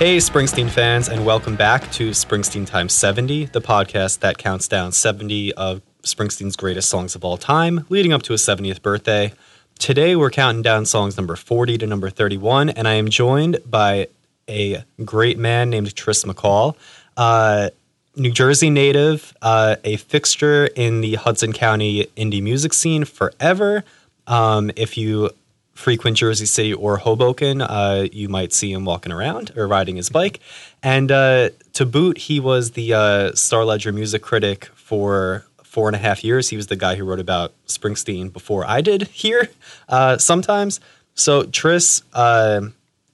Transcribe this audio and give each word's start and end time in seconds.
Hey, 0.00 0.16
Springsteen 0.16 0.70
fans, 0.70 1.10
and 1.10 1.26
welcome 1.26 1.56
back 1.56 1.92
to 1.92 2.12
Springsteen 2.12 2.66
Times 2.66 2.94
70, 2.94 3.44
the 3.44 3.60
podcast 3.60 4.20
that 4.20 4.38
counts 4.38 4.66
down 4.66 4.92
70 4.92 5.52
of 5.52 5.82
Springsteen's 6.04 6.56
greatest 6.56 6.88
songs 6.88 7.14
of 7.14 7.22
all 7.22 7.36
time, 7.36 7.84
leading 7.90 8.10
up 8.10 8.22
to 8.22 8.32
his 8.32 8.40
70th 8.40 8.80
birthday. 8.80 9.34
Today, 9.78 10.16
we're 10.16 10.30
counting 10.30 10.62
down 10.62 10.86
songs 10.86 11.18
number 11.18 11.36
40 11.36 11.76
to 11.76 11.86
number 11.86 12.08
31, 12.08 12.70
and 12.70 12.88
I 12.88 12.94
am 12.94 13.10
joined 13.10 13.58
by 13.66 14.08
a 14.48 14.84
great 15.04 15.36
man 15.36 15.68
named 15.68 15.94
Tris 15.94 16.24
McCall, 16.24 16.76
uh, 17.18 17.68
New 18.16 18.32
Jersey 18.32 18.70
native, 18.70 19.36
uh, 19.42 19.76
a 19.84 19.98
fixture 19.98 20.70
in 20.76 21.02
the 21.02 21.16
Hudson 21.16 21.52
County 21.52 22.06
indie 22.16 22.42
music 22.42 22.72
scene 22.72 23.04
forever. 23.04 23.84
Um, 24.26 24.70
if 24.76 24.96
you 24.96 25.28
frequent 25.80 26.16
Jersey 26.16 26.46
City 26.46 26.74
or 26.74 26.98
Hoboken, 26.98 27.62
uh, 27.62 28.06
you 28.12 28.28
might 28.28 28.52
see 28.52 28.70
him 28.70 28.84
walking 28.84 29.12
around 29.12 29.50
or 29.56 29.66
riding 29.66 29.96
his 29.96 30.10
bike. 30.10 30.40
And 30.82 31.10
uh, 31.10 31.50
to 31.72 31.86
boot, 31.86 32.18
he 32.18 32.38
was 32.38 32.72
the 32.72 32.92
uh, 32.94 33.34
Star 33.34 33.64
Ledger 33.64 33.90
music 33.90 34.22
critic 34.22 34.66
for 34.74 35.46
four 35.64 35.88
and 35.88 35.96
a 35.96 35.98
half 35.98 36.22
years. 36.22 36.50
He 36.50 36.56
was 36.56 36.66
the 36.66 36.76
guy 36.76 36.96
who 36.96 37.04
wrote 37.04 37.18
about 37.18 37.54
Springsteen 37.66 38.32
before 38.32 38.64
I 38.66 38.82
did 38.82 39.02
here 39.08 39.48
uh, 39.88 40.18
sometimes. 40.18 40.80
So, 41.14 41.44
Tris, 41.44 42.02
uh, 42.12 42.60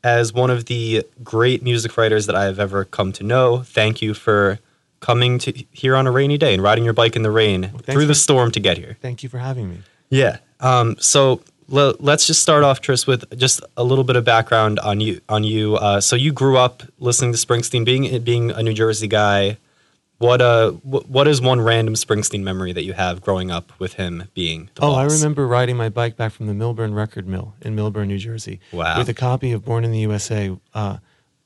as 0.03 0.33
one 0.33 0.51
of 0.51 0.67
the 0.67 1.05
great 1.23 1.63
music 1.63 1.97
writers 1.97 2.27
that 2.27 2.35
I 2.35 2.45
have 2.45 2.59
ever 2.59 2.85
come 2.85 3.13
to 3.13 3.25
know, 3.25 3.59
thank 3.59 4.03
you 4.03 4.13
for 4.13 4.59
coming 5.01 5.39
to 5.39 5.53
here 5.71 5.95
on 5.95 6.07
a 6.07 6.11
rainy 6.11 6.37
day 6.37 6.55
and 6.55 6.63
riding 6.63 6.85
your 6.85 6.95
bike 6.95 7.15
in 7.15 7.23
the 7.23 7.31
rain 7.31 7.71
through 7.83 8.07
the 8.07 8.15
storm 8.15 8.51
to 8.51 8.61
get 8.61 8.77
here. 8.77 8.97
Thank 9.01 9.23
you 9.23 9.29
for 9.29 9.39
having 9.39 9.71
me. 9.71 9.79
Yeah. 10.09 10.39
Um, 10.61 10.97
so 10.99 11.43
let's 11.69 12.27
just 12.27 12.41
start 12.43 12.63
off, 12.65 12.81
Tris, 12.81 13.07
with 13.07 13.37
just 13.39 13.61
a 13.77 13.85
little 13.85 14.05
bit 14.05 14.17
of 14.17 14.25
background 14.25 14.79
on 14.81 15.01
you. 15.01 15.21
On 15.29 15.45
you. 15.45 15.77
Uh, 15.77 16.01
so 16.01 16.17
you 16.17 16.33
grew 16.33 16.57
up 16.57 16.83
listening 16.99 17.33
to 17.33 17.39
Springsteen, 17.39 17.85
being 17.85 18.23
being 18.23 18.51
a 18.51 18.63
New 18.63 18.73
Jersey 18.75 19.09
guy. 19.09 19.59
What 20.19 20.41
uh, 20.41 20.71
wh- 20.71 21.11
what 21.11 21.29
is 21.29 21.43
one 21.43 21.61
random 21.61 21.95
Springsteen 21.95 22.43
memory 22.43 22.73
that 22.73 22.85
you 22.85 22.95
have 22.95 23.21
growing 23.21 23.51
up 23.51 23.73
with 23.79 23.95
him 23.95 24.29
being? 24.33 24.71
The 24.77 24.83
Oh, 24.83 24.95
I 24.95 25.05
remember 25.05 25.47
riding 25.47 25.77
my 25.77 25.91
bike 25.91 26.17
back 26.17 26.33
from 26.33 26.47
the 26.47 26.55
Milburn 26.55 26.95
Record 26.95 27.27
Mill 27.27 27.55
in 27.61 27.75
Milburn, 27.75 28.09
New 28.09 28.17
Jersey, 28.19 28.61
Wow. 28.73 28.97
with 28.99 29.09
a 29.11 29.15
copy 29.15 29.53
of 29.53 29.65
Born 29.65 29.85
in 29.85 29.93
the 29.93 29.99
USA 29.99 30.57
uh, 30.73 30.97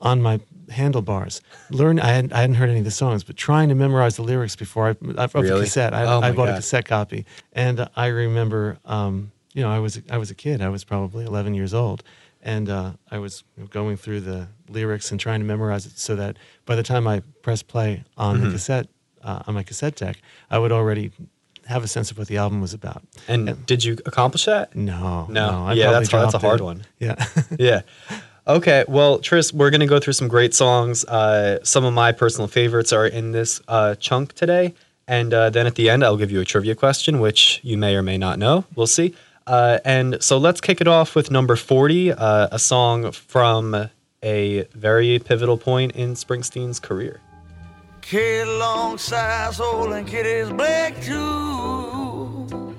on 0.01 0.23
my 0.23 0.39
handlebars. 0.69 1.41
Learn, 1.71 1.99
I 1.99 2.07
hadn't, 2.13 2.33
I 2.33 2.43
hadn't 2.43 2.55
heard 2.57 2.69
any 2.71 2.79
of 2.79 2.85
the 2.85 2.93
songs, 2.93 3.25
but 3.25 3.37
trying 3.37 3.71
to 3.71 3.75
memorize 3.75 4.15
the 4.15 4.23
lyrics 4.23 4.55
before 4.55 4.87
I 4.87 4.91
of 4.91 5.33
the 5.33 5.59
cassette. 5.63 5.93
I, 5.93 6.05
Oh, 6.05 6.21
I 6.21 6.31
bought 6.31 6.49
a 6.49 6.55
cassette 6.55 6.85
copy, 6.85 7.27
and 7.53 7.89
I 7.97 8.07
remember, 8.07 8.79
um, 8.85 9.33
you 9.53 9.63
know, 9.63 9.71
I 9.71 9.79
was 9.79 10.01
I 10.11 10.19
was 10.19 10.31
a 10.31 10.35
kid. 10.35 10.61
I 10.61 10.69
was 10.69 10.85
probably 10.85 11.25
11 11.25 11.55
years 11.55 11.75
old. 11.75 12.03
And 12.43 12.71
uh, 12.71 12.93
I 13.11 13.19
was 13.19 13.45
going 13.69 13.99
through 13.99 14.21
the 14.23 14.49
lyrics 14.69 15.11
and 15.11 15.21
trying 15.21 15.41
to 15.41 15.45
memorize 15.47 15.85
it 15.85 15.99
so 15.99 16.17
that 16.17 16.39
by 16.65 16.75
the 16.75 16.83
time 16.83 17.07
I 17.07 17.21
pressed 17.43 17.69
play 17.69 18.05
on 18.17 18.37
Mm-hmm. 18.37 18.45
the 18.47 18.51
cassette, 18.53 18.87
uh, 19.23 19.43
on 19.47 19.53
my 19.55 19.63
cassette 19.63 19.97
deck, 19.97 20.17
I 20.51 20.59
would 20.59 20.73
already 20.73 21.11
have 21.67 21.85
a 21.85 21.87
sense 21.89 22.11
of 22.11 22.17
what 22.17 22.29
the 22.29 22.39
album 22.39 22.63
was 22.63 22.73
about. 22.73 23.03
And 23.29 23.67
did 23.67 23.85
you 23.85 23.99
accomplish 24.07 24.47
that? 24.47 24.75
No, 24.75 25.27
No. 25.29 25.67
I 25.67 25.75
Yeah, 25.75 25.91
that's- 25.91 26.09
that's 26.11 26.33
a 26.35 26.39
hard 26.39 26.61
it. 26.61 26.65
one. 26.65 26.83
Yeah, 26.99 27.17
yeah. 27.59 27.83
Okay. 28.47 28.85
Well, 28.89 29.19
Tris, 29.19 29.53
we're 29.53 29.71
going 29.71 29.81
to 29.83 29.87
go 29.87 30.01
through 30.01 30.15
some 30.15 30.27
great 30.29 30.55
songs. 30.55 31.05
Uh, 31.05 31.59
some 31.63 31.85
of 31.85 31.93
my 31.93 32.11
personal 32.13 32.49
favorites 32.49 32.91
are 32.93 33.07
in 33.07 33.33
this 33.33 33.61
uh, 33.69 33.95
chunk 33.97 34.33
today. 34.33 34.75
And 35.07 35.35
uh, 35.35 35.51
then 35.51 35.67
at 35.67 35.75
the 35.75 35.91
end, 35.91 36.03
I'll 36.05 36.17
give 36.17 36.31
you 36.31 36.41
a 36.41 36.45
trivia 36.45 36.75
question, 36.75 37.21
which 37.21 37.61
you 37.63 37.77
may 37.77 37.95
or 37.97 38.03
may 38.03 38.17
not 38.17 38.39
know. 38.39 38.65
We'll 38.75 38.87
see. 38.87 39.15
Uh, 39.51 39.81
and 39.85 40.23
so 40.23 40.39
let's 40.39 40.61
kick 40.61 40.81
it 40.81 40.87
off 40.87 41.17
with 41.17 41.29
number 41.29 41.57
40, 41.57 42.13
uh, 42.13 42.49
a 42.53 42.59
song 42.61 43.11
from 43.11 43.91
a 44.23 44.63
very 44.75 45.19
pivotal 45.19 45.59
point 45.59 45.91
in 45.97 46.15
Springsteen's 46.15 46.79
career. 46.79 47.21
Kid 48.01 48.47
long 48.47 48.97
size 48.97 49.59
and 49.59 50.07
Kitty's 50.07 50.51
black 50.51 51.03
too. 51.03 52.77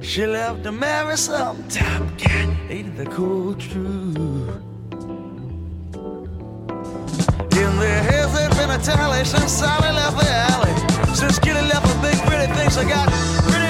She 0.00 0.26
left 0.26 0.62
to 0.62 0.72
marry 0.72 1.18
some 1.18 1.62
top 1.68 2.02
cat, 2.16 2.48
ain't 2.70 2.96
the 2.96 3.04
cool 3.04 3.52
truth. 3.56 4.16
In 7.52 7.76
been 8.56 8.70
a 8.70 8.78
tally 8.82 9.24
since 9.26 9.52
Sally 9.52 9.92
left 9.92 10.16
the 10.16 10.30
alley. 10.30 11.14
Since 11.14 11.38
Kitty 11.38 11.60
left 11.68 11.84
big 12.00 12.16
pretty 12.26 12.50
things, 12.54 12.78
I 12.78 12.88
got 12.88 13.12
pretty 13.50 13.63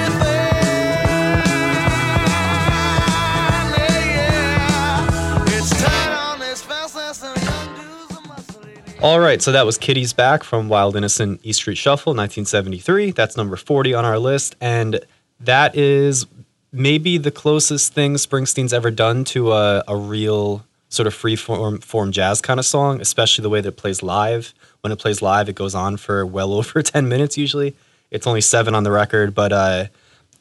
All 9.04 9.20
right, 9.20 9.42
so 9.42 9.52
that 9.52 9.66
was 9.66 9.76
Kitty's 9.76 10.14
Back 10.14 10.42
from 10.42 10.70
Wild 10.70 10.96
Innocent 10.96 11.38
East 11.42 11.58
Street 11.58 11.76
Shuffle, 11.76 12.12
1973. 12.14 13.10
That's 13.10 13.36
number 13.36 13.54
40 13.54 13.92
on 13.92 14.06
our 14.06 14.18
list. 14.18 14.56
And 14.62 14.98
that 15.40 15.76
is 15.76 16.24
maybe 16.72 17.18
the 17.18 17.30
closest 17.30 17.92
thing 17.92 18.14
Springsteen's 18.14 18.72
ever 18.72 18.90
done 18.90 19.24
to 19.24 19.52
a, 19.52 19.84
a 19.86 19.94
real 19.94 20.64
sort 20.88 21.06
of 21.06 21.12
free 21.12 21.36
form, 21.36 21.80
form 21.80 22.12
jazz 22.12 22.40
kind 22.40 22.58
of 22.58 22.64
song, 22.64 22.98
especially 23.02 23.42
the 23.42 23.50
way 23.50 23.60
that 23.60 23.68
it 23.68 23.76
plays 23.76 24.02
live. 24.02 24.54
When 24.80 24.90
it 24.90 24.98
plays 24.98 25.20
live, 25.20 25.50
it 25.50 25.54
goes 25.54 25.74
on 25.74 25.98
for 25.98 26.24
well 26.24 26.54
over 26.54 26.80
10 26.80 27.06
minutes 27.06 27.36
usually. 27.36 27.76
It's 28.10 28.26
only 28.26 28.40
seven 28.40 28.74
on 28.74 28.84
the 28.84 28.90
record, 28.90 29.34
but 29.34 29.52
uh, 29.52 29.84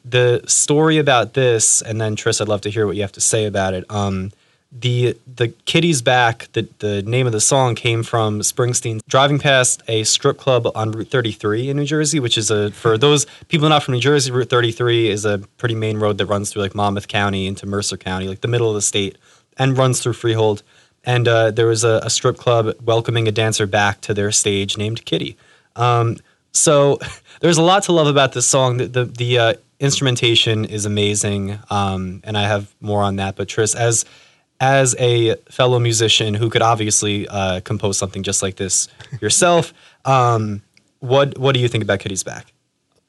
the 0.06 0.42
story 0.46 0.96
about 0.96 1.34
this, 1.34 1.82
and 1.82 2.00
then 2.00 2.16
Tris, 2.16 2.40
I'd 2.40 2.48
love 2.48 2.62
to 2.62 2.70
hear 2.70 2.86
what 2.86 2.96
you 2.96 3.02
have 3.02 3.12
to 3.12 3.20
say 3.20 3.44
about 3.44 3.74
it. 3.74 3.84
Um, 3.90 4.32
the 4.78 5.16
the 5.36 5.48
Kitty's 5.66 6.02
Back, 6.02 6.48
the 6.52 6.68
the 6.80 7.02
name 7.02 7.26
of 7.26 7.32
the 7.32 7.40
song 7.40 7.74
came 7.74 8.02
from 8.02 8.40
Springsteen 8.40 9.00
driving 9.08 9.38
past 9.38 9.82
a 9.86 10.02
strip 10.04 10.36
club 10.36 10.66
on 10.74 10.90
Route 10.90 11.08
33 11.08 11.70
in 11.70 11.76
New 11.76 11.84
Jersey, 11.84 12.18
which 12.18 12.36
is 12.36 12.50
a 12.50 12.72
for 12.72 12.98
those 12.98 13.26
people 13.48 13.68
not 13.68 13.84
from 13.84 13.94
New 13.94 14.00
Jersey, 14.00 14.32
Route 14.32 14.50
33 14.50 15.08
is 15.08 15.24
a 15.24 15.38
pretty 15.58 15.76
main 15.76 15.98
road 15.98 16.18
that 16.18 16.26
runs 16.26 16.50
through 16.50 16.62
like 16.62 16.74
Monmouth 16.74 17.08
County 17.08 17.46
into 17.46 17.66
Mercer 17.66 17.96
County, 17.96 18.26
like 18.26 18.40
the 18.40 18.48
middle 18.48 18.68
of 18.68 18.74
the 18.74 18.82
state, 18.82 19.16
and 19.56 19.78
runs 19.78 20.00
through 20.00 20.14
Freehold. 20.14 20.62
And 21.04 21.28
uh, 21.28 21.50
there 21.50 21.66
was 21.66 21.84
a, 21.84 22.00
a 22.02 22.10
strip 22.10 22.36
club 22.36 22.74
welcoming 22.82 23.28
a 23.28 23.32
dancer 23.32 23.66
back 23.66 24.00
to 24.02 24.14
their 24.14 24.32
stage 24.32 24.76
named 24.76 25.04
Kitty. 25.04 25.36
Um, 25.76 26.16
so 26.52 26.98
there's 27.40 27.58
a 27.58 27.62
lot 27.62 27.84
to 27.84 27.92
love 27.92 28.08
about 28.08 28.32
this 28.32 28.46
song. 28.46 28.78
The 28.78 28.88
the, 28.88 29.04
the 29.04 29.38
uh, 29.38 29.54
instrumentation 29.78 30.64
is 30.64 30.84
amazing, 30.86 31.58
um, 31.70 32.22
and 32.24 32.36
I 32.36 32.42
have 32.42 32.74
more 32.80 33.02
on 33.02 33.16
that. 33.16 33.36
But 33.36 33.48
Tris, 33.48 33.74
as 33.74 34.04
as 34.60 34.94
a 34.98 35.36
fellow 35.50 35.78
musician 35.78 36.34
who 36.34 36.48
could 36.48 36.62
obviously 36.62 37.26
uh, 37.28 37.60
compose 37.60 37.98
something 37.98 38.22
just 38.22 38.42
like 38.42 38.56
this 38.56 38.88
yourself, 39.20 39.72
um, 40.04 40.62
what 41.00 41.38
what 41.38 41.54
do 41.54 41.60
you 41.60 41.68
think 41.68 41.84
about 41.84 42.00
Kitty's 42.00 42.22
Back? 42.22 42.52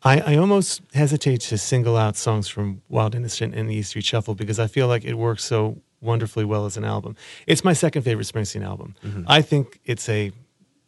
I, 0.03 0.19
I 0.19 0.35
almost 0.37 0.81
hesitate 0.93 1.41
to 1.41 1.57
single 1.57 1.97
out 1.97 2.15
songs 2.15 2.47
from 2.47 2.81
Wild 2.89 3.15
Innocent 3.15 3.55
and 3.55 3.67
the 3.67 3.73
East 3.75 3.89
Street 3.89 4.05
Shuffle 4.05 4.35
because 4.35 4.59
I 4.59 4.67
feel 4.67 4.87
like 4.87 5.03
it 5.03 5.15
works 5.15 5.43
so 5.43 5.81
wonderfully 5.99 6.45
well 6.45 6.65
as 6.67 6.77
an 6.77 6.85
album. 6.85 7.15
It's 7.47 7.63
my 7.63 7.73
second 7.73 8.03
favorite 8.03 8.27
Springsteen 8.27 8.63
album. 8.63 8.95
I 9.27 9.41
think 9.41 9.79
it's 9.83 10.07
a, 10.07 10.31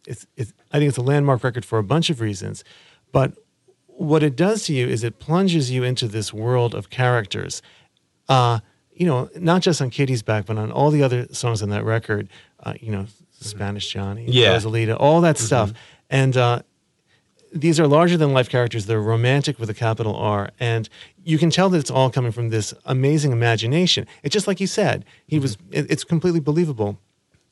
it's, 0.06 0.24
it's 0.36 0.52
I 0.70 0.78
think 0.78 0.90
it's 0.90 0.98
a 0.98 1.02
landmark 1.02 1.42
record 1.42 1.64
for 1.64 1.78
a 1.78 1.82
bunch 1.82 2.10
of 2.10 2.20
reasons, 2.20 2.62
but 3.10 3.32
what 3.86 4.22
it 4.22 4.36
does 4.36 4.64
to 4.66 4.72
you 4.72 4.86
is 4.86 5.02
it 5.02 5.18
plunges 5.18 5.72
you 5.72 5.82
into 5.82 6.06
this 6.06 6.32
world 6.32 6.72
of 6.72 6.88
characters. 6.88 7.60
Uh, 8.28 8.60
you 8.98 9.06
know, 9.06 9.28
not 9.36 9.62
just 9.62 9.80
on 9.80 9.90
Kitty's 9.90 10.22
Back, 10.22 10.46
but 10.46 10.58
on 10.58 10.70
all 10.72 10.90
the 10.90 11.02
other 11.02 11.26
songs 11.32 11.62
on 11.62 11.70
that 11.70 11.84
record. 11.84 12.28
Uh, 12.64 12.74
you 12.80 12.90
know, 12.92 13.06
Spanish 13.40 13.92
Johnny, 13.92 14.24
Yeah. 14.26 14.56
Rosalita, 14.56 14.96
all 14.98 15.20
that 15.22 15.38
stuff, 15.38 15.72
and. 16.10 16.36
Uh, 16.36 16.62
these 17.50 17.80
are 17.80 17.86
larger 17.86 18.18
than 18.18 18.34
life 18.34 18.50
characters. 18.50 18.84
They're 18.84 19.00
romantic 19.00 19.58
with 19.58 19.70
a 19.70 19.74
capital 19.74 20.14
R. 20.14 20.50
And 20.60 20.86
you 21.24 21.38
can 21.38 21.48
tell 21.48 21.70
that 21.70 21.78
it's 21.78 21.90
all 21.90 22.10
coming 22.10 22.30
from 22.30 22.50
this 22.50 22.74
amazing 22.84 23.32
imagination. 23.32 24.06
It's 24.22 24.34
just 24.34 24.46
like 24.46 24.60
you 24.60 24.66
said, 24.66 25.06
he 25.26 25.38
was, 25.38 25.56
it- 25.70 25.90
it's 25.90 26.04
completely 26.04 26.40
believable. 26.40 26.98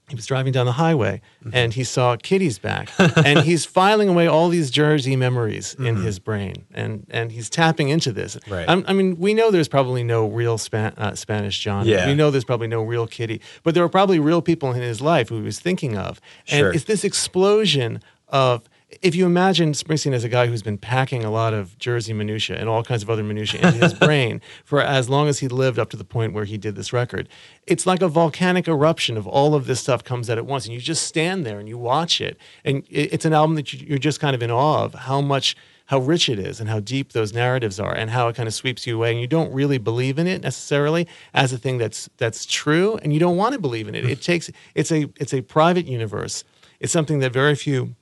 He 0.09 0.15
was 0.15 0.25
driving 0.27 0.53
down 0.53 0.67
the 0.67 0.73
highway 0.73 1.21
and 1.53 1.75
he 1.75 1.83
saw 1.83 2.15
Kitty's 2.17 2.61
back 2.61 2.91
and 2.99 3.41
he's 3.41 3.65
filing 3.79 4.09
away 4.09 4.29
all 4.29 4.49
these 4.49 4.71
Jersey 4.71 5.17
memories 5.17 5.75
in 5.81 5.97
his 5.97 6.21
brain 6.21 6.65
and, 6.73 7.05
and 7.11 7.33
he's 7.33 7.51
tapping 7.51 7.89
into 7.89 8.13
this. 8.13 8.39
Right. 8.49 8.69
I'm- 8.69 8.85
I 8.87 8.93
mean, 8.93 9.17
we 9.19 9.35
know 9.35 9.51
there's 9.51 9.67
probably 9.67 10.05
no 10.05 10.29
real 10.29 10.59
Span- 10.59 10.95
uh, 10.97 11.17
Spanish 11.17 11.59
Johnny. 11.59 11.91
Yeah. 11.91 12.07
We 12.07 12.15
know 12.15 12.31
there's 12.31 12.45
probably 12.45 12.69
no 12.69 12.83
real 12.85 13.09
Kitty, 13.09 13.41
but 13.65 13.75
there 13.75 13.83
were 13.83 13.89
probably 13.89 14.21
real 14.21 14.41
people 14.43 14.71
in 14.71 14.81
his 14.81 15.01
life 15.01 15.29
who 15.29 15.39
he 15.39 15.43
was 15.43 15.59
thinking 15.59 15.97
of. 15.97 16.21
And 16.49 16.59
Sure. 16.61 16.73
it's 16.73 16.85
this 16.85 17.03
explosion 17.03 18.01
of 18.29 18.63
if 19.03 19.15
you 19.15 19.27
imagine 19.27 19.73
Springsteen 19.73 20.13
as 20.13 20.25
a 20.25 20.29
guy 20.29 20.47
who's 20.47 20.63
been 20.63 20.79
packing 20.79 21.25
a 21.25 21.31
lot 21.31 21.55
of 21.55 21.79
Jersey 21.79 22.13
minutia 22.13 22.57
and 22.57 22.69
all 22.69 22.83
kinds 22.83 23.03
of 23.03 23.11
other 23.11 23.23
minutia 23.23 23.67
into 23.67 23.79
his 23.79 23.95
brain 24.07 24.41
for 24.65 24.81
as 24.81 25.09
long 25.09 25.29
as 25.29 25.41
he 25.41 25.49
lived 25.49 25.79
up 25.79 25.91
to 25.91 25.97
the 25.97 26.05
point 26.05 26.33
where 26.33 26.45
he 26.45 26.59
did 26.59 26.77
this 26.77 26.93
record, 26.93 27.29
it's 27.67 27.87
like 27.87 28.03
a 28.03 28.09
volcanic 28.09 28.69
eruption 28.69 29.17
of 29.17 29.27
all 29.27 29.55
of 29.55 29.67
this 29.67 29.81
stuff 29.81 30.05
comes 30.05 30.31
out 30.31 30.39
at 30.39 30.47
once, 30.47 30.65
and 30.65 30.75
you 30.75 30.81
just 30.81 31.07
stand 31.07 31.45
there 31.45 31.59
and 31.59 31.69
you 31.69 31.79
watch 31.79 32.21
it, 32.21 32.37
and 32.65 32.85
it's 32.89 33.25
an 33.25 33.33
album 33.33 33.57
that 33.57 33.73
you're 33.73 33.99
just 33.99 34.21
kind 34.21 34.35
of 34.35 34.43
in 34.43 34.51
awe 34.51 34.85
of 34.85 34.95
how 34.95 35.21
much 35.21 35.57
how 35.87 36.01
rich 36.01 36.29
it 36.29 36.39
is 36.39 36.61
and 36.61 36.69
how 36.69 36.81
deep 36.81 37.13
those 37.13 37.33
narratives 37.33 37.79
are 37.79 37.95
and 37.95 38.11
how 38.11 38.29
it 38.29 38.35
kind 38.35 38.49
of 38.49 38.55
sweeps 38.55 38.87
you 38.87 38.97
away 38.97 39.13
and 39.13 39.21
you 39.21 39.27
don't 39.27 39.53
really 39.53 39.79
believe 39.79 40.19
in 40.19 40.27
it 40.27 40.43
necessarily 40.43 41.07
as 41.33 41.53
a 41.53 41.59
thing 41.59 41.79
that's 41.79 42.11
that's 42.17 42.45
true 42.45 42.99
and 43.03 43.13
you 43.13 43.21
don't 43.21 43.37
want 43.37 43.53
to 43.53 43.61
believe 43.61 43.87
in 43.87 43.95
it. 43.95 44.05
It 44.05 44.21
takes 44.31 44.51
it's 44.75 44.91
a 44.91 45.09
it's 45.17 45.33
a 45.33 45.43
private 45.43 45.87
universe. 45.87 46.45
It's 46.81 46.93
something 46.93 47.21
that 47.21 47.33
very 47.33 47.55
few 47.55 47.95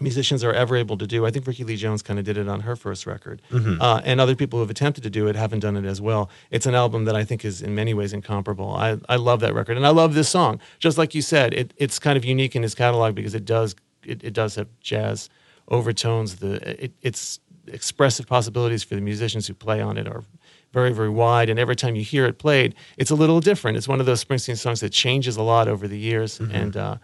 musicians 0.00 0.44
are 0.44 0.52
ever 0.52 0.76
able 0.76 0.96
to 0.98 1.06
do. 1.06 1.26
I 1.26 1.30
think 1.30 1.46
Ricky 1.46 1.64
Lee 1.64 1.76
Jones 1.76 2.02
kind 2.02 2.18
of 2.18 2.24
did 2.24 2.36
it 2.36 2.48
on 2.48 2.60
her 2.60 2.76
first 2.76 3.06
record, 3.06 3.42
uh, 3.80 4.00
and 4.04 4.20
other 4.20 4.34
people 4.36 4.58
who 4.58 4.62
have 4.62 4.70
attempted 4.70 5.02
to 5.04 5.10
do 5.10 5.26
it 5.26 5.36
haven't 5.36 5.60
done 5.60 5.76
it 5.76 5.84
as 5.84 6.00
well. 6.00 6.30
It's 6.50 6.66
an 6.66 6.74
album 6.74 7.04
that 7.06 7.16
I 7.16 7.24
think 7.24 7.44
is 7.44 7.62
in 7.62 7.74
many 7.74 7.94
ways 7.94 8.12
incomparable. 8.12 8.74
I, 8.74 8.98
I 9.08 9.16
love 9.16 9.40
that 9.40 9.54
record, 9.54 9.76
and 9.76 9.86
I 9.86 9.90
love 9.90 10.14
this 10.14 10.28
song. 10.28 10.60
Just 10.78 10.98
like 10.98 11.14
you 11.14 11.22
said, 11.22 11.52
it, 11.54 11.74
it's 11.76 11.98
kind 11.98 12.16
of 12.16 12.24
unique 12.24 12.54
in 12.54 12.62
his 12.62 12.74
catalog 12.74 13.14
because 13.14 13.34
it 13.34 13.44
does 13.44 13.74
it, 14.04 14.22
it 14.22 14.32
does 14.32 14.54
have 14.54 14.68
jazz 14.80 15.28
overtones. 15.68 16.36
The 16.36 16.84
it, 16.84 16.92
its 17.02 17.40
expressive 17.66 18.26
possibilities 18.26 18.82
for 18.82 18.94
the 18.94 19.00
musicians 19.00 19.46
who 19.46 19.54
play 19.54 19.80
on 19.80 19.96
it 19.98 20.08
are 20.08 20.22
very 20.72 20.92
very 20.92 21.08
wide 21.08 21.48
and 21.48 21.58
every 21.58 21.76
time 21.76 21.94
you 21.94 22.02
hear 22.02 22.26
it 22.26 22.38
played 22.38 22.74
it's 22.98 23.10
a 23.10 23.14
little 23.14 23.40
different 23.40 23.76
it's 23.76 23.88
one 23.88 24.00
of 24.00 24.06
those 24.06 24.22
springsteen 24.24 24.56
songs 24.56 24.80
that 24.80 24.90
changes 24.90 25.36
a 25.36 25.42
lot 25.42 25.66
over 25.68 25.88
the 25.88 25.98
years 25.98 26.40
and 26.40 26.76
uh, 26.76 26.96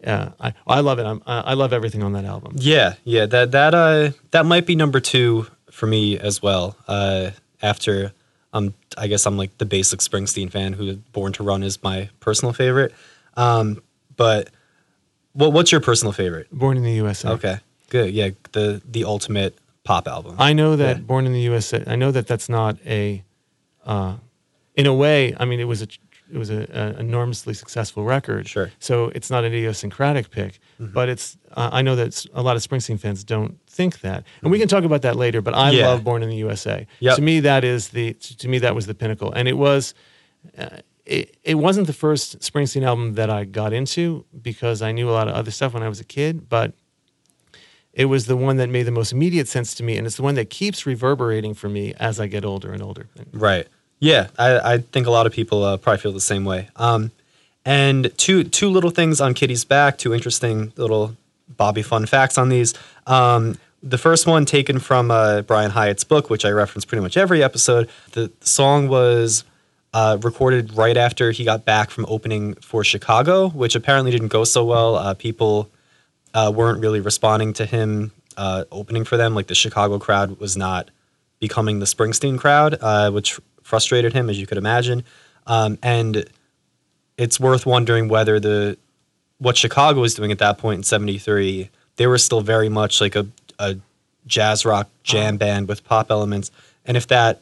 yeah, 0.00 0.30
I, 0.40 0.52
I 0.66 0.80
love 0.80 0.98
it. 0.98 1.06
I'm, 1.06 1.22
I 1.26 1.54
love 1.54 1.72
everything 1.72 2.02
on 2.02 2.12
that 2.12 2.24
album. 2.24 2.54
Yeah, 2.56 2.94
yeah. 3.04 3.26
That 3.26 3.50
that 3.52 3.74
uh 3.74 4.10
that 4.30 4.46
might 4.46 4.66
be 4.66 4.76
number 4.76 5.00
two 5.00 5.46
for 5.70 5.86
me 5.86 6.18
as 6.18 6.40
well. 6.42 6.76
Uh, 6.86 7.30
after 7.62 8.12
um, 8.52 8.74
I 8.96 9.08
guess 9.08 9.26
I'm 9.26 9.36
like 9.36 9.58
the 9.58 9.66
basic 9.66 10.00
Springsteen 10.00 10.50
fan 10.50 10.72
who 10.72 10.96
Born 11.12 11.32
to 11.34 11.42
Run 11.42 11.62
is 11.62 11.82
my 11.82 12.08
personal 12.20 12.52
favorite. 12.52 12.94
Um, 13.36 13.82
but 14.16 14.50
what 15.32 15.52
what's 15.52 15.72
your 15.72 15.80
personal 15.80 16.12
favorite? 16.12 16.50
Born 16.50 16.76
in 16.76 16.82
the 16.82 16.92
USA. 16.92 17.30
Okay, 17.30 17.58
good. 17.90 18.12
Yeah, 18.12 18.30
the 18.52 18.80
the 18.88 19.04
ultimate 19.04 19.58
pop 19.84 20.06
album. 20.08 20.36
I 20.38 20.52
know 20.52 20.76
that 20.76 20.96
Yeah. 20.96 21.02
Born 21.02 21.26
in 21.26 21.32
the 21.32 21.40
USA. 21.40 21.82
I 21.86 21.96
know 21.96 22.10
that 22.10 22.26
that's 22.26 22.48
not 22.48 22.76
a, 22.86 23.22
uh, 23.86 24.16
in 24.74 24.86
a 24.86 24.94
way. 24.94 25.34
I 25.38 25.44
mean, 25.46 25.60
it 25.60 25.64
was 25.64 25.82
a 25.82 25.86
it 26.32 26.38
was 26.38 26.50
a, 26.50 26.66
a 26.72 27.00
enormously 27.00 27.54
successful 27.54 28.04
record. 28.04 28.48
Sure. 28.48 28.66
Mm-hmm. 28.66 28.74
So 28.80 29.06
it's 29.14 29.30
not 29.30 29.44
an 29.44 29.52
idiosyncratic 29.52 30.30
pick, 30.30 30.58
but 30.78 31.08
it's. 31.08 31.36
Uh, 31.56 31.70
I 31.72 31.82
know 31.82 31.96
that 31.96 32.26
a 32.34 32.42
lot 32.42 32.56
of 32.56 32.62
Springsteen 32.62 33.00
fans 33.00 33.24
don't 33.24 33.58
think 33.66 34.00
that, 34.00 34.24
and 34.42 34.50
we 34.50 34.58
can 34.58 34.68
talk 34.68 34.84
about 34.84 35.02
that 35.02 35.16
later. 35.16 35.40
But 35.40 35.54
I 35.54 35.70
Yeah. 35.70 35.88
love 35.88 36.04
Born 36.04 36.22
in 36.22 36.28
the 36.28 36.36
USA. 36.36 36.86
Yep. 37.00 37.16
To 37.16 37.22
me, 37.22 37.40
that 37.40 37.64
is 37.64 37.88
the. 37.88 38.12
To 38.14 38.48
me, 38.48 38.58
that 38.58 38.74
was 38.74 38.86
the 38.86 38.94
pinnacle, 38.94 39.32
and 39.32 39.48
it 39.48 39.56
was. 39.56 39.94
Uh, 40.56 40.78
it, 41.06 41.38
it 41.42 41.54
wasn't 41.54 41.86
the 41.86 41.94
first 41.94 42.40
Springsteen 42.40 42.82
album 42.82 43.14
that 43.14 43.30
I 43.30 43.44
got 43.44 43.72
into 43.72 44.26
because 44.42 44.82
I 44.82 44.92
knew 44.92 45.08
a 45.08 45.12
lot 45.12 45.26
of 45.26 45.34
other 45.34 45.50
stuff 45.50 45.72
when 45.72 45.82
I 45.82 45.88
was 45.88 46.00
a 46.00 46.04
kid, 46.04 46.50
but 46.50 46.74
it 47.94 48.04
was 48.04 48.26
the 48.26 48.36
one 48.36 48.58
that 48.58 48.68
made 48.68 48.82
the 48.82 48.90
most 48.92 49.12
immediate 49.12 49.48
sense 49.48 49.74
to 49.76 49.82
me, 49.82 49.96
and 49.96 50.06
it's 50.06 50.16
the 50.16 50.22
one 50.22 50.34
that 50.34 50.50
keeps 50.50 50.84
reverberating 50.84 51.54
for 51.54 51.70
me 51.70 51.94
as 51.98 52.20
I 52.20 52.26
get 52.26 52.44
older 52.44 52.72
and 52.72 52.82
older. 52.82 53.08
Right. 53.32 53.66
Yeah, 54.00 54.28
I, 54.38 54.74
I 54.74 54.78
think 54.78 55.06
a 55.06 55.10
lot 55.10 55.26
of 55.26 55.32
people 55.32 55.64
uh, 55.64 55.76
probably 55.76 56.00
feel 56.00 56.12
the 56.12 56.20
same 56.20 56.44
way. 56.44 56.68
Um, 56.76 57.10
and 57.64 58.16
two 58.16 58.44
two 58.44 58.70
little 58.70 58.90
things 58.90 59.20
on 59.20 59.34
Kitty's 59.34 59.64
back, 59.64 59.98
two 59.98 60.14
interesting 60.14 60.72
little 60.76 61.16
Bobby 61.56 61.82
fun 61.82 62.06
facts 62.06 62.38
on 62.38 62.48
these. 62.48 62.74
Um, 63.06 63.58
the 63.82 63.98
first 63.98 64.26
one 64.26 64.44
taken 64.44 64.78
from 64.78 65.10
uh, 65.10 65.42
Brian 65.42 65.70
Hyatt's 65.70 66.04
book, 66.04 66.30
which 66.30 66.44
I 66.44 66.50
reference 66.50 66.84
pretty 66.84 67.02
much 67.02 67.16
every 67.16 67.42
episode. 67.42 67.88
The 68.12 68.30
song 68.40 68.88
was 68.88 69.44
uh, 69.94 70.18
recorded 70.22 70.76
right 70.76 70.96
after 70.96 71.30
he 71.30 71.44
got 71.44 71.64
back 71.64 71.90
from 71.90 72.04
opening 72.08 72.54
for 72.54 72.84
Chicago, 72.84 73.48
which 73.48 73.74
apparently 73.74 74.10
didn't 74.10 74.28
go 74.28 74.44
so 74.44 74.64
well. 74.64 74.96
Uh, 74.96 75.14
people 75.14 75.70
uh, 76.34 76.52
weren't 76.54 76.80
really 76.80 77.00
responding 77.00 77.52
to 77.54 77.66
him 77.66 78.12
uh, 78.36 78.64
opening 78.70 79.04
for 79.04 79.16
them. 79.16 79.34
Like 79.34 79.46
the 79.46 79.54
Chicago 79.54 79.98
crowd 79.98 80.38
was 80.38 80.56
not 80.56 80.90
becoming 81.40 81.78
the 81.78 81.86
Springsteen 81.86 82.38
crowd, 82.38 82.76
uh, 82.80 83.10
which 83.10 83.38
frustrated 83.68 84.14
him, 84.14 84.30
as 84.30 84.40
you 84.40 84.46
could 84.46 84.58
imagine. 84.58 85.04
Um, 85.46 85.78
and 85.82 86.24
it's 87.16 87.38
worth 87.38 87.66
wondering 87.66 88.08
whether 88.08 88.40
the 88.40 88.78
what 89.38 89.56
Chicago 89.56 90.00
was 90.00 90.14
doing 90.14 90.32
at 90.32 90.38
that 90.38 90.58
point 90.58 90.78
in 90.78 90.82
'73, 90.82 91.70
they 91.96 92.06
were 92.06 92.18
still 92.18 92.40
very 92.40 92.68
much 92.68 93.00
like 93.00 93.14
a, 93.14 93.26
a 93.58 93.76
jazz 94.26 94.64
rock 94.64 94.88
jam 95.02 95.36
band 95.36 95.68
with 95.68 95.84
pop 95.84 96.10
elements, 96.10 96.50
and 96.84 96.96
if 96.96 97.06
that 97.08 97.40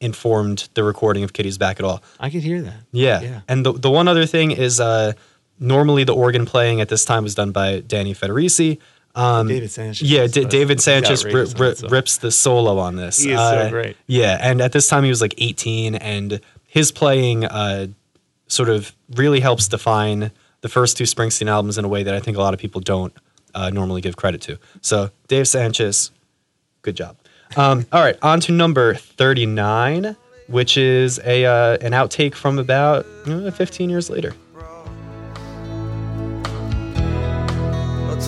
informed 0.00 0.68
the 0.74 0.84
recording 0.84 1.24
of 1.24 1.32
Kitty's 1.32 1.58
Back 1.58 1.80
at 1.80 1.84
all. 1.84 2.02
I 2.20 2.30
could 2.30 2.42
hear 2.42 2.62
that. 2.62 2.82
Yeah. 2.92 3.20
Yeah. 3.20 3.40
And 3.48 3.66
the 3.66 3.72
the 3.72 3.90
one 3.90 4.08
other 4.08 4.26
thing 4.26 4.50
is 4.52 4.80
uh, 4.80 5.12
normally 5.58 6.04
the 6.04 6.14
organ 6.14 6.46
playing 6.46 6.80
at 6.80 6.88
this 6.88 7.04
time 7.04 7.24
was 7.24 7.34
done 7.34 7.52
by 7.52 7.80
Danny 7.80 8.14
Federici. 8.14 8.78
Um, 9.14 9.48
David 9.48 9.70
Sanchez. 9.70 10.08
yeah, 10.08 10.26
D- 10.26 10.44
uh, 10.44 10.48
David 10.48 10.80
Sanchez 10.80 11.24
ri- 11.24 11.30
outrageous 11.30 11.54
on 11.54 11.60
ri- 11.60 11.68
that 11.70 11.78
song. 11.78 11.90
rips 11.90 12.16
the 12.18 12.30
solo 12.30 12.78
on 12.78 12.96
this. 12.96 13.18
He 13.22 13.32
is 13.32 13.38
so 13.38 13.44
Uh, 13.44 13.70
great. 13.70 13.96
Yeah, 14.06 14.38
and 14.40 14.60
at 14.60 14.72
this 14.72 14.86
time 14.88 15.02
he 15.04 15.10
was 15.10 15.20
like 15.20 15.34
18, 15.38 15.94
and 15.96 16.40
his 16.66 16.92
playing 16.92 17.44
uh, 17.44 17.88
sort 18.46 18.68
of 18.68 18.92
really 19.16 19.40
helps 19.40 19.66
define 19.68 20.30
the 20.60 20.68
first 20.68 20.96
two 20.96 21.04
Springsteen 21.04 21.48
albums 21.48 21.78
in 21.78 21.84
a 21.84 21.88
way 21.88 22.02
that 22.02 22.14
I 22.14 22.20
think 22.20 22.36
a 22.36 22.40
lot 22.40 22.54
of 22.54 22.60
people 22.60 22.80
don't 22.80 23.12
uh, 23.54 23.70
normally 23.70 24.00
give 24.00 24.16
credit 24.16 24.40
to. 24.42 24.58
So, 24.82 25.10
Dave 25.26 25.48
Sanchez, 25.48 26.10
good 26.82 26.94
job. 26.96 27.16
Um, 27.56 27.86
all 27.92 28.02
right, 28.02 28.16
on 28.22 28.40
to 28.40 28.52
number 28.52 28.94
39, 28.94 30.16
which 30.48 30.76
is 30.76 31.18
a 31.24 31.44
uh, 31.44 31.78
an 31.80 31.92
outtake 31.92 32.34
from 32.34 32.58
about 32.58 33.06
uh, 33.26 33.50
15 33.50 33.88
years 33.90 34.10
later. 34.10 34.34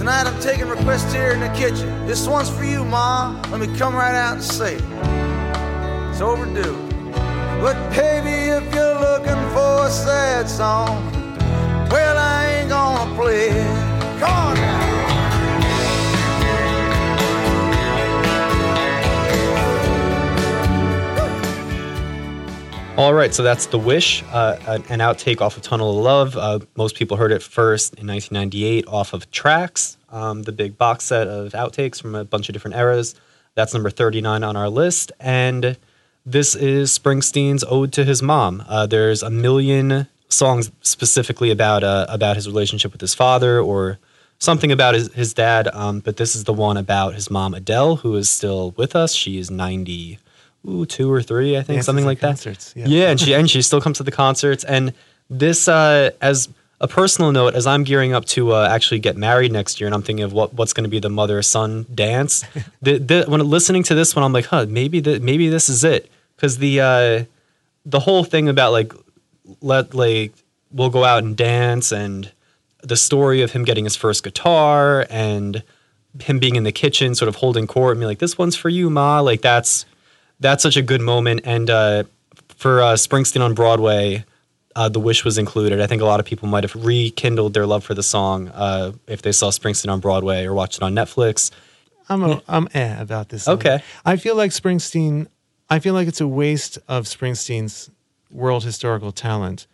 Tonight 0.00 0.26
I'm 0.26 0.40
taking 0.40 0.66
requests 0.66 1.12
here 1.12 1.32
in 1.32 1.40
the 1.40 1.48
kitchen. 1.50 2.06
This 2.06 2.26
one's 2.26 2.48
for 2.48 2.64
you, 2.64 2.86
Ma. 2.86 3.38
Let 3.50 3.60
me 3.60 3.66
come 3.76 3.94
right 3.94 4.14
out 4.14 4.32
and 4.32 4.42
say 4.42 4.76
it. 4.76 4.82
It's 6.10 6.22
overdue. 6.22 6.74
But 7.60 7.76
baby, 7.90 8.48
if 8.48 8.74
you're 8.74 8.98
looking 8.98 9.42
for 9.52 9.84
a 9.84 9.90
sad 9.90 10.48
song, 10.48 11.04
well, 11.90 12.16
I 12.16 12.46
ain't 12.46 12.70
gonna 12.70 13.14
play 13.14 13.50
it. 13.50 14.20
Come 14.20 14.32
on 14.32 14.54
now. 14.54 14.99
All 23.00 23.14
right, 23.14 23.32
so 23.32 23.42
that's 23.42 23.64
The 23.64 23.78
Wish, 23.78 24.22
uh, 24.24 24.58
an 24.66 24.98
outtake 24.98 25.40
off 25.40 25.56
of 25.56 25.62
Tunnel 25.62 25.96
of 25.96 26.04
Love. 26.04 26.36
Uh, 26.36 26.58
most 26.76 26.96
people 26.96 27.16
heard 27.16 27.32
it 27.32 27.42
first 27.42 27.94
in 27.94 28.06
1998 28.06 28.86
off 28.88 29.14
of 29.14 29.30
Tracks, 29.30 29.96
um, 30.10 30.42
the 30.42 30.52
big 30.52 30.76
box 30.76 31.04
set 31.04 31.26
of 31.26 31.52
outtakes 31.52 31.98
from 31.98 32.14
a 32.14 32.26
bunch 32.26 32.50
of 32.50 32.52
different 32.52 32.76
eras. 32.76 33.14
That's 33.54 33.72
number 33.72 33.88
39 33.88 34.44
on 34.44 34.54
our 34.54 34.68
list. 34.68 35.12
And 35.18 35.78
this 36.26 36.54
is 36.54 36.90
Springsteen's 36.90 37.64
Ode 37.66 37.90
to 37.94 38.04
His 38.04 38.22
Mom. 38.22 38.62
Uh, 38.68 38.84
there's 38.84 39.22
a 39.22 39.30
million 39.30 40.06
songs 40.28 40.70
specifically 40.82 41.50
about 41.50 41.82
uh, 41.82 42.04
about 42.10 42.36
his 42.36 42.46
relationship 42.46 42.92
with 42.92 43.00
his 43.00 43.14
father 43.14 43.58
or 43.58 43.98
something 44.40 44.70
about 44.70 44.92
his, 44.92 45.10
his 45.14 45.32
dad, 45.32 45.68
um, 45.68 46.00
but 46.00 46.18
this 46.18 46.36
is 46.36 46.44
the 46.44 46.52
one 46.52 46.76
about 46.76 47.14
his 47.14 47.30
mom, 47.30 47.54
Adele, 47.54 47.96
who 47.96 48.14
is 48.16 48.28
still 48.28 48.72
with 48.72 48.94
us. 48.94 49.14
She 49.14 49.38
is 49.38 49.50
90 49.50 50.18
ooh, 50.68 50.86
two 50.86 51.10
or 51.10 51.22
three, 51.22 51.56
I 51.56 51.60
think, 51.60 51.76
Dances 51.76 51.86
something 51.86 52.04
like 52.04 52.20
that. 52.20 52.72
yeah. 52.76 52.86
yeah, 52.86 53.10
and 53.10 53.20
she 53.20 53.34
and 53.34 53.50
she 53.50 53.62
still 53.62 53.80
comes 53.80 53.98
to 53.98 54.02
the 54.02 54.10
concerts. 54.10 54.64
And 54.64 54.92
this, 55.28 55.68
uh, 55.68 56.10
as 56.20 56.48
a 56.80 56.88
personal 56.88 57.32
note, 57.32 57.54
as 57.54 57.66
I'm 57.66 57.84
gearing 57.84 58.14
up 58.14 58.24
to 58.26 58.52
uh, 58.52 58.68
actually 58.70 59.00
get 59.00 59.16
married 59.16 59.52
next 59.52 59.80
year, 59.80 59.86
and 59.86 59.94
I'm 59.94 60.02
thinking 60.02 60.24
of 60.24 60.32
what 60.32 60.54
what's 60.54 60.72
going 60.72 60.84
to 60.84 60.90
be 60.90 60.98
the 60.98 61.10
mother 61.10 61.42
son 61.42 61.86
dance. 61.94 62.44
the, 62.82 62.98
the, 62.98 63.24
when 63.28 63.40
listening 63.48 63.82
to 63.84 63.94
this 63.94 64.16
one, 64.16 64.24
I'm 64.24 64.32
like, 64.32 64.46
huh, 64.46 64.66
maybe 64.68 65.00
the, 65.00 65.20
maybe 65.20 65.48
this 65.48 65.68
is 65.68 65.84
it, 65.84 66.10
because 66.36 66.58
the 66.58 66.80
uh, 66.80 67.24
the 67.84 68.00
whole 68.00 68.24
thing 68.24 68.48
about 68.48 68.72
like 68.72 68.92
let 69.60 69.94
like 69.94 70.32
we'll 70.72 70.90
go 70.90 71.04
out 71.04 71.22
and 71.22 71.36
dance 71.36 71.92
and 71.92 72.30
the 72.82 72.96
story 72.96 73.42
of 73.42 73.52
him 73.52 73.64
getting 73.64 73.84
his 73.84 73.96
first 73.96 74.22
guitar 74.22 75.06
and 75.10 75.62
him 76.20 76.38
being 76.38 76.56
in 76.56 76.64
the 76.64 76.72
kitchen 76.72 77.14
sort 77.14 77.28
of 77.28 77.36
holding 77.36 77.66
court 77.66 77.92
and 77.92 78.00
be 78.00 78.06
like 78.06 78.18
this 78.18 78.38
one's 78.38 78.56
for 78.56 78.68
you 78.68 78.88
ma 78.90 79.20
like 79.20 79.42
that's 79.42 79.84
that's 80.40 80.62
such 80.62 80.76
a 80.76 80.82
good 80.82 81.00
moment 81.00 81.40
and 81.44 81.70
uh, 81.70 82.04
for 82.56 82.82
uh, 82.82 82.94
springsteen 82.94 83.40
on 83.40 83.54
broadway 83.54 84.24
uh, 84.76 84.88
the 84.88 85.00
wish 85.00 85.24
was 85.24 85.38
included 85.38 85.80
i 85.80 85.86
think 85.86 86.02
a 86.02 86.04
lot 86.04 86.20
of 86.20 86.26
people 86.26 86.48
might 86.48 86.64
have 86.64 86.74
rekindled 86.84 87.54
their 87.54 87.66
love 87.66 87.84
for 87.84 87.94
the 87.94 88.02
song 88.02 88.48
uh, 88.48 88.92
if 89.06 89.22
they 89.22 89.32
saw 89.32 89.50
springsteen 89.50 89.90
on 89.90 90.00
broadway 90.00 90.44
or 90.44 90.54
watched 90.54 90.76
it 90.76 90.82
on 90.82 90.94
netflix 90.94 91.50
I'm 92.10 92.24
a, 92.24 92.42
I'm 92.48 92.68
eh 92.74 93.00
about 93.00 93.28
this. 93.28 93.44
song. 93.44 93.54
Okay. 93.54 93.82
I 94.04 94.16
feel 94.16 94.34
like 94.34 94.50
Springsteen. 94.50 95.28
I 95.70 95.78
feel 95.78 95.94
like 95.94 96.08
it's 96.08 96.20
a 96.20 96.26
waste 96.26 96.76
of 96.88 97.04
Springsteen's 97.04 97.88
world 98.32 98.64
historical 98.64 99.12
talent, 99.12 99.68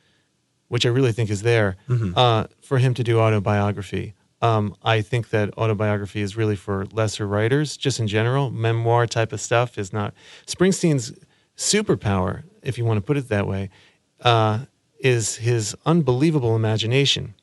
which 0.69 0.85
I 0.85 0.91
really 0.91 1.13
think 1.13 1.31
is 1.31 1.41
there, 1.41 1.77
uh, 2.15 2.45
for 2.61 2.77
him 2.77 2.93
to 2.95 3.03
do 3.03 3.19
autobiography. 3.19 4.13
Um, 4.47 4.77
I 4.83 5.01
think 5.01 5.31
that 5.31 5.57
autobiography 5.59 6.21
is 6.21 6.37
really 6.37 6.57
for 6.57 6.87
lesser 6.93 7.27
writers, 7.27 7.77
just 7.77 7.99
in 7.99 8.07
general. 8.07 8.51
Memoir 8.51 9.07
type 9.07 9.33
of 9.33 9.41
stuff 9.41 9.79
is 9.79 9.93
not. 9.93 10.15
Springsteen's 10.47 11.13
superpower, 11.57 12.45
if 12.63 12.79
you 12.79 12.85
want 12.85 12.99
to 12.99 13.07
put 13.09 13.17
it 13.17 13.29
that 13.29 13.47
way, 13.47 13.71
uh, 14.21 14.67
is 15.01 15.37
his 15.37 15.75
unbelievable 15.85 16.55
imagination 16.55 17.35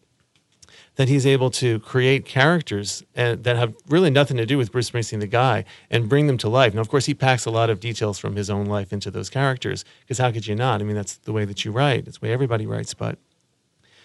that 0.96 1.10
he's 1.10 1.26
able 1.26 1.50
to 1.50 1.80
create 1.80 2.24
characters 2.26 3.04
uh, 3.18 3.36
that 3.40 3.56
have 3.56 3.74
really 3.90 4.12
nothing 4.12 4.38
to 4.38 4.46
do 4.46 4.58
with 4.60 4.72
Bruce 4.72 4.90
Springsteen, 4.92 5.20
the 5.20 5.28
guy, 5.28 5.66
and 5.90 6.08
bring 6.08 6.28
them 6.28 6.38
to 6.38 6.48
life. 6.48 6.74
Now, 6.76 6.82
of 6.82 6.90
course, 6.90 7.08
he 7.08 7.16
packs 7.16 7.46
a 7.46 7.52
lot 7.52 7.70
of 7.72 7.80
details 7.80 8.20
from 8.20 8.36
his 8.36 8.50
own 8.50 8.68
life 8.68 8.94
into 8.94 9.10
those 9.10 9.30
characters, 9.30 9.84
because 10.02 10.20
how 10.20 10.32
could 10.32 10.46
you 10.46 10.56
not? 10.56 10.82
I 10.82 10.84
mean, 10.84 10.96
that's 10.96 11.18
the 11.18 11.34
way 11.34 11.46
that 11.46 11.66
you 11.66 11.72
write, 11.72 12.08
it's 12.08 12.20
the 12.20 12.28
way 12.28 12.34
everybody 12.34 12.68
writes. 12.68 12.94
But 12.94 13.18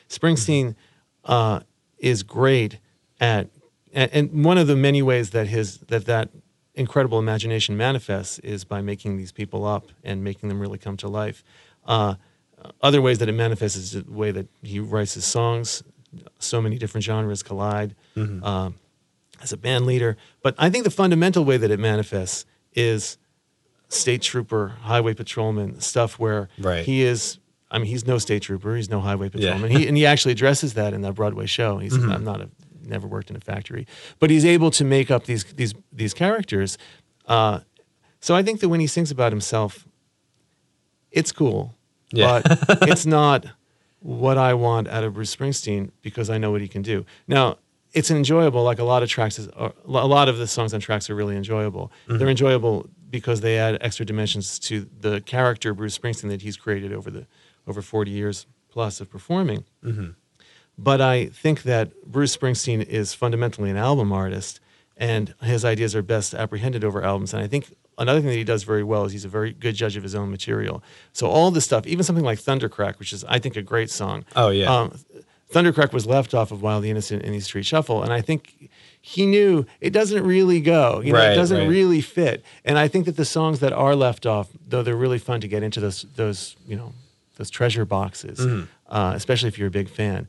Springsteen 0.08 0.74
uh, 1.26 1.60
is 1.98 2.22
great 2.22 2.78
at, 3.20 3.48
and, 3.92 4.10
and 4.12 4.44
one 4.44 4.58
of 4.58 4.66
the 4.66 4.76
many 4.76 5.02
ways 5.02 5.30
that 5.30 5.46
his 5.48 5.78
that 5.88 6.06
that 6.06 6.30
incredible 6.74 7.18
imagination 7.18 7.76
manifests 7.76 8.38
is 8.40 8.64
by 8.64 8.80
making 8.80 9.16
these 9.16 9.32
people 9.32 9.64
up 9.66 9.88
and 10.04 10.22
making 10.22 10.48
them 10.48 10.60
really 10.60 10.78
come 10.78 10.96
to 10.96 11.08
life. 11.08 11.42
Uh, 11.86 12.14
other 12.82 13.00
ways 13.02 13.18
that 13.18 13.28
it 13.28 13.32
manifests 13.32 13.76
is 13.76 13.92
the 13.92 14.04
way 14.12 14.30
that 14.30 14.46
he 14.62 14.78
writes 14.80 15.14
his 15.14 15.24
songs. 15.24 15.82
So 16.38 16.60
many 16.62 16.78
different 16.78 17.04
genres 17.04 17.42
collide 17.42 17.94
Mm-hmm. 18.16 18.42
um, 18.44 18.74
as 19.42 19.52
a 19.52 19.56
band 19.56 19.86
leader. 19.86 20.16
But 20.42 20.54
I 20.58 20.68
think 20.70 20.82
the 20.84 20.90
fundamental 20.90 21.44
way 21.44 21.56
that 21.58 21.70
it 21.70 21.78
manifests 21.78 22.44
is 22.74 23.18
state 23.88 24.22
trooper, 24.22 24.68
highway 24.82 25.14
patrolman 25.14 25.80
stuff 25.80 26.18
where 26.18 26.48
Right. 26.58 26.84
he 26.84 27.02
is. 27.02 27.38
I 27.70 27.78
mean, 27.78 27.86
he's 27.86 28.06
no 28.06 28.18
state 28.18 28.42
trooper. 28.42 28.74
He's 28.76 28.88
no 28.90 29.00
highway 29.00 29.30
Yeah. 29.34 29.52
patrolman. 29.52 29.70
He, 29.70 29.86
and 29.86 29.96
he 29.96 30.06
actually 30.06 30.32
addresses 30.32 30.74
that 30.74 30.92
in 30.94 31.02
that 31.02 31.14
Broadway 31.14 31.46
show. 31.46 31.78
He 31.78 31.88
says, 31.90 31.98
Mm-hmm. 32.00 32.12
"I'm 32.12 32.24
not 32.24 32.40
a 32.40 32.48
never 32.88 33.06
worked 33.06 33.30
in 33.30 33.36
a 33.36 33.40
factory," 33.40 33.86
but 34.18 34.30
he's 34.30 34.44
able 34.44 34.70
to 34.72 34.84
make 34.84 35.10
up 35.10 35.24
these 35.24 35.44
these 35.44 35.74
these 35.92 36.14
characters. 36.14 36.78
Uh, 37.26 37.60
so 38.20 38.34
I 38.34 38.42
think 38.42 38.60
that 38.60 38.68
when 38.68 38.80
he 38.80 38.86
sings 38.86 39.10
about 39.10 39.30
himself, 39.32 39.86
it's 41.10 41.32
cool, 41.32 41.74
Yeah. 42.12 42.40
but 42.42 42.82
it's 42.88 43.06
not 43.06 43.46
what 44.00 44.38
I 44.38 44.54
want 44.54 44.88
out 44.88 45.04
of 45.04 45.14
Bruce 45.14 45.34
Springsteen 45.34 45.90
because 46.02 46.30
I 46.30 46.38
know 46.38 46.50
what 46.50 46.60
he 46.60 46.68
can 46.68 46.82
do. 46.82 47.04
Now, 47.26 47.58
it's 47.92 48.10
enjoyable. 48.10 48.62
Like 48.62 48.78
a 48.78 48.84
lot 48.84 49.02
of 49.02 49.08
tracks, 49.08 49.38
is, 49.38 49.48
a 49.56 49.72
lot 49.86 50.28
of 50.28 50.38
the 50.38 50.46
songs 50.46 50.72
on 50.74 50.80
tracks 50.80 51.08
are 51.10 51.14
really 51.14 51.36
enjoyable. 51.36 51.90
They're 52.06 52.28
enjoyable 52.28 52.88
because 53.10 53.40
they 53.40 53.58
add 53.58 53.78
extra 53.80 54.04
dimensions 54.04 54.58
to 54.60 54.86
the 55.00 55.20
character 55.22 55.72
Bruce 55.74 55.96
Springsteen 55.98 56.28
that 56.28 56.42
he's 56.42 56.56
created 56.56 56.92
over 56.92 57.10
the 57.10 57.26
over 57.66 57.82
40 57.82 58.10
years 58.10 58.46
plus 58.68 59.00
of 59.00 59.10
performing. 59.10 59.64
But 60.78 61.00
I 61.00 61.26
think 61.26 61.62
that 61.64 61.90
Bruce 62.06 62.36
Springsteen 62.36 62.86
is 62.86 63.12
fundamentally 63.12 63.68
an 63.70 63.76
album 63.76 64.12
artist, 64.12 64.60
and 64.96 65.34
his 65.42 65.64
ideas 65.64 65.94
are 65.96 66.02
best 66.02 66.34
apprehended 66.34 66.84
over 66.84 67.02
albums. 67.02 67.34
And 67.34 67.42
I 67.42 67.48
think 67.48 67.74
another 67.98 68.20
thing 68.20 68.28
that 68.30 68.36
he 68.36 68.44
does 68.44 68.62
very 68.62 68.84
well 68.84 69.04
is 69.04 69.12
he's 69.12 69.24
a 69.24 69.28
very 69.28 69.52
good 69.52 69.74
judge 69.74 69.96
of 69.96 70.02
his 70.04 70.14
own 70.14 70.30
material. 70.30 70.82
So 71.12 71.26
all 71.26 71.50
this 71.50 71.64
stuff, 71.64 71.86
even 71.86 72.04
something 72.04 72.24
like 72.24 72.38
Thundercrack, 72.38 72.98
which 73.00 73.12
is 73.12 73.24
I 73.24 73.38
think 73.40 73.56
a 73.56 73.62
great 73.62 73.90
song. 73.90 74.24
Oh, 74.36 74.50
yeah. 74.50 74.72
Um, 74.72 74.96
Thundercrack 75.52 75.92
was 75.92 76.06
left 76.06 76.34
off 76.34 76.52
of 76.52 76.60
Wild 76.62 76.84
the 76.84 76.90
Innocent 76.90 77.22
in 77.22 77.32
the 77.32 77.40
Street 77.40 77.64
Shuffle, 77.64 78.02
and 78.02 78.12
I 78.12 78.20
think 78.20 78.68
he 79.00 79.24
knew 79.24 79.64
it 79.80 79.90
doesn't 79.90 80.22
really 80.24 80.60
go. 80.60 81.00
You 81.00 81.12
know, 81.12 81.18
Right, 81.18 81.32
it 81.32 81.36
doesn't 81.36 81.56
right. 81.58 81.68
really 81.68 82.02
fit. 82.02 82.44
And 82.66 82.78
I 82.78 82.86
think 82.86 83.06
that 83.06 83.16
the 83.16 83.24
songs 83.24 83.60
that 83.60 83.72
are 83.72 83.96
left 83.96 84.26
off, 84.26 84.48
though 84.68 84.82
they're 84.82 84.94
really 84.94 85.18
fun 85.18 85.40
to 85.40 85.48
get 85.48 85.62
into 85.62 85.80
those 85.80 86.04
those 86.16 86.54
you 86.66 86.76
know 86.76 86.92
those 87.36 87.48
treasure 87.50 87.84
boxes, 87.86 88.38
Mm-hmm. 88.40 88.64
uh, 88.94 89.12
especially 89.14 89.48
if 89.48 89.58
you're 89.58 89.68
a 89.68 89.72
big 89.72 89.88
fan. 89.88 90.28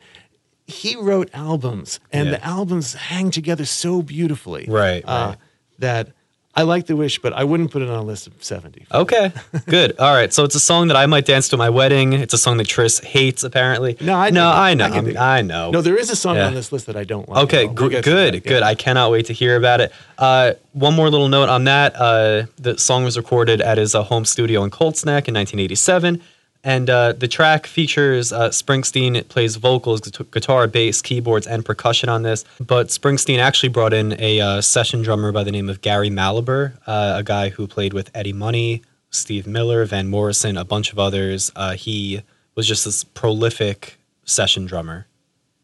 He 0.70 0.96
wrote 0.96 1.30
albums, 1.34 2.00
and 2.14 2.28
Yeah. 2.28 2.32
the 2.38 2.46
albums 2.46 2.94
hang 2.94 3.32
together 3.32 3.66
so 3.66 4.02
beautifully, 4.02 4.66
Right, 4.70 5.04
Uh, 5.06 5.28
right. 5.30 5.38
That 5.80 6.10
I 6.56 6.64
like 6.64 6.88
the 6.88 6.96
wish, 6.98 7.20
but 7.20 7.32
I 7.32 7.46
wouldn't 7.46 7.72
put 7.72 7.82
it 7.82 7.90
on 7.90 7.96
a 8.00 8.04
list 8.04 8.28
of 8.28 8.34
seventy. 8.42 8.86
Okay, 8.92 9.32
good. 9.68 9.96
All 9.98 10.14
right, 10.14 10.34
so 10.34 10.44
it's 10.44 10.56
a 10.56 10.60
song 10.60 10.90
that 10.90 10.98
I 10.98 11.06
might 11.06 11.26
dance 11.26 11.48
to 11.50 11.58
my 11.58 11.70
wedding. 11.70 12.12
It's 12.14 12.34
a 12.34 12.38
song 12.38 12.58
that 12.58 12.68
Tris 12.68 13.00
hates, 13.00 13.44
apparently. 13.44 13.96
No, 14.02 14.14
I 14.16 14.30
no. 14.30 14.50
I 14.50 14.74
know, 14.74 14.86
I 14.86 14.90
can 14.90 15.06
dig 15.06 15.16
it. 15.16 15.18
I 15.20 15.42
know. 15.42 15.72
No, 15.72 15.82
there 15.82 15.96
is 15.96 16.10
a 16.10 16.16
song 16.18 16.36
Yeah. 16.36 16.48
on 16.48 16.56
this 16.56 16.72
list 16.74 16.88
that 16.88 16.98
I 16.98 17.06
don't 17.06 17.30
like. 17.30 17.44
Okay, 17.46 17.66
We'll 17.66 17.74
good, 18.02 18.34
yeah. 18.34 18.40
good. 18.42 18.62
I 18.64 18.76
cannot 18.76 19.10
wait 19.12 19.28
to 19.28 19.34
hear 19.34 19.56
about 19.56 19.80
it. 19.80 19.92
Uh, 20.18 20.54
one 20.74 20.96
more 20.96 21.10
little 21.10 21.30
note 21.30 21.48
on 21.50 21.64
that: 21.64 21.96
uh, 21.96 22.44
the 22.60 22.78
song 22.78 23.06
was 23.06 23.16
recorded 23.16 23.62
at 23.62 23.78
his 23.78 23.96
uh, 23.96 24.04
home 24.04 24.26
studio 24.26 24.64
in 24.64 24.70
Colts 24.70 25.06
Neck 25.06 25.28
in 25.30 25.34
1987, 25.36 26.22
and 26.63 26.89
uh, 26.89 27.13
the 27.13 27.28
track 27.28 27.68
features 27.68 28.34
uh, 28.34 28.50
Springsteen 28.50 29.16
it 29.16 29.30
plays 29.30 29.56
vocals, 29.56 30.01
guitar, 30.01 30.68
bass, 30.68 31.01
keyboards, 31.01 31.48
and 31.48 31.63
percussion 31.66 32.10
on 32.10 32.24
this. 32.24 32.44
But 32.60 32.88
Springsteen 32.88 33.39
actually 33.39 33.70
brought 33.70 33.94
in 33.94 34.20
a 34.20 34.42
uh, 34.42 34.62
session 34.62 35.01
drummer 35.01 35.32
by 35.32 35.44
the 35.44 35.51
name 35.51 35.70
of 35.70 35.82
Gary 35.82 36.10
Malaber, 36.10 36.74
uh, 36.86 37.16
a 37.18 37.24
guy 37.24 37.50
who 37.50 37.68
played 37.68 37.94
with 37.94 38.12
Eddie 38.13 38.34
Money, 38.34 38.82
Steve 39.10 39.48
Miller, 39.48 39.86
Van 39.86 40.10
Morrison, 40.10 40.58
a 40.58 40.66
bunch 40.66 40.92
of 40.92 41.00
others. 41.00 41.51
Uh, 41.56 41.74
he 41.74 42.22
was 42.56 42.68
just 42.68 42.86
this 42.86 43.04
prolific 43.04 43.98
session 44.25 44.66
drummer 44.66 45.08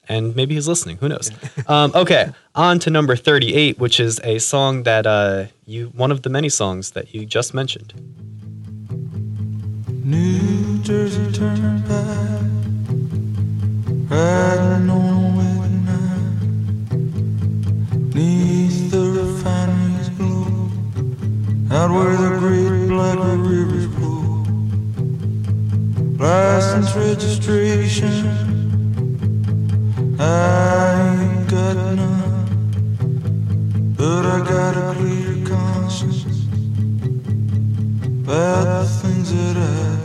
and 0.08 0.36
maybe 0.36 0.56
he's 0.56 0.68
listening. 0.68 0.98
Who 0.98 1.10
knows? 1.10 1.32
um, 1.68 1.92
okay, 1.96 2.32
on 2.54 2.80
to 2.80 2.90
number 2.90 3.16
thirty-eight, 3.16 3.80
which 3.80 4.00
is 4.00 4.20
a 4.24 4.40
song 4.40 4.84
that 4.84 5.06
uh, 5.06 5.46
you 5.66 5.88
one 5.96 6.12
of 6.12 6.22
the 6.22 6.30
many 6.30 6.50
songs 6.50 6.92
that 6.92 7.14
you 7.14 7.26
just 7.26 7.54
mentioned. 7.54 7.94
New 10.08 10.84
Jersey 10.84 11.32
Turnpike, 11.32 11.90
riding 14.08 14.88
on 14.88 15.14
a 15.18 15.36
wet 15.36 15.72
night, 15.90 16.94
neath 18.14 18.92
the 18.92 19.02
refinery's 19.02 20.10
glow, 20.10 20.70
out 21.72 21.90
where 21.90 22.16
the 22.18 22.38
great 22.38 22.88
black 22.88 23.18
rivers 23.18 23.88
flow. 23.96 24.46
License 26.20 26.96
registration, 26.96 28.14
I 30.20 30.22
ain't 31.20 31.50
got 31.50 31.76
none, 31.96 32.46
but 33.98 34.24
I 34.24 34.38
got 34.48 34.78
a 34.78 34.94
clear 35.00 35.35
things 38.26 39.32
that 39.34 39.58
I 39.58 40.00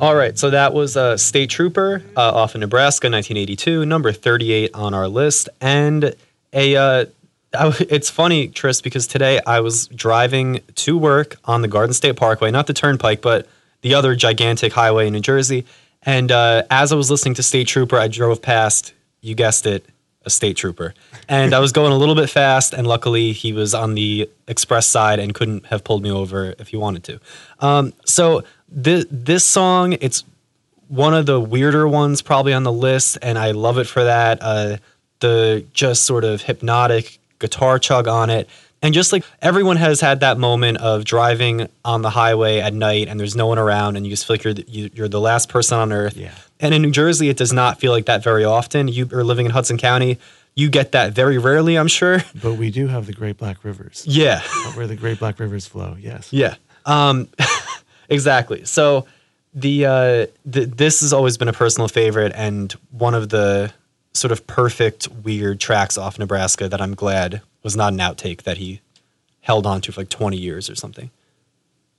All 0.00 0.14
right, 0.14 0.38
so 0.38 0.50
that 0.50 0.72
was 0.72 0.96
uh, 0.96 1.16
State 1.16 1.50
Trooper 1.50 2.02
uh, 2.16 2.20
off 2.20 2.54
in 2.54 2.60
Nebraska, 2.60 3.06
1982, 3.06 3.86
number 3.86 4.12
38 4.12 4.70
on 4.74 4.94
our 4.94 5.08
list, 5.08 5.48
and 5.60 6.14
a. 6.52 6.76
Uh, 6.76 7.04
it's 7.80 8.08
funny, 8.08 8.48
Tris, 8.48 8.80
because 8.80 9.06
today 9.06 9.38
I 9.46 9.60
was 9.60 9.86
driving 9.88 10.60
to 10.76 10.96
work 10.96 11.36
on 11.44 11.60
the 11.60 11.68
Garden 11.68 11.92
State 11.92 12.16
Parkway, 12.16 12.50
not 12.50 12.66
the 12.66 12.72
Turnpike, 12.72 13.20
but 13.20 13.46
the 13.82 13.94
other 13.94 14.14
gigantic 14.14 14.72
highway 14.72 15.06
in 15.06 15.12
New 15.12 15.20
Jersey. 15.20 15.66
And 16.04 16.32
uh, 16.32 16.62
as 16.70 16.92
I 16.92 16.96
was 16.96 17.10
listening 17.10 17.34
to 17.34 17.42
State 17.42 17.68
Trooper, 17.68 17.98
I 17.98 18.08
drove 18.08 18.40
past, 18.40 18.94
you 19.20 19.34
guessed 19.34 19.66
it, 19.66 19.84
a 20.24 20.30
state 20.30 20.56
trooper. 20.56 20.94
And 21.28 21.54
I 21.54 21.58
was 21.58 21.72
going 21.72 21.92
a 21.92 21.96
little 21.96 22.14
bit 22.14 22.30
fast, 22.30 22.72
and 22.72 22.86
luckily 22.86 23.32
he 23.32 23.52
was 23.52 23.74
on 23.74 23.94
the 23.94 24.28
express 24.48 24.86
side 24.86 25.18
and 25.18 25.34
couldn't 25.34 25.66
have 25.66 25.84
pulled 25.84 26.02
me 26.02 26.10
over 26.10 26.54
if 26.58 26.68
he 26.68 26.76
wanted 26.76 27.04
to. 27.04 27.20
Um, 27.60 27.92
so 28.04 28.44
this 28.68 29.04
this 29.10 29.44
song, 29.44 29.94
it's 30.00 30.24
one 30.88 31.14
of 31.14 31.26
the 31.26 31.40
weirder 31.40 31.88
ones 31.88 32.22
probably 32.22 32.52
on 32.52 32.64
the 32.64 32.72
list, 32.72 33.18
and 33.22 33.38
I 33.38 33.52
love 33.52 33.78
it 33.78 33.86
for 33.86 34.04
that. 34.04 34.38
Uh, 34.40 34.76
the 35.20 35.64
just 35.72 36.04
sort 36.04 36.24
of 36.24 36.42
hypnotic 36.42 37.18
guitar 37.38 37.78
chug 37.78 38.08
on 38.08 38.30
it. 38.30 38.48
And 38.82 38.92
just 38.92 39.12
like 39.12 39.24
everyone 39.40 39.76
has 39.76 40.00
had 40.00 40.20
that 40.20 40.38
moment 40.38 40.78
of 40.78 41.04
driving 41.04 41.68
on 41.84 42.02
the 42.02 42.10
highway 42.10 42.58
at 42.58 42.74
night 42.74 43.06
and 43.08 43.18
there's 43.20 43.36
no 43.36 43.46
one 43.46 43.58
around 43.58 43.96
and 43.96 44.04
you 44.04 44.10
just 44.10 44.26
feel 44.26 44.34
like 44.34 44.44
you're 44.44 44.54
the, 44.54 44.64
you- 44.68 44.90
you're 44.92 45.08
the 45.08 45.20
last 45.20 45.48
person 45.48 45.78
on 45.78 45.92
earth. 45.92 46.16
Yeah. 46.16 46.34
And 46.58 46.74
in 46.74 46.82
New 46.82 46.90
Jersey, 46.90 47.28
it 47.28 47.36
does 47.36 47.52
not 47.52 47.78
feel 47.80 47.92
like 47.92 48.06
that 48.06 48.22
very 48.24 48.44
often. 48.44 48.88
You 48.88 49.08
are 49.12 49.22
living 49.24 49.46
in 49.46 49.52
Hudson 49.52 49.78
County, 49.78 50.18
you 50.54 50.68
get 50.68 50.92
that 50.92 51.12
very 51.12 51.38
rarely, 51.38 51.76
I'm 51.78 51.88
sure. 51.88 52.24
But 52.42 52.54
we 52.54 52.70
do 52.70 52.88
have 52.88 53.06
the 53.06 53.12
Great 53.12 53.38
Black 53.38 53.62
Rivers, 53.64 54.04
Yeah. 54.06 54.40
where 54.74 54.86
the 54.88 54.96
Great 54.96 55.18
Black 55.20 55.38
Rivers 55.38 55.66
flow. 55.66 55.96
Yes. 55.98 56.32
Yeah. 56.32 56.56
Um, 56.84 57.28
exactly. 58.08 58.64
So 58.64 59.06
the, 59.54 59.86
uh, 59.86 60.26
the 60.44 60.64
this 60.66 61.00
has 61.02 61.12
always 61.12 61.36
been 61.38 61.48
a 61.48 61.52
personal 61.52 61.88
favorite 61.88 62.32
and 62.34 62.72
one 62.90 63.14
of 63.14 63.28
the 63.28 63.72
sort 64.14 64.32
of 64.32 64.46
perfect 64.46 65.08
weird 65.08 65.60
tracks 65.60 65.96
off 65.96 66.18
Nebraska 66.18 66.68
that 66.68 66.80
I'm 66.80 66.94
glad 66.94 67.40
was 67.62 67.76
not 67.76 67.92
an 67.92 67.98
outtake 67.98 68.42
that 68.42 68.58
he 68.58 68.80
held 69.40 69.66
on 69.66 69.80
to 69.82 69.92
for 69.92 70.00
like 70.02 70.08
20 70.08 70.36
years 70.36 70.68
or 70.70 70.74
something. 70.74 71.10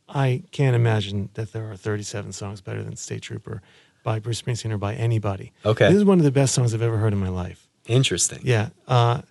I 0.10 0.43
can't 0.51 0.75
imagine 0.75 1.29
that 1.34 1.53
there 1.53 1.70
are 1.72 1.75
37 1.75 2.32
songs 2.34 2.62
better 2.62 2.84
than 2.84 2.96
State 2.96 3.22
Trooper 3.22 3.62
by 4.03 4.20
Bruce 4.20 4.41
Springsteen 4.41 4.72
or 4.72 4.77
by 4.77 4.93
anybody. 4.96 5.51
Okay. 5.65 5.88
This 5.88 5.96
is 5.98 6.05
one 6.05 6.20
of 6.20 6.25
the 6.25 6.32
best 6.32 6.53
songs 6.53 6.74
I've 6.74 6.82
ever 6.82 6.98
heard 6.98 7.13
in 7.13 7.20
my 7.20 7.29
life. 7.29 7.67
Interesting. 7.88 8.39
Yeah. 8.43 8.70
Uh, 8.88 9.22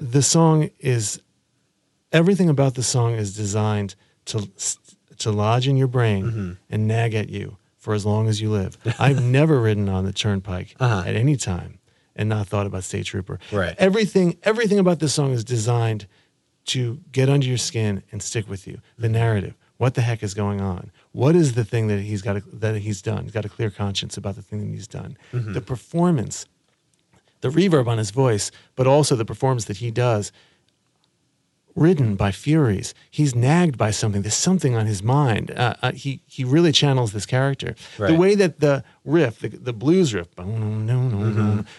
the 0.00 0.22
song 0.22 0.70
is, 0.80 1.20
everything 2.12 2.48
about 2.48 2.74
the 2.74 2.82
song 2.82 3.14
is 3.14 3.36
designed 3.36 3.94
to, 4.26 4.48
to 5.18 5.30
lodge 5.30 5.68
in 5.68 5.76
your 5.76 5.86
brain 5.88 6.24
Mm-hmm. 6.24 6.52
and 6.70 6.88
nag 6.88 7.14
at 7.14 7.28
you 7.28 7.56
for 7.76 7.94
as 7.94 8.04
long 8.06 8.28
as 8.28 8.40
you 8.40 8.50
live. 8.50 8.76
I've 8.98 9.22
never 9.22 9.60
ridden 9.60 9.88
on 9.88 10.04
the 10.04 10.12
turnpike 10.12 10.74
Uh-huh. 10.80 11.04
at 11.06 11.14
any 11.16 11.36
time 11.36 11.78
and 12.16 12.28
not 12.28 12.46
thought 12.46 12.66
about 12.66 12.84
State 12.84 13.06
Trooper. 13.06 13.38
Right. 13.52 13.74
Everything, 13.78 14.36
everything 14.42 14.78
about 14.78 14.98
this 14.98 15.14
song 15.14 15.32
is 15.32 15.44
designed 15.44 16.06
to 16.66 17.00
get 17.12 17.28
under 17.28 17.46
your 17.46 17.58
skin 17.58 18.02
and 18.12 18.22
stick 18.22 18.48
with 18.48 18.66
you. 18.66 18.80
The 18.98 19.08
narrative, 19.08 19.56
what 19.78 19.94
the 19.94 20.02
heck 20.02 20.22
is 20.22 20.34
going 20.34 20.60
on? 20.60 20.90
What 21.12 21.34
is 21.34 21.54
the 21.54 21.64
thing 21.64 21.86
that 21.88 22.00
he's 22.00 22.22
got 22.22 22.34
to, 22.34 22.42
that 22.52 22.76
he's 22.76 23.00
done? 23.00 23.24
He's 23.24 23.32
got 23.32 23.44
a 23.44 23.48
clear 23.48 23.70
conscience 23.70 24.16
about 24.16 24.36
the 24.36 24.42
thing 24.42 24.60
that 24.60 24.74
he's 24.74 24.88
done. 24.88 25.16
The 25.32 25.60
performance, 25.60 26.46
the 27.40 27.48
reverb 27.48 27.86
on 27.86 27.98
his 27.98 28.10
voice, 28.10 28.50
but 28.76 28.86
also 28.86 29.16
the 29.16 29.24
performance 29.24 29.64
that 29.64 29.78
he 29.78 29.90
does 29.90 30.32
ridden 31.76 32.14
by 32.16 32.32
furies. 32.32 32.94
He's 33.10 33.34
nagged 33.34 33.78
by 33.78 33.90
something. 33.90 34.22
There's 34.22 34.34
something 34.34 34.74
on 34.74 34.86
his 34.86 35.02
mind. 35.02 35.50
Uh, 35.52 35.74
uh, 35.82 35.92
he 35.92 36.20
he 36.26 36.44
really 36.44 36.72
channels 36.72 37.12
this 37.12 37.26
character. 37.26 37.74
The 38.12 38.18
way 38.18 38.34
that 38.34 38.60
the 38.60 38.84
riff, 39.10 39.40
the, 39.40 39.48
the 39.48 39.72
blues 39.72 40.14
riff, 40.14 40.28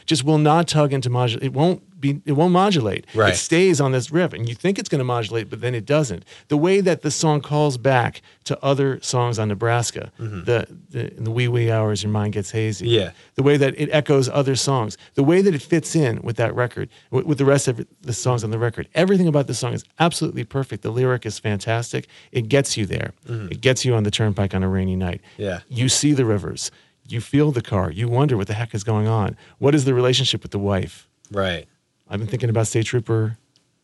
just 0.06 0.24
will 0.24 0.38
not 0.38 0.68
tug 0.68 0.94
into 0.94 1.10
modulate. 1.10 1.44
It 1.44 1.54
won't 1.54 1.82
be. 2.00 2.22
It 2.26 2.34
won't 2.34 2.52
modulate. 2.52 3.06
Right. 3.14 3.34
It 3.34 3.38
stays 3.38 3.80
on 3.80 3.92
this 3.92 4.12
riff, 4.12 4.34
and 4.34 4.50
you 4.50 4.56
think 4.56 4.80
it's 4.80 4.90
going 4.90 5.00
to 5.00 5.06
modulate, 5.06 5.50
but 5.50 5.62
then 5.62 5.76
it 5.76 5.86
doesn't. 5.86 6.26
The 6.48 6.58
way 6.58 6.82
that 6.82 7.04
the 7.04 7.12
song 7.12 7.42
calls 7.42 7.78
back 7.78 8.22
to 8.46 8.58
other 8.64 9.00
songs 9.02 9.38
on 9.38 9.48
Nebraska, 9.50 10.12
mm-hmm. 10.20 10.44
the, 10.44 10.68
the 10.90 11.16
in 11.16 11.24
the 11.24 11.32
wee 11.32 11.48
wee 11.48 11.72
hours, 11.72 12.02
your 12.02 12.12
mind 12.12 12.34
gets 12.34 12.52
hazy. 12.52 12.88
Yeah. 12.90 13.12
The 13.36 13.44
way 13.44 13.56
that 13.58 13.80
it 13.80 13.90
echoes 13.92 14.28
other 14.30 14.56
songs, 14.56 14.98
the 15.14 15.24
way 15.24 15.42
that 15.42 15.54
it 15.54 15.62
fits 15.62 15.96
in 15.96 16.22
with 16.22 16.38
that 16.38 16.56
record, 16.56 16.90
with, 17.12 17.26
with 17.26 17.38
the 17.38 17.46
rest 17.46 17.68
of 17.68 17.86
the 18.02 18.14
songs 18.14 18.44
on 18.44 18.50
the 18.50 18.60
record. 18.60 18.90
Everything 18.96 19.28
about 19.28 19.48
the 19.48 19.54
song 19.54 19.74
is 19.74 19.86
absolutely 20.00 20.44
perfect. 20.44 20.82
The 20.82 20.92
lyric 20.92 21.26
is 21.26 21.38
fantastic. 21.40 22.08
It 22.32 22.50
gets 22.50 22.76
you 22.76 22.86
there. 22.88 23.14
Mm-hmm. 23.28 23.52
It 23.52 23.62
gets 23.62 23.86
you 23.86 23.94
on 23.94 24.04
the 24.04 24.12
turnpike 24.12 24.56
on 24.56 24.64
a 24.64 24.70
rainy 24.70 24.96
night. 24.96 25.22
Yeah. 25.38 25.60
You 25.70 25.88
see 25.88 26.14
the 26.14 26.26
rivers. 26.26 26.72
You 27.08 27.22
feel 27.22 27.51
the 27.51 27.62
car. 27.62 27.91
You 27.91 28.08
wonder 28.08 28.38
what 28.38 28.48
the 28.48 28.53
heck 28.53 28.74
is 28.74 28.84
going 28.84 29.08
on. 29.08 29.36
What 29.60 29.75
is 29.75 29.86
the 29.86 29.93
relationship 29.93 30.43
with 30.43 30.51
the 30.51 30.60
wife? 30.60 31.08
Right. 31.31 31.67
I've 32.10 32.20
been 32.20 32.27
thinking 32.27 32.50
about 32.50 32.67
State 32.67 32.86
Trooper 32.86 33.38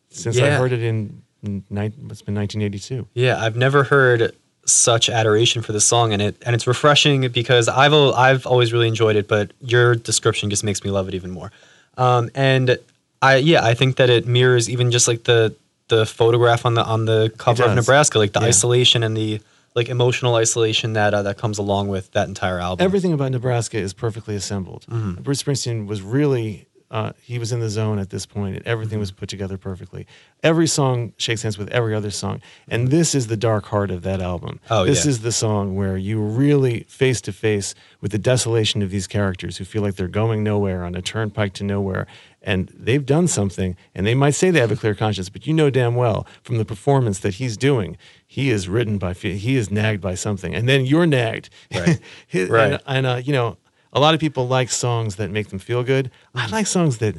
since 0.09 0.37
I 0.39 0.49
heard 0.51 0.71
it 0.71 0.81
in, 0.81 1.21
in 1.43 1.63
it's 1.69 2.21
been 2.21 2.35
1982. 2.35 3.07
Yeah, 3.13 3.41
I've 3.41 3.55
never 3.55 3.83
heard 3.83 4.35
such 4.65 5.09
adoration 5.09 5.61
for 5.61 5.71
the 5.71 5.79
song, 5.79 6.11
and 6.13 6.21
it 6.21 6.41
and 6.45 6.53
it's 6.53 6.67
refreshing 6.67 7.29
because 7.29 7.69
I've 7.69 7.93
I've 7.93 8.45
always 8.45 8.73
really 8.73 8.87
enjoyed 8.87 9.15
it, 9.15 9.27
but 9.27 9.51
your 9.61 9.95
description 9.95 10.49
just 10.49 10.63
makes 10.63 10.83
me 10.83 10.91
love 10.91 11.07
it 11.07 11.13
even 11.15 11.31
more. 11.31 11.51
Um, 11.97 12.29
and 12.35 12.77
I 13.21 13.37
yeah, 13.37 13.63
I 13.65 13.73
think 13.73 13.95
that 13.97 14.09
it 14.09 14.27
mirrors 14.27 14.69
even 14.69 14.91
just 14.91 15.07
like 15.07 15.23
the 15.23 15.55
the 15.87 16.05
photograph 16.05 16.65
on 16.65 16.73
the 16.73 16.83
on 16.83 17.05
the 17.05 17.31
cover 17.37 17.63
of. 17.63 17.75
Nebraska, 17.75 18.17
like 18.19 18.33
the 18.33 18.41
Yeah. 18.41 18.47
isolation 18.47 19.03
and 19.03 19.15
the 19.15 19.39
like 19.77 19.87
emotional 19.89 20.35
isolation 20.35 20.93
that 20.93 21.13
uh, 21.13 21.21
that 21.21 21.37
comes 21.37 21.57
along 21.57 21.87
with 21.87 22.11
that 22.11 22.27
entire 22.27 22.59
album. 22.59 22.83
Everything 22.83 23.13
about 23.13 23.31
Nebraska 23.31 23.77
is 23.77 23.93
perfectly 23.93 24.35
assembled. 24.35 24.85
Mm-hmm. 24.89 25.21
Bruce 25.21 25.41
Springsteen 25.43 25.87
was 25.87 26.01
really, 26.01 26.67
uh, 26.91 27.11
he 27.21 27.37
was 27.37 27.51
in 27.51 27.59
the 27.59 27.69
zone 27.69 27.99
at 27.99 28.09
this 28.09 28.25
point, 28.25 28.55
and 28.57 28.65
everything 28.67 28.95
Mm-hmm. 28.97 29.01
was 29.01 29.11
put 29.11 29.29
together 29.29 29.57
perfectly. 29.57 30.07
Every 30.41 30.67
song 30.67 31.13
shakes 31.17 31.41
hands 31.43 31.57
with 31.57 31.69
every 31.69 31.93
other 31.93 32.11
song. 32.11 32.41
And 32.67 32.89
this 32.89 33.13
is 33.13 33.27
the 33.27 33.37
dark 33.37 33.65
heart 33.65 33.91
of 33.91 34.01
that 34.03 34.21
album. 34.21 34.59
Oh, 34.69 34.83
this 34.85 35.05
yeah. 35.05 35.09
is 35.11 35.21
the 35.21 35.31
song 35.31 35.75
where 35.75 35.97
you 35.97 36.19
really 36.21 36.85
face 36.89 37.21
to 37.21 37.31
face 37.31 37.75
with 38.01 38.11
the 38.11 38.19
desolation 38.19 38.81
of 38.81 38.89
these 38.89 39.07
characters 39.07 39.57
who 39.57 39.65
feel 39.65 39.81
like 39.83 39.95
they're 39.95 40.07
going 40.07 40.43
nowhere 40.43 40.83
on 40.83 40.95
a 40.95 41.01
turnpike 41.01 41.53
to 41.53 41.63
nowhere. 41.63 42.07
And 42.47 42.71
they've 42.85 43.05
done 43.05 43.27
something, 43.27 43.75
and 43.93 44.07
they 44.07 44.15
might 44.15 44.35
say 44.39 44.51
they 44.51 44.61
have 44.61 44.71
a 44.71 44.75
clear 44.77 44.95
conscience, 44.95 45.27
but 45.29 45.45
you 45.45 45.53
know 45.53 45.69
damn 45.69 45.95
well 45.95 46.25
from 46.43 46.57
the 46.57 46.65
performance 46.65 47.19
that 47.19 47.33
he's 47.35 47.57
doing, 47.57 47.97
he 48.25 48.49
is 48.49 48.69
ridden 48.69 48.97
by, 48.97 49.11
he 49.13 49.55
is 49.57 49.69
nagged 49.69 50.01
by 50.01 50.15
something. 50.15 50.55
And 50.55 50.67
then 50.69 50.85
you're 50.85 51.05
nagged. 51.05 51.49
Right. 51.75 51.99
His- 52.27 52.49
Right. 52.49 52.71
And, 52.73 52.81
and 52.87 53.05
uh, 53.05 53.15
you 53.27 53.33
know, 53.33 53.57
a 53.91 53.99
lot 53.99 54.13
of 54.13 54.19
people 54.21 54.47
like 54.47 54.69
songs 54.69 55.17
that 55.17 55.29
make 55.29 55.47
them 55.49 55.59
feel 55.59 55.83
good. 55.83 56.09
I 56.33 56.47
like 56.47 56.67
songs 56.67 56.97
that 56.99 57.15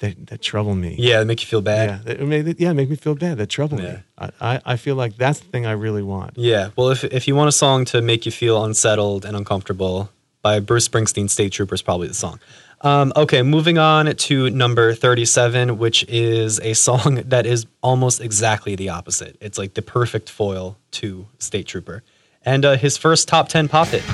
that, 0.00 0.26
that 0.26 0.42
trouble 0.42 0.74
me. 0.74 0.94
Yeah, 0.98 1.24
make 1.24 1.40
you 1.40 1.46
feel 1.46 1.62
bad. 1.62 1.88
Yeah, 1.88 2.14
that 2.14 2.20
make, 2.26 2.60
yeah, 2.60 2.72
make 2.74 2.90
me 2.90 2.96
feel 2.96 3.14
bad. 3.14 3.38
That 3.38 3.46
trouble 3.48 3.80
Yeah. 3.80 3.92
me. 3.92 3.98
I, 4.18 4.30
I, 4.40 4.60
I 4.72 4.76
feel 4.76 4.94
like 4.94 5.16
that's 5.16 5.40
the 5.40 5.46
thing 5.46 5.64
I 5.64 5.72
really 5.72 6.02
want. 6.02 6.36
Yeah. 6.36 6.68
Well, 6.76 6.90
if 6.90 7.02
if 7.04 7.26
you 7.28 7.34
want 7.36 7.48
a 7.48 7.52
song 7.52 7.84
to 7.86 8.02
make 8.02 8.26
you 8.26 8.32
feel 8.32 8.62
unsettled 8.64 9.24
and 9.24 9.36
uncomfortable, 9.36 10.10
by 10.42 10.60
Bruce 10.60 10.86
Springsteen, 10.88 11.28
"State 11.30 11.52
Trooper" 11.52 11.74
is 11.74 11.82
probably 11.82 12.08
the 12.08 12.14
song. 12.14 12.38
Um, 12.86 13.12
okay, 13.16 13.42
moving 13.42 13.78
on 13.78 14.14
to 14.14 14.48
number 14.48 14.94
thirty-seven, 14.94 15.76
which 15.76 16.04
is 16.04 16.60
a 16.60 16.72
song 16.74 17.16
that 17.26 17.44
is 17.44 17.66
almost 17.82 18.20
exactly 18.20 18.76
the 18.76 18.90
opposite. 18.90 19.36
It's 19.40 19.58
like 19.58 19.74
the 19.74 19.82
perfect 19.82 20.30
foil 20.30 20.78
to 20.92 21.26
"State 21.40 21.66
Trooper," 21.66 22.04
and 22.44 22.64
uh, 22.64 22.76
his 22.76 22.96
first 22.96 23.26
top 23.26 23.48
ten 23.48 23.66
pop 23.66 23.88
hit. 23.88 24.04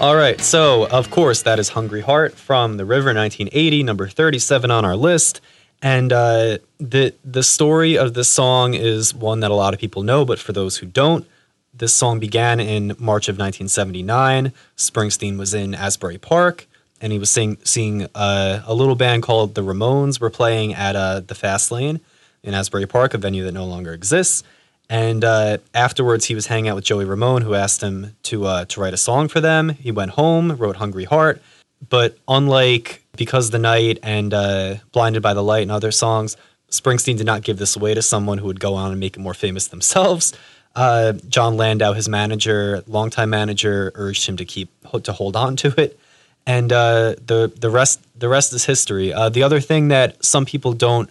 All 0.00 0.16
right, 0.16 0.40
so 0.40 0.88
of 0.88 1.10
course 1.10 1.42
that 1.42 1.58
is 1.58 1.68
"Hungry 1.68 2.00
Heart" 2.00 2.32
from 2.32 2.78
The 2.78 2.86
River, 2.86 3.12
1980, 3.12 3.82
number 3.82 4.08
37 4.08 4.70
on 4.70 4.82
our 4.82 4.96
list. 4.96 5.42
And 5.82 6.10
uh, 6.10 6.56
the 6.78 7.12
the 7.22 7.42
story 7.42 7.98
of 7.98 8.14
this 8.14 8.30
song 8.30 8.72
is 8.72 9.14
one 9.14 9.40
that 9.40 9.50
a 9.50 9.54
lot 9.54 9.74
of 9.74 9.78
people 9.78 10.02
know, 10.02 10.24
but 10.24 10.38
for 10.38 10.54
those 10.54 10.78
who 10.78 10.86
don't, 10.86 11.26
this 11.74 11.92
song 11.92 12.18
began 12.18 12.60
in 12.60 12.96
March 12.98 13.28
of 13.28 13.34
1979. 13.34 14.54
Springsteen 14.74 15.36
was 15.36 15.52
in 15.52 15.74
Asbury 15.74 16.16
Park, 16.16 16.66
and 17.02 17.12
he 17.12 17.18
was 17.18 17.28
sing, 17.28 17.58
seeing 17.62 18.06
uh, 18.14 18.62
a 18.64 18.72
little 18.72 18.96
band 18.96 19.22
called 19.22 19.54
the 19.54 19.62
Ramones 19.62 20.18
were 20.18 20.30
playing 20.30 20.72
at 20.72 20.96
uh, 20.96 21.20
the 21.20 21.34
Fast 21.34 21.70
Lane 21.70 22.00
in 22.42 22.54
Asbury 22.54 22.86
Park, 22.86 23.12
a 23.12 23.18
venue 23.18 23.44
that 23.44 23.52
no 23.52 23.66
longer 23.66 23.92
exists. 23.92 24.44
And 24.90 25.24
uh, 25.24 25.58
afterwards, 25.72 26.24
he 26.24 26.34
was 26.34 26.48
hanging 26.48 26.68
out 26.68 26.74
with 26.74 26.84
Joey 26.84 27.04
Ramone, 27.04 27.42
who 27.42 27.54
asked 27.54 27.80
him 27.80 28.16
to 28.24 28.44
uh, 28.44 28.64
to 28.66 28.80
write 28.80 28.92
a 28.92 28.98
song 28.98 29.28
for 29.28 29.40
them. 29.40 29.68
He 29.68 29.92
went 29.92 30.10
home, 30.10 30.56
wrote 30.56 30.76
"Hungry 30.76 31.04
Heart," 31.04 31.40
but 31.88 32.18
unlike 32.26 33.04
"Because 33.16 33.50
the 33.50 33.60
Night" 33.60 34.00
and 34.02 34.34
uh, 34.34 34.74
"Blinded 34.90 35.22
by 35.22 35.32
the 35.32 35.44
Light" 35.44 35.62
and 35.62 35.70
other 35.70 35.92
songs, 35.92 36.36
Springsteen 36.72 37.16
did 37.16 37.24
not 37.24 37.42
give 37.42 37.58
this 37.58 37.76
away 37.76 37.94
to 37.94 38.02
someone 38.02 38.38
who 38.38 38.46
would 38.48 38.58
go 38.58 38.74
on 38.74 38.90
and 38.90 38.98
make 38.98 39.16
it 39.16 39.20
more 39.20 39.32
famous 39.32 39.68
themselves. 39.68 40.32
Uh, 40.74 41.12
John 41.28 41.56
Landau, 41.56 41.92
his 41.92 42.08
manager, 42.08 42.82
longtime 42.88 43.30
manager, 43.30 43.92
urged 43.94 44.26
him 44.26 44.36
to 44.38 44.44
keep 44.44 44.70
to 45.04 45.12
hold 45.12 45.36
on 45.36 45.54
to 45.56 45.72
it, 45.80 46.00
and 46.46 46.72
uh, 46.72 47.14
the 47.24 47.52
the 47.60 47.70
rest 47.70 48.00
the 48.18 48.28
rest 48.28 48.52
is 48.52 48.64
history. 48.64 49.12
Uh, 49.12 49.28
the 49.28 49.44
other 49.44 49.60
thing 49.60 49.86
that 49.88 50.24
some 50.24 50.44
people 50.44 50.72
don't 50.72 51.10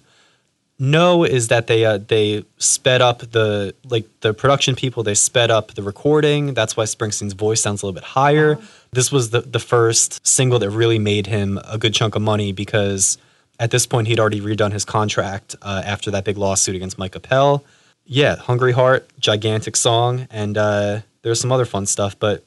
know 0.80 1.26
is 1.26 1.50
that 1.50 1.68
they 1.68 1.86
uh, 1.86 1.98
they 1.98 2.46
sped 2.58 3.02
up 3.02 3.20
the 3.20 3.76
like 3.90 4.08
the 4.22 4.34
production 4.34 4.76
people 4.76 5.04
they 5.04 5.14
sped 5.14 5.52
up 5.52 5.74
the 5.74 5.84
recording. 5.84 6.54
That's 6.54 6.78
why 6.78 6.86
springsteen's 6.86 7.34
voice 7.34 7.62
sounds 7.62 7.84
a 7.84 7.86
little 7.86 8.00
bit 8.00 8.06
higher. 8.06 8.58
This 8.92 9.12
was 9.12 9.30
the, 9.30 9.42
the 9.42 9.60
first 9.60 10.26
single 10.26 10.58
that 10.60 10.70
really 10.70 10.98
made 10.98 11.28
him 11.28 11.60
a 11.66 11.78
good 11.78 11.94
chunk 11.94 12.16
of 12.16 12.22
money 12.22 12.54
because 12.54 13.18
at 13.60 13.72
this 13.72 13.86
point 13.86 14.08
he'd 14.08 14.20
already 14.20 14.40
redone 14.40 14.72
his 14.72 14.86
contract 14.86 15.56
uh, 15.62 15.84
after 15.86 16.10
that 16.12 16.24
big 16.24 16.38
lawsuit 16.38 16.76
against 16.76 16.98
mike 16.98 17.16
appel. 17.16 17.64
Yeah 18.06 18.38
hungry 18.38 18.72
heart 18.72 19.08
gigantic 19.20 19.76
song 19.76 20.28
and 20.32 20.58
uh, 20.58 21.02
there's 21.22 21.40
some 21.40 21.52
other 21.52 21.66
fun 21.66 21.86
stuff 21.86 22.18
but 22.18 22.44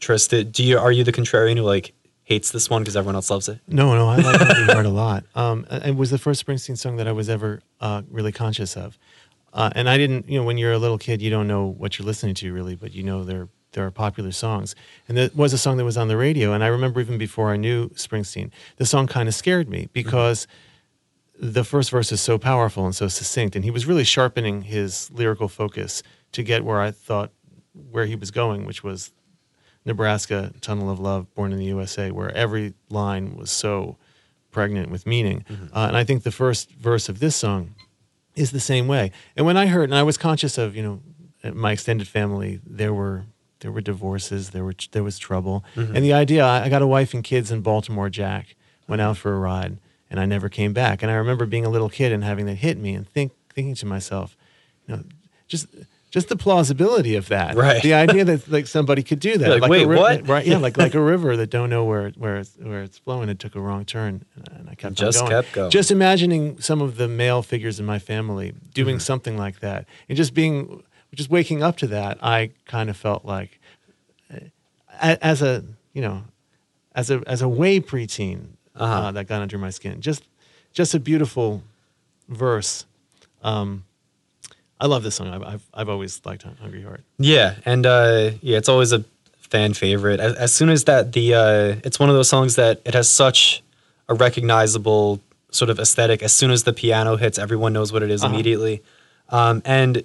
tristan 0.00 0.50
do 0.50 0.64
you 0.64 0.78
are 0.78 0.90
you 0.90 1.04
the 1.04 1.12
contrarian 1.12 1.56
who 1.56 1.62
like 1.62 1.92
hates 2.30 2.52
this 2.52 2.70
one 2.70 2.82
because 2.82 2.96
everyone 2.96 3.16
else 3.16 3.28
loves 3.28 3.48
it 3.48 3.58
No, 3.66 3.92
no, 3.94 4.08
I 4.08 4.16
like 4.16 4.40
Hungry 4.40 4.72
Heart 4.72 4.86
a 4.86 4.88
lot. 5.04 5.24
Um, 5.34 5.66
it 5.70 5.96
was 5.96 6.10
the 6.10 6.18
first 6.18 6.46
Springsteen 6.46 6.78
song 6.78 6.96
that 6.96 7.08
I 7.08 7.12
was 7.12 7.28
ever 7.28 7.60
uh, 7.80 8.02
really 8.08 8.30
conscious 8.30 8.76
of. 8.76 8.96
Uh, 9.52 9.70
and 9.74 9.88
I 9.88 9.98
didn't, 9.98 10.28
you 10.28 10.38
know, 10.38 10.44
when 10.44 10.56
you're 10.56 10.72
a 10.72 10.78
little 10.78 10.96
kid, 10.96 11.20
you 11.20 11.28
don't 11.28 11.48
know 11.48 11.66
what 11.66 11.98
you're 11.98 12.06
listening 12.06 12.36
to 12.36 12.52
really, 12.52 12.76
but 12.76 12.94
you 12.94 13.02
know 13.02 13.24
they're 13.24 13.48
there 13.72 13.86
are 13.86 13.90
popular 13.90 14.32
songs. 14.32 14.74
And 15.08 15.16
there 15.16 15.30
was 15.34 15.52
a 15.52 15.58
song 15.58 15.76
that 15.76 15.84
was 15.84 15.96
on 15.96 16.08
the 16.08 16.16
radio, 16.16 16.52
and 16.52 16.64
I 16.64 16.68
remember 16.68 17.00
even 17.00 17.18
before 17.18 17.50
I 17.50 17.56
knew 17.56 17.88
Springsteen, 17.90 18.50
the 18.76 18.86
song 18.86 19.06
kind 19.06 19.28
of 19.28 19.34
scared 19.34 19.68
me 19.68 19.88
because 19.92 20.46
the 21.38 21.64
first 21.64 21.90
verse 21.90 22.10
is 22.12 22.20
so 22.20 22.36
powerful 22.36 22.84
and 22.84 22.94
so 22.94 23.08
succinct, 23.08 23.54
and 23.56 23.64
he 23.64 23.70
was 23.70 23.86
really 23.86 24.04
sharpening 24.04 24.62
his 24.62 25.10
lyrical 25.12 25.48
focus 25.48 26.02
to 26.32 26.42
get 26.42 26.64
where 26.64 26.80
I 26.80 26.90
thought 26.90 27.30
where 27.90 28.06
he 28.06 28.16
was 28.16 28.30
going, 28.30 28.66
which 28.66 28.82
was 28.82 29.12
Nebraska, 29.84 30.52
Tunnel 30.60 30.90
of 30.90 31.00
Love, 31.00 31.32
Born 31.34 31.52
in 31.52 31.58
the 31.58 31.64
USA, 31.66 32.10
where 32.10 32.30
every 32.36 32.74
line 32.88 33.36
was 33.36 33.50
so 33.50 33.96
pregnant 34.50 34.90
with 34.90 35.06
meaning. 35.06 35.44
Uh, 35.72 35.86
and 35.86 35.96
I 35.96 36.04
think 36.04 36.22
the 36.22 36.30
first 36.32 36.70
verse 36.72 37.08
of 37.08 37.18
this 37.20 37.36
song 37.36 37.74
is 38.34 38.50
the 38.50 38.60
same 38.60 38.88
way. 38.88 39.12
And 39.36 39.46
when 39.46 39.56
I 39.56 39.66
heard, 39.66 39.84
and 39.84 39.94
I 39.94 40.02
was 40.02 40.16
conscious 40.16 40.58
of, 40.58 40.76
you 40.76 40.82
know, 40.82 41.52
my 41.54 41.72
extended 41.72 42.06
family, 42.08 42.60
there 42.66 42.92
were 42.92 43.24
there 43.60 43.70
were 43.72 43.80
divorces, 43.82 44.50
there 44.50 44.64
were 44.64 44.74
there 44.92 45.02
was 45.02 45.18
trouble, 45.18 45.64
and 45.76 46.04
the 46.04 46.12
idea. 46.12 46.44
I, 46.44 46.64
I 46.64 46.68
got 46.68 46.82
a 46.82 46.86
wife 46.86 47.12
and 47.14 47.22
kids 47.24 47.50
in 47.50 47.60
Baltimore. 47.60 48.08
Jack 48.10 48.54
went 48.88 49.00
out 49.02 49.16
for 49.16 49.34
a 49.34 49.38
ride, 49.38 49.78
and 50.10 50.18
I 50.20 50.26
never 50.26 50.48
came 50.48 50.72
back. 50.72 51.02
And 51.02 51.10
I 51.10 51.14
remember 51.14 51.46
being 51.46 51.64
a 51.66 51.70
little 51.70 51.88
kid 51.90 52.12
and 52.12 52.24
having 52.24 52.46
that 52.46 52.56
hit 52.56 52.78
me, 52.78 52.94
and 52.94 53.08
think 53.08 53.32
thinking 53.54 53.74
to 53.76 53.86
myself, 53.86 54.36
you 54.86 54.96
know, 54.96 55.02
just 55.48 55.66
just 56.10 56.28
the 56.28 56.36
plausibility 56.36 57.14
of 57.16 57.28
that. 57.28 57.54
Right. 57.56 57.82
The 57.82 57.94
idea 57.94 58.24
that 58.24 58.48
like 58.48 58.66
somebody 58.66 59.02
could 59.02 59.20
do 59.20 59.38
that. 59.38 59.48
Like, 59.48 59.62
a 59.64 59.68
"Wait, 59.68 59.86
ri- 59.86 59.96
what?" 59.96 60.26
Right. 60.28 60.44
Yeah. 60.46 60.58
Like 60.58 60.76
like 60.76 60.94
a 60.94 61.00
river 61.12 61.36
that 61.36 61.50
don't 61.50 61.70
know 61.70 61.84
where 61.84 62.10
where 62.10 62.36
it's, 62.38 62.56
where 62.60 62.82
it's 62.82 62.98
flowing. 62.98 63.28
It 63.28 63.38
took 63.38 63.54
a 63.54 63.60
wrong 63.60 63.84
turn, 63.84 64.24
and 64.54 64.68
I 64.68 64.74
kept 64.74 64.94
Just 64.96 65.22
on 65.22 65.28
going. 65.30 65.42
kept 65.42 65.54
going. 65.54 65.70
Just 65.70 65.90
imagining 65.90 66.60
some 66.60 66.80
of 66.82 66.96
the 66.96 67.06
male 67.08 67.42
figures 67.42 67.78
in 67.80 67.86
my 67.86 67.98
family 67.98 68.52
doing 68.74 68.96
Mm-hmm. 68.96 69.00
something 69.00 69.36
like 69.38 69.60
that, 69.60 69.86
and 70.08 70.16
just 70.16 70.34
being 70.34 70.82
just 71.14 71.30
waking 71.30 71.62
up 71.62 71.76
to 71.78 71.86
that, 71.88 72.18
I 72.22 72.50
kind 72.66 72.88
of 72.90 72.96
felt 72.96 73.24
like, 73.24 73.58
uh, 74.32 75.16
as 75.20 75.42
a 75.42 75.64
you 75.92 76.02
know, 76.02 76.22
as 76.94 77.10
a 77.10 77.22
as 77.26 77.42
a 77.42 77.48
way 77.48 77.80
preteen 77.80 78.56
uh 78.76 78.82
Uh-huh. 78.82 79.10
that 79.12 79.26
got 79.28 79.42
under 79.42 79.58
my 79.58 79.70
skin. 79.70 80.00
Just 80.00 80.22
just 80.72 80.94
a 80.94 81.00
beautiful 81.00 81.62
verse. 82.28 82.84
Um, 83.42 83.84
I 84.80 84.86
love 84.86 85.02
this 85.02 85.14
song. 85.16 85.28
I've, 85.28 85.42
I've, 85.42 85.62
I've 85.74 85.88
always 85.88 86.20
liked 86.24 86.42
Hungry 86.60 86.82
Heart. 86.82 87.02
Yeah, 87.18 87.56
and 87.66 87.84
uh, 87.86 88.30
yeah, 88.40 88.56
it's 88.58 88.68
always 88.68 88.92
a 88.92 89.04
fan 89.40 89.74
favorite. 89.74 90.20
As, 90.20 90.34
as 90.36 90.54
soon 90.54 90.70
as 90.70 90.84
that, 90.84 91.12
the 91.12 91.34
uh, 91.34 91.76
it's 91.84 91.98
one 92.00 92.08
of 92.08 92.14
those 92.14 92.28
songs 92.28 92.56
that 92.56 92.80
it 92.84 92.94
has 92.94 93.08
such 93.08 93.62
a 94.08 94.14
recognizable 94.14 95.20
sort 95.50 95.68
of 95.70 95.78
aesthetic. 95.78 96.22
As 96.22 96.32
soon 96.32 96.50
as 96.50 96.64
the 96.64 96.72
piano 96.72 97.16
hits, 97.16 97.38
everyone 97.38 97.72
knows 97.72 97.92
what 97.92 98.02
it 98.02 98.10
is 98.10 98.22
Uh-huh. 98.22 98.32
immediately. 98.32 98.82
Um, 99.28 99.60
and 99.64 100.02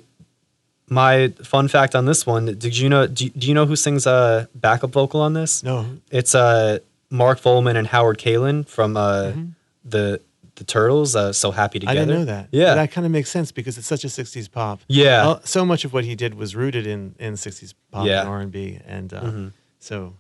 my 0.90 1.30
fun 1.44 1.68
fact 1.68 1.96
on 1.96 2.06
this 2.06 2.26
one: 2.28 2.46
Did 2.58 2.78
you 2.78 2.90
know? 2.90 3.08
Do, 3.08 3.30
do 3.30 3.48
you 3.48 3.54
know 3.54 3.66
who 3.66 3.76
sings 3.76 4.06
uh, 4.06 4.46
backup 4.56 4.92
vocal 4.92 5.22
on 5.22 5.34
this? 5.34 5.64
No, 5.64 5.86
It's 6.12 6.36
uh, 6.36 6.80
Mark 7.10 7.40
Volman 7.40 7.76
and 7.78 7.88
Howard 7.88 8.18
Kalin 8.20 8.68
from 8.68 8.98
uh, 8.98 9.32
Mhm. 9.32 9.52
the 9.84 10.20
the 10.56 10.64
Turtles. 10.64 11.16
Uh, 11.16 11.34
so 11.34 11.52
happy 11.52 11.80
together. 11.80 12.00
I 12.00 12.06
didn't 12.06 12.20
know 12.20 12.26
that. 12.26 12.50
Yeah, 12.52 12.66
But 12.72 12.76
that 12.76 12.92
kind 12.92 13.06
of 13.06 13.12
makes 13.12 13.30
sense 13.30 13.52
because 13.52 13.78
it's 13.78 13.88
such 13.88 14.04
a 14.04 14.08
'60s 14.10 14.50
pop. 14.52 14.82
yeah. 14.88 15.38
So 15.44 15.66
much 15.66 15.86
of 15.86 15.94
what 15.94 16.04
he 16.06 16.16
did 16.16 16.34
was 16.36 16.56
rooted 16.56 16.86
in 16.88 17.16
in 17.20 17.34
'60s 17.34 17.74
pop 17.92 18.06
Yeah. 18.08 18.22
and 18.22 18.30
R&B, 18.30 18.80
and 18.86 19.14
uh, 19.14 19.22
Mhm. 19.22 19.52
so 19.80 20.16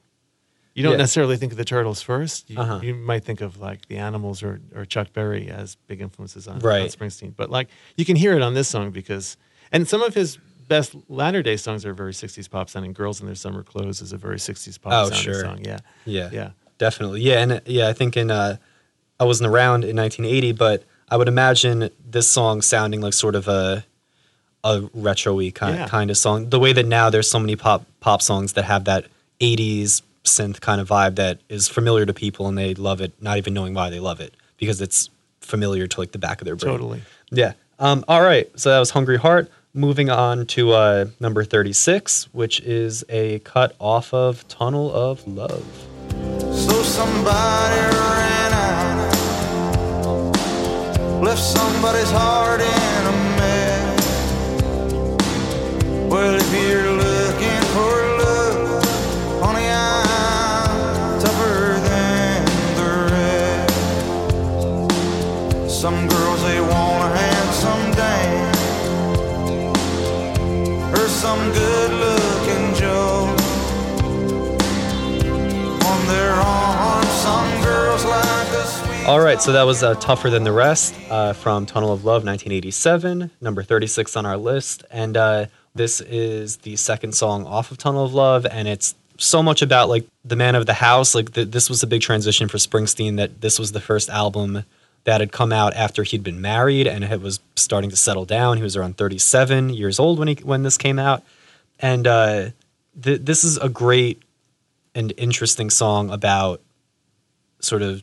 you 0.73 0.83
don't 0.83 0.93
Yeah. 0.93 0.97
necessarily 0.97 1.37
think 1.37 1.51
of 1.53 1.57
the 1.57 1.63
Turtles 1.65 2.01
first. 2.01 2.49
You, 2.49 2.57
Uh-huh. 2.59 2.79
you 2.83 2.93
might 2.95 3.23
think 3.23 3.39
of 3.41 3.59
like 3.59 3.87
the 3.87 3.97
Animals 3.97 4.43
or 4.43 4.59
or 4.75 4.85
Chuck 4.85 5.13
Berry 5.13 5.49
as 5.49 5.75
big 5.87 6.01
influences 6.01 6.47
on, 6.47 6.59
right. 6.59 6.81
on. 6.81 6.87
Springsteen. 6.89 7.33
But 7.35 7.49
like 7.49 7.69
you 7.95 8.03
can 8.05 8.15
hear 8.17 8.33
it 8.35 8.41
on 8.41 8.53
this 8.55 8.67
song 8.67 8.91
because, 8.91 9.37
and 9.71 9.87
some 9.87 10.01
of 10.03 10.13
his 10.15 10.37
best 10.67 10.95
latter 11.07 11.41
day 11.43 11.55
songs 11.55 11.85
are 11.85 11.93
very 11.93 12.11
'60s 12.13 12.49
pop 12.49 12.69
sounding. 12.69 12.91
"Girls 12.91 13.21
in 13.21 13.25
Their 13.27 13.35
Summer 13.35 13.63
Clothes" 13.63 14.01
is 14.01 14.11
a 14.11 14.17
very 14.17 14.37
'60s 14.39 14.77
pop 14.81 14.91
Oh, 14.93 15.03
sounding 15.09 15.23
sure. 15.23 15.41
song. 15.41 15.59
Yeah, 15.63 15.77
Yeah, 16.05 16.29
yeah. 16.33 16.49
definitely. 16.77 17.21
Yeah, 17.21 17.41
and 17.41 17.51
uh, 17.53 17.59
yeah, 17.65 17.87
I 17.87 17.93
think 17.93 18.17
in 18.17 18.29
uh, 18.31 18.57
I 19.19 19.23
wasn't 19.23 19.49
around 19.49 19.83
in 19.83 19.95
1980, 19.95 20.51
but 20.53 20.83
I 21.09 21.17
would 21.17 21.27
imagine 21.27 21.89
this 22.09 22.29
song 22.29 22.61
sounding 22.61 23.01
like 23.01 23.13
sort 23.13 23.35
of 23.35 23.47
a 23.47 23.85
a 24.63 24.89
retro-y 24.95 25.51
kind 25.53 25.75
Yeah. 25.75 25.87
kind 25.87 26.09
of 26.09 26.17
song. 26.17 26.49
The 26.49 26.59
way 26.59 26.73
that 26.73 26.87
now 26.87 27.09
there's 27.11 27.29
so 27.29 27.37
many 27.39 27.55
pop 27.55 27.85
pop 27.99 28.21
songs 28.21 28.53
that 28.53 28.65
have 28.65 28.85
that 28.85 29.05
80s 29.39 30.01
synth 30.23 30.59
kind 30.59 30.81
of 30.81 30.87
vibe 30.89 31.15
that 31.17 31.39
is 31.49 31.67
familiar 31.67 32.03
to 32.07 32.13
people 32.13 32.47
and 32.47 32.57
they 32.57 32.73
love 32.73 32.99
it, 32.99 33.13
not 33.21 33.37
even 33.37 33.53
knowing 33.53 33.75
why 33.75 33.91
they 33.91 33.99
love 33.99 34.19
it 34.19 34.33
because 34.57 34.81
it's 34.81 35.11
familiar 35.39 35.85
to 35.85 35.99
like 35.99 36.13
the 36.13 36.17
back 36.17 36.41
of 36.41 36.45
their 36.45 36.55
brain. 36.55 36.71
Totally. 36.73 37.01
Yeah. 37.29 37.53
Um, 37.77 38.03
all 38.07 38.23
right. 38.23 38.49
So 38.59 38.71
that 38.71 38.79
was 38.79 38.89
Hungry 38.89 39.17
Heart. 39.17 39.51
Moving 39.75 40.09
on 40.09 40.47
to 40.47 40.71
uh, 40.71 41.05
number 41.19 41.43
36, 41.43 42.29
which 42.33 42.59
is 42.61 43.03
a 43.09 43.37
cut 43.39 43.75
off 43.77 44.13
of 44.15 44.47
Tunnel 44.47 44.91
of 44.91 45.27
Love. 45.27 45.63
So 46.55 46.81
somebody 46.81 47.75
ran 47.75 48.53
out, 48.53 48.64
left 51.21 51.41
somebody's 51.41 52.11
heart 52.11 52.61
in 52.61 53.07
a 53.07 53.11
mess. 53.37 54.05
Well, 56.09 56.35
if 56.35 56.53
you're 56.53 56.91
looking 56.91 57.61
for 57.73 57.93
love, 58.19 58.83
honey, 59.43 59.69
I'm 59.69 61.19
tougher 61.19 61.79
than 61.89 62.45
the 62.79 62.89
rest. 63.11 63.75
Some 65.81 66.07
girls 66.07 66.41
they 66.43 66.59
want 66.61 67.03
a 67.03 67.09
handsome 67.17 67.91
dame, 68.01 68.53
or 70.93 71.07
some 71.07 71.51
good-looking 71.51 72.14
All 79.05 79.19
right, 79.19 79.39
so 79.39 79.51
that 79.51 79.63
was 79.67 79.83
uh, 79.83 79.93
Tougher 79.93 80.31
Than 80.31 80.43
the 80.43 80.51
Rest 80.51 80.95
uh, 81.11 81.33
from 81.33 81.67
Tunnel 81.67 81.93
of 81.93 82.05
Love 82.05 82.25
1987, 82.25 83.29
number 83.39 83.61
36 83.61 84.15
on 84.15 84.25
our 84.25 84.35
list. 84.35 84.83
And 84.89 85.15
uh, 85.15 85.45
this 85.75 86.01
is 86.01 86.57
the 86.57 86.75
second 86.75 87.13
song 87.13 87.45
off 87.45 87.69
of 87.69 87.77
Tunnel 87.77 88.03
of 88.03 88.15
Love, 88.15 88.47
and 88.47 88.67
it's 88.67 88.95
so 89.19 89.43
much 89.43 89.61
about 89.61 89.89
like 89.89 90.07
the 90.23 90.35
man 90.35 90.55
of 90.55 90.65
the 90.65 90.73
house. 90.73 91.13
Like 91.13 91.33
th- 91.33 91.51
this 91.51 91.69
was 91.69 91.83
a 91.83 91.87
big 91.87 92.01
transition 92.01 92.47
for 92.47 92.57
Springsteen, 92.57 93.17
that 93.17 93.41
this 93.41 93.59
was 93.59 93.73
the 93.73 93.79
first 93.79 94.09
album 94.09 94.63
that 95.03 95.21
had 95.21 95.31
come 95.31 95.53
out 95.53 95.75
after 95.75 96.01
he'd 96.01 96.23
been 96.23 96.41
married 96.41 96.87
and 96.87 97.03
it 97.03 97.21
was 97.21 97.39
starting 97.55 97.91
to 97.91 97.95
settle 97.95 98.25
down. 98.25 98.57
He 98.57 98.63
was 98.63 98.75
around 98.75 98.97
37 98.97 99.69
years 99.69 99.99
old 99.99 100.17
when 100.17 100.29
he 100.29 100.35
when 100.35 100.63
this 100.63 100.79
came 100.79 100.97
out. 100.97 101.23
And 101.79 102.07
uh, 102.07 102.49
th- 102.99 103.21
this 103.21 103.43
is 103.43 103.57
a 103.59 103.69
great 103.69 104.23
and 104.95 105.13
interesting 105.15 105.69
song 105.69 106.09
about 106.09 106.59
sort 107.59 107.83
of 107.83 108.01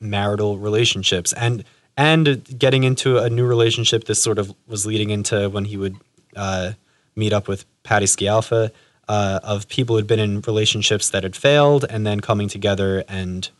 marital 0.00 0.58
relationships 0.58 1.32
and 1.32 1.64
and 1.96 2.58
getting 2.58 2.84
into 2.84 3.18
a 3.18 3.28
new 3.28 3.44
relationship 3.44 4.04
this 4.04 4.22
sort 4.22 4.38
of 4.38 4.54
was 4.66 4.86
leading 4.86 5.10
into 5.10 5.48
when 5.50 5.64
he 5.64 5.76
would 5.76 5.96
uh, 6.36 6.72
meet 7.16 7.32
up 7.32 7.48
with 7.48 7.64
Patty 7.82 8.06
Scialfa 8.06 8.70
uh, 9.08 9.40
of 9.42 9.68
people 9.68 9.94
who 9.94 9.98
had 9.98 10.06
been 10.06 10.20
in 10.20 10.40
relationships 10.42 11.10
that 11.10 11.22
had 11.22 11.34
failed 11.34 11.84
and 11.88 12.06
then 12.06 12.20
coming 12.20 12.48
together 12.48 13.02
and 13.08 13.50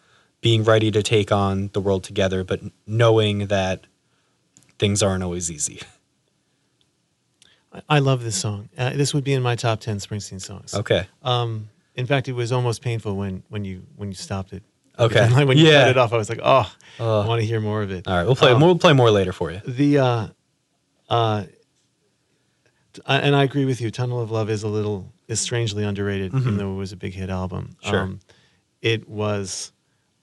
being 0.41 0.63
ready 0.63 0.91
to 0.91 1.03
take 1.03 1.33
on 1.33 1.71
the 1.73 1.81
world 1.81 2.05
together 2.05 2.45
but 2.45 2.61
knowing 2.87 3.49
that 3.49 3.87
things 4.79 5.03
aren't 5.03 5.25
always 5.25 5.51
easy 5.51 5.81
I, 7.73 7.83
I 7.89 7.99
love 7.99 8.23
this 8.23 8.37
song. 8.37 8.71
Uh, 8.79 8.91
this 8.91 9.13
would 9.13 9.25
be 9.25 9.35
in 9.35 9.43
my 9.43 9.57
top 9.57 9.81
ten 9.81 9.99
Springsteen 9.99 10.41
songs. 10.41 10.75
okay 10.75 11.07
Um, 11.23 11.69
in 11.99 12.07
fact, 12.07 12.29
it 12.29 12.33
was 12.33 12.53
almost 12.53 12.81
painful 12.81 13.17
when 13.17 13.43
when 13.49 13.65
you 13.65 13.83
when 13.97 14.09
you 14.09 14.15
stopped 14.15 14.53
it. 14.53 14.63
Okay. 14.99 15.29
Like, 15.31 15.47
when 15.49 15.57
you 15.59 15.67
Yeah. 15.67 15.81
cut 15.83 15.91
it 15.91 15.97
off, 15.99 16.13
I 16.13 16.17
was 16.17 16.29
like, 16.29 16.41
oh, 16.43 16.71
Uh, 17.01 17.21
I 17.21 17.27
want 17.27 17.41
to 17.41 17.47
hear 17.47 17.61
more 17.61 17.83
of 17.83 17.91
it. 17.93 18.07
all 18.09 18.15
right 18.17 18.25
we'll 18.27 18.35
play 18.37 18.51
Um, 18.53 18.61
we'll 18.61 18.77
play 18.79 18.93
more 18.93 19.11
later 19.11 19.33
for 19.33 19.51
you 19.53 19.61
The 19.67 19.99
uh, 19.99 20.27
uh, 21.09 21.45
and 23.07 23.37
I 23.37 23.45
agree 23.45 23.65
with 23.65 23.81
you. 23.81 23.91
Tunnel 23.91 24.21
of 24.21 24.31
Love 24.31 24.51
is 24.51 24.63
a 24.63 24.69
little 24.69 25.13
is 25.29 25.41
strangely 25.41 25.85
underrated, 25.85 26.35
even 26.35 26.57
though 26.57 26.73
it 26.73 26.77
was 26.77 26.93
a 26.93 26.97
big 26.97 27.15
hit 27.15 27.31
album. 27.31 27.77
Mm-hmm. 27.85 27.95
Um, 27.95 28.21
Sure. 28.21 28.35
it 28.83 29.09
was. 29.09 29.73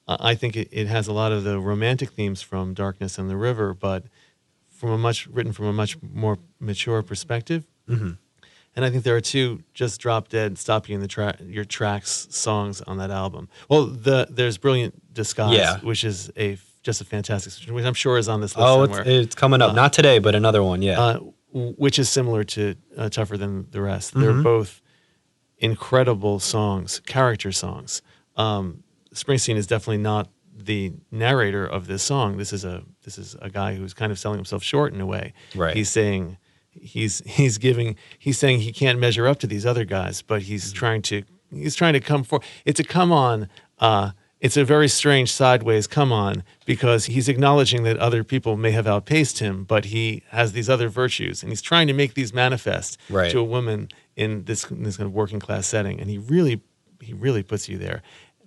I 0.08 0.30
I 0.30 0.34
think 0.34 0.56
it, 0.56 0.68
it 0.72 0.86
has 0.86 1.08
a 1.08 1.12
lot 1.12 1.32
of 1.32 1.44
the 1.44 1.58
romantic 1.58 2.10
themes 2.10 2.42
from 2.42 2.74
Darkness 2.74 3.18
and 3.18 3.30
the 3.30 3.36
River, 3.36 3.72
but 3.74 4.04
from 4.68 4.90
a 4.90 4.98
much 4.98 5.26
written 5.28 5.52
from 5.52 5.66
a 5.66 5.72
much 5.72 5.96
more 6.02 6.38
mature 6.60 7.02
perspective. 7.02 7.64
hmm 7.88 8.12
And 8.76 8.84
I 8.84 8.90
think 8.90 9.04
there 9.04 9.16
are 9.16 9.20
two 9.22 9.62
just 9.74 10.00
drop 10.00 10.28
dead, 10.28 10.58
stop 10.58 10.88
you 10.88 10.94
in 10.94 11.00
the 11.00 11.08
tra- 11.08 11.38
your 11.42 11.64
tracks 11.64 12.28
songs 12.30 12.82
on 12.82 12.98
that 12.98 13.10
album. 13.10 13.48
Well, 13.70 13.86
the 13.86 14.26
there's 14.30 14.58
brilliant 14.58 15.14
disguise, 15.14 15.56
Yeah. 15.56 15.78
which 15.80 16.04
is 16.04 16.30
a 16.36 16.58
just 16.82 17.00
a 17.00 17.04
fantastic, 17.04 17.52
which 17.72 17.84
I'm 17.84 17.94
sure 17.94 18.18
is 18.18 18.28
on 18.28 18.40
this 18.42 18.54
list 18.56 18.64
oh 18.68 18.82
it's, 18.84 18.94
somewhere. 18.96 19.12
it's 19.22 19.34
coming 19.34 19.60
up 19.62 19.70
Uh, 19.70 19.74
not 19.74 19.92
today 19.92 20.18
but 20.20 20.34
another 20.36 20.62
one 20.62 20.82
yeah 20.82 21.00
uh, 21.00 21.18
which 21.52 21.98
is 21.98 22.08
similar 22.08 22.44
to 22.44 22.76
uh, 22.98 23.08
Tougher 23.08 23.36
Than 23.38 23.66
the 23.70 23.80
Rest. 23.80 24.14
Mhm. 24.14 24.20
They're 24.20 24.42
both 24.42 24.82
incredible 25.58 26.38
songs, 26.38 27.00
character 27.06 27.52
songs. 27.52 28.02
Um, 28.36 28.82
Springsteen 29.14 29.56
is 29.56 29.66
definitely 29.66 29.98
not 30.02 30.28
the 30.54 30.92
narrator 31.10 31.66
of 31.66 31.86
this 31.86 32.02
song. 32.02 32.36
This 32.36 32.52
is 32.52 32.64
a 32.64 32.82
this 33.04 33.16
is 33.18 33.36
a 33.40 33.48
guy 33.48 33.74
who's 33.74 33.94
kind 33.94 34.12
of 34.12 34.18
selling 34.18 34.38
himself 34.38 34.62
short 34.62 34.92
in 34.92 35.00
a 35.00 35.06
way. 35.06 35.32
Right. 35.54 35.74
He's 35.74 35.88
saying 35.88 36.36
he's 36.80 37.22
he's 37.26 37.58
giving 37.58 37.96
he's 38.18 38.38
saying 38.38 38.60
he 38.60 38.72
can't 38.72 38.98
measure 38.98 39.26
up 39.26 39.38
to 39.40 39.46
these 39.46 39.64
other 39.66 39.84
guys, 39.84 40.22
but 40.22 40.42
he's 40.42 40.72
trying 40.72 41.02
to 41.02 41.22
he's 41.50 41.74
trying 41.74 41.92
to 41.94 42.00
come 42.00 42.24
for 42.24 42.40
it's 42.64 42.80
a 42.80 42.84
come 42.84 43.12
on. 43.12 43.48
Uh, 43.78 44.10
it's 44.38 44.56
a 44.58 44.64
very 44.64 44.86
strange 44.86 45.32
sideways 45.32 45.86
come 45.86 46.12
on 46.12 46.42
because 46.66 47.06
he's 47.06 47.26
acknowledging 47.28 47.84
that 47.84 47.96
other 47.96 48.22
people 48.22 48.56
may 48.58 48.70
have 48.70 48.86
outpaced 48.86 49.38
him, 49.38 49.64
but 49.64 49.86
he 49.86 50.22
has 50.28 50.52
these 50.52 50.68
other 50.68 50.88
virtues 50.90 51.42
and 51.42 51.50
he's 51.50 51.62
trying 51.62 51.86
to 51.86 51.94
make 51.94 52.12
these 52.14 52.34
manifest 52.34 52.98
Right. 53.08 53.30
to 53.32 53.38
a 53.38 53.44
woman 53.44 53.88
in 54.14 54.44
this 54.44 54.70
in 54.70 54.82
this 54.82 54.98
kind 54.98 55.06
of 55.06 55.14
working 55.14 55.40
class 55.40 55.66
setting, 55.66 55.98
and 56.00 56.10
he 56.10 56.18
really 56.18 56.60
he 57.00 57.12
really 57.14 57.42
puts 57.42 57.68
you 57.68 57.78
there. 57.78 58.02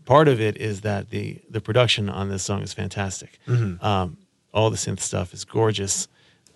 Part 0.05 0.27
of 0.27 0.39
it 0.39 0.57
is 0.57 0.81
that 0.81 1.09
the 1.09 1.39
the 1.49 1.59
production 1.61 2.07
on 2.09 2.29
this 2.29 2.43
song 2.43 2.61
is 2.61 2.71
fantastic. 2.73 3.39
Mhm. 3.47 3.83
Um, 3.83 4.17
all 4.53 4.69
the 4.69 4.77
synth 4.77 4.99
stuff 4.99 5.33
is 5.33 5.43
gorgeous. 5.45 6.07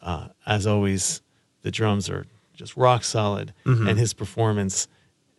Uh, 0.01 0.27
as 0.45 0.67
always, 0.67 1.21
the 1.63 1.71
drums 1.71 2.10
are 2.10 2.26
just 2.56 2.78
rock 2.78 3.04
solid, 3.04 3.52
Mhm. 3.65 3.89
and 3.89 3.99
his 3.99 4.13
performance, 4.13 4.88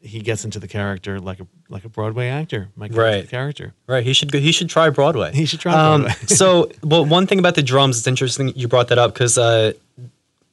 he 0.02 0.20
gets 0.20 0.44
into 0.44 0.58
the 0.58 0.68
character 0.68 1.18
like 1.20 1.40
a 1.40 1.46
like 1.70 1.84
a 1.86 1.88
Broadway 1.88 2.28
actor 2.28 2.68
might 2.76 2.90
get 2.92 2.98
Right. 3.00 3.14
into 3.14 3.26
the 3.26 3.30
character. 3.30 3.72
Right. 3.86 4.04
He 4.04 4.12
should 4.12 4.30
go, 4.30 4.38
he 4.38 4.52
should 4.52 4.68
try 4.68 4.90
Broadway. 4.90 5.32
He 5.34 5.46
should 5.46 5.60
try 5.60 5.72
Um, 5.72 6.08
so, 6.26 6.70
well, 6.82 7.04
one 7.06 7.26
thing 7.26 7.38
about 7.38 7.54
the 7.54 7.62
drums, 7.62 7.96
it's 7.98 8.06
interesting 8.06 8.52
you 8.54 8.68
brought 8.68 8.88
that 8.88 8.98
up 8.98 9.14
because, 9.14 9.38
uh, 9.38 9.72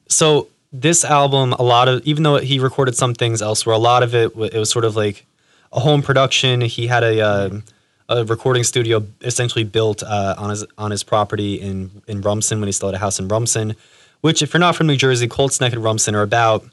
so 0.08 0.48
this 0.72 1.04
album, 1.04 1.52
a 1.54 1.62
lot 1.62 1.88
of 1.88 2.02
even 2.06 2.22
though 2.22 2.38
he 2.38 2.58
recorded 2.58 2.96
some 2.96 3.14
things 3.14 3.42
elsewhere, 3.42 3.74
a 3.74 3.78
lot 3.78 4.02
of 4.02 4.14
it 4.14 4.32
it 4.36 4.58
was 4.58 4.70
sort 4.70 4.84
of 4.84 4.96
like 4.96 5.26
a 5.72 5.80
home 5.80 6.02
production. 6.02 6.60
He 6.62 6.86
had 6.86 7.02
a 7.04 7.20
uh, 7.20 7.50
a 8.08 8.24
recording 8.24 8.64
studio 8.64 9.04
essentially 9.20 9.64
built 9.64 10.02
uh, 10.02 10.34
on 10.38 10.50
his 10.50 10.64
on 10.78 10.90
his 10.90 11.02
property 11.02 11.54
in 11.60 12.02
in 12.06 12.20
Rumson 12.22 12.58
when 12.60 12.68
he 12.68 12.72
still 12.72 12.88
had 12.88 12.94
a 12.94 12.98
house 12.98 13.18
in 13.18 13.28
Rumson. 13.28 13.76
Which, 14.22 14.40
if 14.40 14.54
you're 14.54 14.60
not 14.60 14.74
from 14.74 14.86
New 14.86 14.96
Jersey, 14.96 15.28
Colts 15.28 15.60
Neck 15.60 15.72
and 15.72 15.82
Rumson 15.82 16.14
are 16.14 16.22
about 16.22 16.64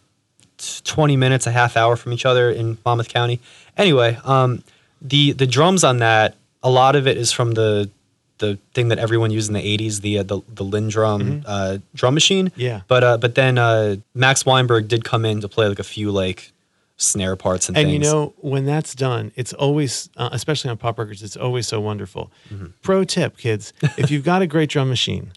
20 0.83 1.17
minutes, 1.17 1.47
a 1.47 1.51
half 1.51 1.75
hour 1.75 1.95
from 1.95 2.13
each 2.13 2.25
other 2.25 2.49
in 2.49 2.77
Monmouth 2.85 3.09
County. 3.09 3.39
Anyway, 3.77 4.17
um, 4.23 4.63
the 5.01 5.31
the 5.33 5.47
drums 5.47 5.83
on 5.83 5.97
that, 5.97 6.35
a 6.63 6.69
lot 6.69 6.95
of 6.95 7.07
it 7.07 7.17
is 7.17 7.31
from 7.31 7.51
the 7.53 7.89
the 8.39 8.57
thing 8.73 8.87
that 8.87 8.97
everyone 8.97 9.31
used 9.31 9.49
in 9.49 9.53
the 9.53 9.77
80s, 9.77 10.01
the 10.01 10.19
uh, 10.19 10.23
the, 10.23 10.41
the 10.47 10.63
Lindrum 10.63 11.21
mm-hmm. 11.21 11.41
uh, 11.45 11.77
drum 11.93 12.13
machine. 12.13 12.51
Yeah. 12.55 12.81
But 12.87 13.03
uh, 13.03 13.17
but 13.17 13.35
then 13.35 13.57
uh, 13.57 13.97
Max 14.13 14.45
Weinberg 14.45 14.87
did 14.87 15.03
come 15.03 15.25
in 15.25 15.41
to 15.41 15.47
play 15.47 15.67
like 15.67 15.79
a 15.79 15.83
few 15.83 16.11
like 16.11 16.51
snare 16.97 17.37
parts 17.37 17.69
and, 17.69 17.77
and 17.77 17.87
things. 17.87 17.93
you 17.93 17.99
know 18.11 18.33
when 18.39 18.65
that's 18.65 18.93
done 18.93 19.31
it's 19.37 19.53
always 19.53 20.09
uh, 20.17 20.27
especially 20.33 20.69
on 20.69 20.75
pop 20.75 20.99
records 20.99 21.23
it's 21.23 21.37
always 21.37 21.65
so 21.65 21.79
wonderful 21.79 22.29
mm-hmm. 22.49 22.65
pro 22.81 23.05
tip 23.05 23.37
kids 23.37 23.71
if 23.97 24.11
you've 24.11 24.25
got 24.25 24.41
a 24.41 24.47
great 24.47 24.69
drum 24.69 24.89
machine 24.89 25.31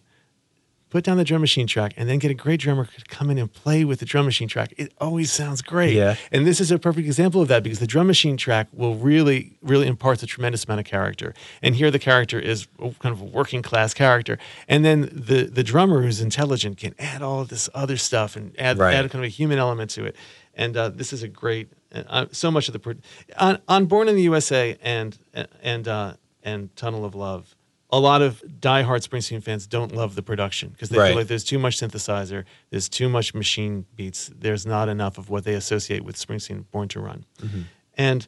put 0.92 1.04
down 1.04 1.16
the 1.16 1.24
drum 1.24 1.40
machine 1.40 1.66
track 1.66 1.94
and 1.96 2.06
then 2.06 2.18
get 2.18 2.30
a 2.30 2.34
great 2.34 2.60
drummer 2.60 2.84
to 2.84 3.04
come 3.06 3.30
in 3.30 3.38
and 3.38 3.50
play 3.50 3.82
with 3.82 3.98
the 3.98 4.04
drum 4.04 4.26
machine 4.26 4.46
track. 4.46 4.74
It 4.76 4.92
always 5.00 5.32
sounds 5.32 5.62
great. 5.62 5.94
Yeah. 5.94 6.16
And 6.30 6.46
this 6.46 6.60
is 6.60 6.70
a 6.70 6.78
perfect 6.78 7.06
example 7.06 7.40
of 7.40 7.48
that 7.48 7.62
because 7.62 7.78
the 7.78 7.86
drum 7.86 8.06
machine 8.06 8.36
track 8.36 8.68
will 8.74 8.96
really, 8.96 9.56
really 9.62 9.86
imparts 9.86 10.22
a 10.22 10.26
tremendous 10.26 10.66
amount 10.66 10.80
of 10.80 10.84
character. 10.84 11.32
And 11.62 11.74
here 11.74 11.90
the 11.90 11.98
character 11.98 12.38
is 12.38 12.68
kind 12.78 13.14
of 13.14 13.22
a 13.22 13.24
working 13.24 13.62
class 13.62 13.94
character. 13.94 14.36
And 14.68 14.84
then 14.84 15.08
the 15.14 15.44
the 15.44 15.62
drummer 15.62 16.02
who's 16.02 16.20
intelligent 16.20 16.76
can 16.76 16.94
add 16.98 17.22
all 17.22 17.40
of 17.40 17.48
this 17.48 17.70
other 17.72 17.96
stuff 17.96 18.36
and 18.36 18.54
add, 18.60 18.76
right. 18.76 18.94
add 18.94 19.10
kind 19.10 19.24
of 19.24 19.28
a 19.28 19.28
human 19.28 19.58
element 19.58 19.90
to 19.92 20.04
it. 20.04 20.14
And 20.52 20.76
uh, 20.76 20.90
this 20.90 21.14
is 21.14 21.22
a 21.22 21.28
great, 21.28 21.72
uh, 21.94 22.26
so 22.32 22.50
much 22.50 22.68
of 22.68 22.74
the 22.74 22.96
on, 23.38 23.62
on 23.66 23.86
Born 23.86 24.08
in 24.08 24.14
the 24.14 24.22
USA 24.24 24.76
and 24.82 25.16
and 25.62 25.88
uh, 25.88 26.16
and 26.42 26.76
Tunnel 26.76 27.06
of 27.06 27.14
Love 27.14 27.56
a 27.92 28.00
lot 28.00 28.22
of 28.22 28.42
diehard 28.58 29.06
Springsteen 29.06 29.42
fans 29.42 29.66
don't 29.66 29.94
love 29.94 30.14
the 30.14 30.22
production 30.22 30.70
because 30.70 30.88
they 30.88 30.98
right. 30.98 31.08
feel 31.08 31.18
like 31.18 31.26
there's 31.26 31.44
too 31.44 31.58
much 31.58 31.78
synthesizer, 31.78 32.44
there's 32.70 32.88
too 32.88 33.08
much 33.08 33.34
machine 33.34 33.84
beats, 33.94 34.30
there's 34.34 34.64
not 34.64 34.88
enough 34.88 35.18
of 35.18 35.28
what 35.28 35.44
they 35.44 35.54
associate 35.54 36.02
with 36.02 36.16
Springsteen 36.16 36.64
Born 36.72 36.88
to 36.88 37.00
Run. 37.00 37.26
Mm-hmm. 37.40 37.60
And 37.94 38.26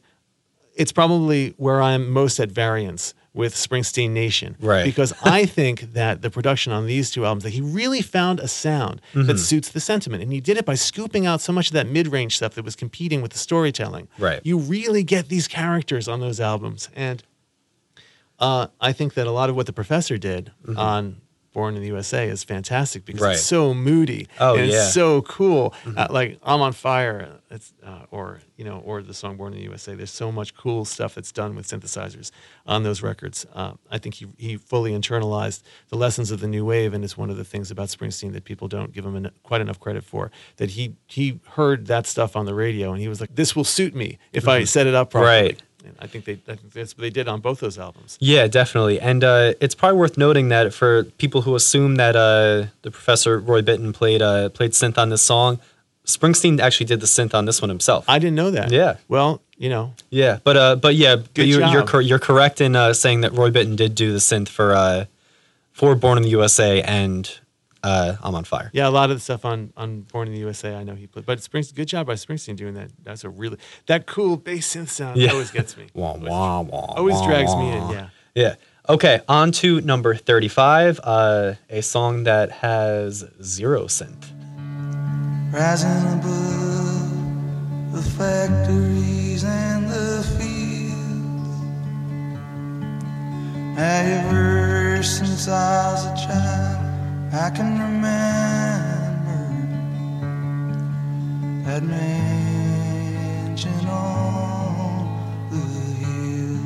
it's 0.75 0.91
probably 0.91 1.55
where 1.57 1.81
I'm 1.81 2.11
most 2.11 2.39
at 2.39 2.51
variance 2.51 3.15
with 3.33 3.55
Springsteen 3.55 4.11
Nation. 4.11 4.55
Right. 4.59 4.85
Because 4.85 5.13
I 5.23 5.45
think 5.45 5.93
that 5.93 6.21
the 6.21 6.29
production 6.29 6.71
on 6.71 6.85
these 6.85 7.09
two 7.09 7.25
albums, 7.25 7.43
that 7.43 7.49
he 7.49 7.61
really 7.61 8.01
found 8.01 8.39
a 8.39 8.47
sound 8.47 9.01
mm-hmm. 9.13 9.27
that 9.27 9.39
suits 9.39 9.69
the 9.69 9.79
sentiment. 9.79 10.21
And 10.21 10.31
he 10.31 10.39
did 10.39 10.57
it 10.57 10.65
by 10.65 10.75
scooping 10.75 11.25
out 11.25 11.41
so 11.41 11.51
much 11.51 11.67
of 11.67 11.73
that 11.73 11.87
mid 11.87 12.07
range 12.07 12.37
stuff 12.37 12.53
that 12.53 12.63
was 12.63 12.75
competing 12.75 13.21
with 13.21 13.31
the 13.31 13.39
storytelling. 13.39 14.07
Right. 14.19 14.41
You 14.43 14.57
really 14.57 15.03
get 15.03 15.29
these 15.29 15.47
characters 15.47 16.07
on 16.07 16.19
those 16.19 16.39
albums. 16.39 16.89
And 16.95 17.23
uh, 18.39 18.67
I 18.81 18.91
think 18.93 19.13
that 19.15 19.27
a 19.27 19.31
lot 19.31 19.49
of 19.49 19.55
what 19.55 19.65
the 19.65 19.73
professor 19.73 20.17
did 20.17 20.51
mm-hmm. 20.65 20.77
on 20.77 21.21
Born 21.55 21.77
in 21.77 21.81
the 21.81 21.87
USA 21.87 22.27
is 22.27 22.43
fantastic 22.43 23.05
because 23.05 23.21
right. 23.21 23.31
it's 23.31 23.41
so 23.41 23.73
moody 23.73 24.27
oh, 24.41 24.57
and 24.57 24.67
yeah. 24.67 24.75
it's 24.75 24.93
so 24.93 25.21
cool. 25.21 25.73
Mm-hmm. 25.85 25.97
Uh, 25.97 26.07
like 26.09 26.37
I'm 26.43 26.59
on 26.59 26.73
fire, 26.73 27.39
uh, 27.49 27.99
or 28.11 28.41
you 28.57 28.65
know, 28.65 28.79
or 28.79 29.01
the 29.01 29.13
song 29.13 29.37
Born 29.37 29.53
in 29.53 29.59
the 29.59 29.63
USA. 29.63 29.95
There's 29.95 30.11
so 30.11 30.33
much 30.33 30.53
cool 30.57 30.83
stuff 30.83 31.15
that's 31.15 31.31
done 31.31 31.55
with 31.55 31.65
synthesizers 31.65 32.31
on 32.65 32.83
those 32.83 33.01
records. 33.01 33.45
Uh, 33.53 33.75
I 33.89 33.99
think 33.99 34.15
he 34.15 34.27
he 34.37 34.57
fully 34.57 34.91
internalized 34.91 35.63
the 35.87 35.95
lessons 35.95 36.29
of 36.29 36.41
the 36.41 36.47
new 36.49 36.65
wave, 36.65 36.93
and 36.93 37.05
it's 37.05 37.17
one 37.17 37.29
of 37.29 37.37
the 37.37 37.45
things 37.45 37.71
about 37.71 37.87
Springsteen 37.87 38.33
that 38.33 38.43
people 38.43 38.67
don't 38.67 38.91
give 38.91 39.05
him 39.05 39.15
en- 39.15 39.31
quite 39.43 39.61
enough 39.61 39.79
credit 39.79 40.03
for. 40.03 40.31
That 40.57 40.71
he 40.71 40.97
he 41.07 41.39
heard 41.51 41.87
that 41.87 42.05
stuff 42.05 42.35
on 42.35 42.45
the 42.45 42.53
radio, 42.53 42.91
and 42.91 42.99
he 42.99 43.07
was 43.07 43.21
like, 43.21 43.33
"This 43.35 43.55
will 43.55 43.63
suit 43.63 43.95
me 43.95 44.17
if 44.33 44.43
mm-hmm. 44.43 44.49
I 44.49 44.63
set 44.65 44.87
it 44.87 44.93
up 44.93 45.09
properly." 45.09 45.31
Right. 45.31 45.63
And 45.85 45.95
I 45.99 46.07
think 46.07 46.25
they 46.25 46.33
I 46.47 46.55
think 46.55 46.73
that's 46.73 46.97
what 46.97 47.01
they 47.01 47.09
did 47.09 47.27
on 47.27 47.39
both 47.41 47.59
those 47.59 47.77
albums. 47.77 48.17
Yeah, 48.19 48.47
definitely. 48.47 48.99
And 48.99 49.23
uh, 49.23 49.53
it's 49.61 49.75
probably 49.75 49.99
worth 49.99 50.17
noting 50.17 50.49
that 50.49 50.73
for 50.73 51.03
people 51.03 51.41
who 51.43 51.55
assume 51.55 51.95
that 51.95 52.15
uh, 52.15 52.67
the 52.81 52.91
professor 52.91 53.39
Roy 53.39 53.61
Bittan 53.61 53.93
played 53.93 54.21
uh, 54.21 54.49
played 54.49 54.71
synth 54.71 54.97
on 54.97 55.09
this 55.09 55.21
song, 55.21 55.59
Springsteen 56.05 56.59
actually 56.59 56.87
did 56.87 56.99
the 56.99 57.07
synth 57.07 57.33
on 57.33 57.45
this 57.45 57.61
one 57.61 57.69
himself. 57.69 58.05
I 58.07 58.19
didn't 58.19 58.35
know 58.35 58.51
that. 58.51 58.71
Yeah. 58.71 58.97
Well, 59.07 59.41
you 59.57 59.69
know. 59.69 59.93
Yeah, 60.09 60.39
but 60.43 60.57
uh, 60.57 60.75
but 60.75 60.95
yeah, 60.95 61.15
Good 61.15 61.27
but 61.35 61.45
you, 61.47 61.59
job. 61.59 61.73
you're 61.73 61.83
cor- 61.85 62.01
you're 62.01 62.19
correct 62.19 62.61
in 62.61 62.75
uh, 62.75 62.93
saying 62.93 63.21
that 63.21 63.33
Roy 63.33 63.49
Bittan 63.51 63.75
did 63.75 63.95
do 63.95 64.11
the 64.11 64.19
synth 64.19 64.49
for 64.49 64.73
uh, 64.73 65.05
for 65.71 65.95
Born 65.95 66.17
in 66.17 66.23
the 66.23 66.29
USA 66.29 66.81
and 66.81 67.39
uh, 67.85 68.17
I'm 68.21 68.33
on 68.35 68.43
fire. 68.43 68.69
Yeah, 68.73 68.87
a 68.87 68.89
lot 68.89 69.09
of 69.11 69.17
the 69.17 69.21
stuff 69.21 69.45
on 69.45 69.71
on 69.77 70.01
Born 70.01 70.27
in 70.27 70.33
the 70.33 70.39
USA, 70.39 70.75
I 70.75 70.83
know 70.83 70.95
he 70.95 71.07
played. 71.07 71.25
But 71.25 71.41
Springs, 71.41 71.71
good 71.71 71.87
job 71.87 72.07
by 72.07 72.13
Springsteen 72.15 72.55
doing 72.55 72.73
that. 72.73 72.89
That's 73.03 73.23
a 73.23 73.29
really 73.29 73.57
that 73.85 74.05
cool 74.07 74.37
bass 74.37 74.75
synth 74.75 74.89
sound 74.89 75.17
Yeah. 75.17 75.31
always 75.31 75.51
gets 75.51 75.77
me. 75.77 75.85
Wah, 75.93 76.07
always, 76.13 76.29
wah, 76.29 76.61
wah, 76.61 76.93
always 76.97 77.21
drags 77.21 77.51
wah. 77.51 77.59
me 77.61 77.77
in. 77.77 77.89
Yeah. 77.89 78.09
Yeah. 78.33 78.55
Okay, 78.87 79.21
on 79.27 79.51
to 79.53 79.81
number 79.81 80.13
35, 80.15 80.99
uh, 81.03 81.53
a 81.69 81.81
song 81.81 82.23
that 82.25 82.51
has 82.51 83.23
zero 83.41 83.85
synth. 83.85 84.25
Rising 85.51 86.01
above 86.19 87.93
the 87.93 88.01
factories 88.17 89.43
and 89.43 89.89
the 89.89 90.23
fields. 90.37 90.61
Ever 93.77 95.01
since 95.03 95.47
I 95.47 95.91
was 95.91 96.05
a 96.05 96.15
child, 96.27 96.94
I 97.37 97.49
can 97.49 97.77
remember 97.77 98.07
that 101.65 101.83
mansion 101.83 103.85
on 103.87 105.49
the 105.51 105.57
hill. 106.05 106.61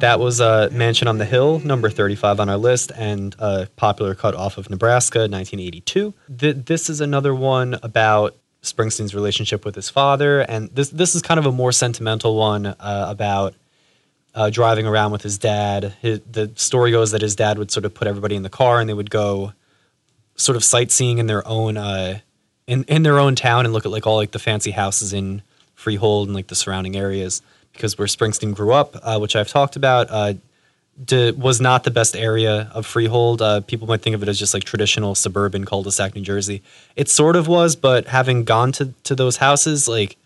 That 0.00 0.18
was 0.18 0.40
uh, 0.40 0.70
Mansion 0.72 1.06
on 1.06 1.18
the 1.18 1.24
Hill, 1.24 1.60
number 1.60 1.88
35 1.88 2.40
on 2.40 2.48
our 2.48 2.56
list, 2.56 2.90
and 2.96 3.36
a 3.38 3.68
popular 3.76 4.16
cut 4.16 4.34
off 4.34 4.58
of 4.58 4.68
Nebraska, 4.68 5.20
1982. 5.20 6.12
Th- 6.36 6.56
this 6.56 6.90
is 6.90 7.00
another 7.00 7.32
one 7.32 7.78
about 7.84 8.36
Springsteen's 8.64 9.14
relationship 9.14 9.64
with 9.64 9.76
his 9.76 9.88
father, 9.88 10.40
and 10.40 10.68
this 10.74 10.88
this 10.88 11.14
is 11.14 11.22
kind 11.22 11.38
of 11.38 11.46
a 11.46 11.52
more 11.52 11.70
sentimental 11.70 12.34
one 12.34 12.66
uh, 12.66 13.06
about 13.08 13.54
uh, 14.34 14.50
driving 14.50 14.86
around 14.86 15.12
with 15.12 15.22
his 15.22 15.38
dad. 15.38 15.94
His, 16.00 16.20
the 16.30 16.50
story 16.56 16.90
goes 16.90 17.12
that 17.12 17.22
his 17.22 17.36
dad 17.36 17.58
would 17.58 17.70
sort 17.70 17.84
of 17.84 17.94
put 17.94 18.08
everybody 18.08 18.34
in 18.34 18.42
the 18.42 18.50
car, 18.50 18.80
and 18.80 18.88
they 18.88 18.94
would 18.94 19.10
go 19.10 19.52
sort 20.36 20.56
of 20.56 20.64
sightseeing 20.64 21.18
in 21.18 21.26
their 21.26 21.46
own 21.46 21.76
uh, 21.76 22.18
in 22.66 22.84
in 22.84 23.02
their 23.02 23.18
own 23.18 23.34
town 23.34 23.64
and 23.64 23.72
look 23.72 23.86
at 23.86 23.92
like 23.92 24.06
all 24.06 24.16
like 24.16 24.32
the 24.32 24.38
fancy 24.38 24.72
houses 24.72 25.12
in 25.12 25.42
Freehold 25.74 26.28
and 26.28 26.34
like 26.34 26.48
the 26.48 26.54
surrounding 26.54 26.96
areas 26.96 27.42
because 27.72 27.98
where 27.98 28.06
Springsteen 28.06 28.54
grew 28.54 28.72
up, 28.72 28.96
uh, 29.02 29.18
which 29.18 29.36
I've 29.36 29.48
talked 29.48 29.76
about, 29.76 30.06
uh, 30.08 30.34
d- 31.04 31.32
was 31.32 31.60
not 31.60 31.82
the 31.82 31.90
best 31.90 32.16
area 32.16 32.70
of 32.72 32.86
Freehold. 32.86 33.42
Uh, 33.42 33.60
people 33.60 33.88
might 33.88 34.00
think 34.00 34.14
of 34.14 34.22
it 34.22 34.28
as 34.28 34.38
just 34.38 34.54
like 34.54 34.64
traditional 34.64 35.14
suburban 35.14 35.64
cul-de-sac 35.64 36.14
New 36.14 36.22
Jersey. 36.22 36.62
It 36.94 37.08
sort 37.08 37.34
of 37.34 37.48
was, 37.48 37.74
but 37.74 38.06
having 38.06 38.44
gone 38.44 38.72
to 38.72 38.94
to 39.04 39.14
those 39.14 39.38
houses, 39.38 39.88
like 39.88 40.16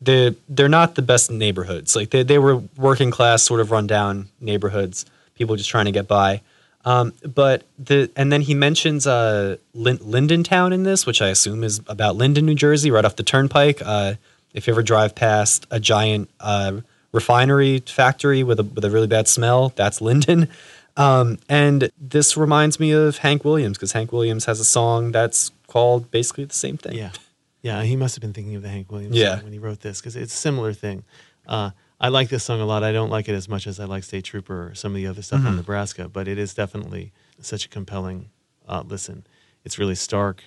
they 0.00 0.34
they're 0.48 0.68
not 0.68 0.94
the 0.94 1.02
best 1.02 1.30
neighborhoods. 1.30 1.96
Like 1.96 2.10
they 2.10 2.22
they 2.22 2.38
were 2.38 2.56
working 2.76 3.10
class, 3.10 3.42
sort 3.42 3.60
of 3.60 3.70
rundown 3.70 4.28
neighborhoods. 4.40 5.06
People 5.34 5.56
just 5.56 5.68
trying 5.68 5.86
to 5.86 5.92
get 5.92 6.08
by. 6.08 6.40
Um, 6.84 7.12
but 7.34 7.64
the 7.78 8.10
and 8.14 8.32
then 8.32 8.42
he 8.42 8.54
mentions 8.54 9.06
uh, 9.06 9.56
Lin- 9.74 9.98
Linden 10.00 10.44
Town 10.44 10.72
in 10.72 10.84
this, 10.84 11.04
which 11.04 11.20
I 11.20 11.28
assume 11.28 11.64
is 11.64 11.80
about 11.88 12.16
Linden, 12.16 12.46
New 12.46 12.54
Jersey, 12.54 12.90
right 12.90 13.04
off 13.04 13.16
the 13.16 13.22
turnpike. 13.24 13.82
Uh, 13.84 14.14
if 14.54 14.66
you 14.66 14.72
ever 14.72 14.82
drive 14.82 15.14
past 15.14 15.66
a 15.70 15.80
giant 15.80 16.30
uh, 16.40 16.80
refinery 17.12 17.80
factory 17.80 18.44
with 18.44 18.60
a 18.60 18.62
with 18.62 18.84
a 18.84 18.90
really 18.90 19.08
bad 19.08 19.26
smell, 19.28 19.72
that's 19.76 20.00
Linden. 20.00 20.48
Um, 20.98 21.38
and 21.46 21.90
this 22.00 22.38
reminds 22.38 22.80
me 22.80 22.92
of 22.92 23.18
Hank 23.18 23.44
Williams 23.44 23.76
because 23.76 23.92
Hank 23.92 24.12
Williams 24.12 24.46
has 24.46 24.60
a 24.60 24.64
song 24.64 25.12
that's 25.12 25.52
called 25.66 26.10
basically 26.10 26.44
the 26.44 26.54
same 26.54 26.78
thing. 26.78 26.94
Yeah. 26.94 27.10
Yeah. 27.66 27.82
He 27.82 27.96
must 27.96 28.14
have 28.14 28.20
been 28.22 28.32
thinking 28.32 28.54
of 28.56 28.62
the 28.62 28.68
Hank 28.68 28.90
Williams 28.92 29.16
Yeah. 29.16 29.42
when 29.42 29.52
he 29.52 29.58
wrote 29.58 29.80
this 29.80 30.00
because 30.00 30.16
it's 30.16 30.32
a 30.32 30.36
similar 30.36 30.72
thing. 30.72 31.04
Uh, 31.46 31.70
I 32.00 32.08
like 32.08 32.28
this 32.28 32.44
song 32.44 32.60
a 32.60 32.66
lot. 32.66 32.82
I 32.84 32.92
don't 32.92 33.10
like 33.10 33.28
it 33.28 33.34
as 33.34 33.48
much 33.48 33.66
as 33.66 33.80
I 33.80 33.84
like 33.86 34.04
State 34.04 34.24
Trooper 34.24 34.68
or 34.68 34.74
some 34.74 34.92
of 34.92 34.96
the 34.96 35.06
other 35.06 35.22
stuff 35.22 35.44
on 35.46 35.56
Nebraska, 35.56 36.08
but 36.08 36.28
it 36.28 36.38
is 36.38 36.52
definitely 36.54 37.12
such 37.40 37.64
a 37.64 37.68
compelling 37.68 38.30
uh, 38.68 38.82
listen. 38.86 39.26
It's 39.64 39.78
really 39.78 39.94
stark. 39.94 40.42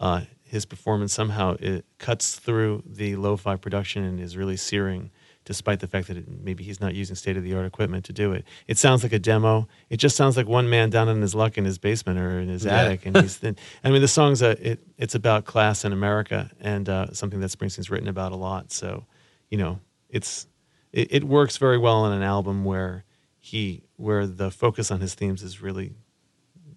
Uh, 0.00 0.22
his 0.42 0.64
performance 0.66 1.12
somehow 1.12 1.56
it 1.60 1.84
cuts 1.98 2.36
through 2.36 2.82
the 2.86 3.16
lo-fi 3.16 3.56
production 3.56 4.02
and 4.04 4.18
is 4.20 4.36
really 4.36 4.56
searing, 4.56 5.10
despite 5.48 5.80
the 5.80 5.88
fact 5.88 6.06
that 6.08 6.18
it, 6.18 6.26
maybe 6.44 6.62
he's 6.62 6.78
not 6.80 6.94
using 6.94 7.16
state-of-the-art 7.16 7.64
equipment 7.66 8.04
to 8.04 8.12
do 8.12 8.32
it. 8.32 8.44
It 8.68 8.76
sounds 8.78 9.02
like 9.02 9.14
a 9.14 9.18
demo. 9.18 9.66
It 9.88 9.96
just 9.96 10.14
sounds 10.14 10.36
like 10.36 10.46
one 10.46 10.68
man 10.68 10.90
down 10.90 11.08
in 11.08 11.20
his 11.22 11.34
luck 11.34 11.56
in 11.56 11.64
his 11.64 11.78
basement 11.78 12.18
or 12.20 12.38
in 12.38 12.48
his 12.48 12.64
Yeah. 12.66 12.76
attic, 12.82 13.06
and 13.06 13.16
he's. 13.16 13.42
I 13.84 13.90
mean, 13.90 14.02
the 14.02 14.06
song's 14.08 14.42
a, 14.42 14.50
it, 14.72 14.78
it's 14.98 15.14
about 15.16 15.46
class 15.46 15.84
in 15.86 15.92
America 15.94 16.50
and 16.60 16.86
uh, 16.88 17.12
something 17.14 17.40
that 17.40 17.50
Springsteen's 17.50 17.90
written 17.90 18.08
about 18.08 18.32
a 18.32 18.36
lot. 18.36 18.70
So, 18.70 19.06
you 19.50 19.56
know, 19.58 19.80
it's 20.10 20.46
it, 20.92 21.08
it 21.10 21.24
works 21.24 21.56
very 21.56 21.78
well 21.78 21.96
on 22.04 22.12
an 22.12 22.22
album 22.22 22.64
where 22.64 23.04
he 23.40 23.82
where 23.96 24.26
the 24.26 24.50
focus 24.50 24.90
on 24.90 25.00
his 25.00 25.14
themes 25.14 25.42
is 25.42 25.62
really 25.62 25.94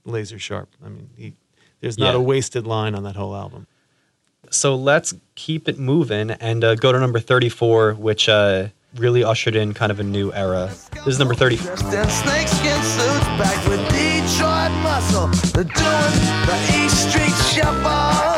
laser 0.05 0.39
sharp. 0.39 0.69
I 0.83 0.89
mean, 0.89 1.09
he 1.17 1.33
There's 1.81 1.97
not 1.97 2.13
Yeah. 2.13 2.19
a 2.19 2.21
wasted 2.21 2.65
line 2.65 2.95
on 2.95 3.03
that 3.03 3.15
whole 3.17 3.35
album. 3.35 3.67
So 4.49 4.75
let's 4.75 5.13
keep 5.35 5.69
it 5.69 5.77
moving 5.77 6.31
and 6.31 6.63
uh, 6.63 6.75
go 6.75 6.91
to 6.91 6.99
number 6.99 7.19
34, 7.19 7.93
which 7.93 8.27
uh, 8.27 8.67
really 8.95 9.23
ushered 9.23 9.55
in 9.55 9.73
kind 9.73 9.91
of 9.91 9.99
a 9.99 10.03
new 10.03 10.33
era. 10.33 10.71
This 10.93 11.07
is 11.07 11.19
number 11.19 11.35
30. 11.35 11.57
Dressed 11.57 11.83
in 11.85 12.09
snakeskin 12.09 12.81
suits, 12.83 13.25
backed 13.37 13.67
with 13.69 13.79
Detroit 13.89 14.71
muscle. 14.83 15.27
They're 15.53 15.63
doing 15.63 16.13
the 16.47 16.89
Street 16.89 17.35
Shuffle. 17.53 18.31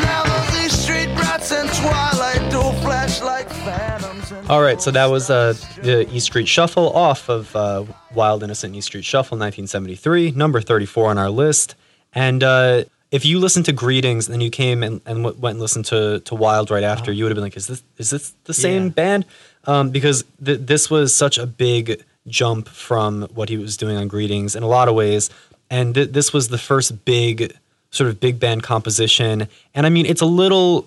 Now 0.00 0.22
those 0.24 0.64
East 0.64 0.82
Street 0.84 1.14
brats 1.16 1.52
and 1.52 1.68
Twilight 1.70 2.50
do 2.50 2.62
flash 2.82 3.20
like 3.20 3.48
phantoms. 3.50 4.03
All 4.48 4.60
right, 4.60 4.80
so 4.82 4.90
that 4.90 5.06
was 5.06 5.30
uh, 5.30 5.54
the 5.82 6.06
East 6.14 6.26
Street 6.26 6.46
Shuffle 6.46 6.92
off 6.94 7.28
of 7.30 7.54
uh, 7.56 7.84
Wild 8.14 8.42
Innocent 8.42 8.74
East 8.74 8.88
Street 8.88 9.04
Shuffle 9.04 9.38
1973, 9.38 10.32
number 10.32 10.60
34 10.60 11.10
on 11.10 11.18
our 11.18 11.30
list. 11.30 11.74
And 12.12 12.42
uh, 12.44 12.84
if 13.10 13.24
you 13.24 13.38
listened 13.38 13.64
to 13.66 13.72
Greetings 13.72 14.28
and 14.28 14.42
you 14.42 14.50
came 14.50 14.82
and, 14.82 15.00
and 15.06 15.22
w- 15.24 15.40
went 15.40 15.54
and 15.54 15.60
listened 15.62 15.86
to, 15.86 16.20
to 16.20 16.34
Wild 16.34 16.70
right 16.70 16.82
after, 16.82 17.10
you 17.10 17.24
would 17.24 17.30
have 17.30 17.36
been 17.36 17.44
like, 17.44 17.56
is 17.56 17.66
this 17.68 17.82
is 17.96 18.10
this 18.10 18.34
the 18.44 18.52
same 18.54 18.84
Yeah. 18.84 18.88
band? 18.90 19.24
Um, 19.64 19.88
because 19.90 20.24
th- 20.44 20.60
this 20.60 20.90
was 20.90 21.14
such 21.14 21.38
a 21.38 21.46
big 21.46 22.04
jump 22.26 22.68
from 22.68 23.22
what 23.34 23.48
he 23.48 23.56
was 23.56 23.78
doing 23.78 23.96
on 23.96 24.08
Greetings 24.08 24.54
in 24.54 24.62
a 24.62 24.68
lot 24.68 24.88
of 24.88 24.94
ways. 24.94 25.30
And 25.70 25.94
th- 25.94 26.10
this 26.10 26.34
was 26.34 26.48
the 26.48 26.58
first 26.58 27.06
big 27.06 27.56
sort 27.90 28.10
of 28.10 28.20
big 28.20 28.38
band 28.38 28.62
composition. 28.62 29.48
And 29.74 29.86
I 29.86 29.88
mean, 29.88 30.04
it's 30.04 30.20
a 30.20 30.26
little 30.26 30.86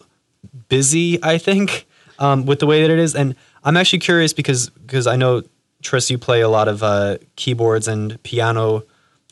busy, 0.70 1.18
I 1.24 1.40
think, 1.40 1.87
um, 2.20 2.46
with 2.46 2.60
the 2.60 2.66
way 2.66 2.82
that 2.82 2.92
it 2.92 3.00
is. 3.00 3.16
And 3.16 3.36
I'm 3.64 3.78
actually 3.78 4.00
curious 4.00 4.34
because 4.34 4.70
because 4.70 5.08
I 5.08 5.16
know 5.16 5.44
Tris, 5.82 6.10
you 6.10 6.18
play 6.18 6.42
a 6.42 6.50
lot 6.50 6.68
of 6.68 6.84
uh, 6.84 7.18
keyboards 7.36 7.88
and 7.88 8.22
piano 8.24 8.84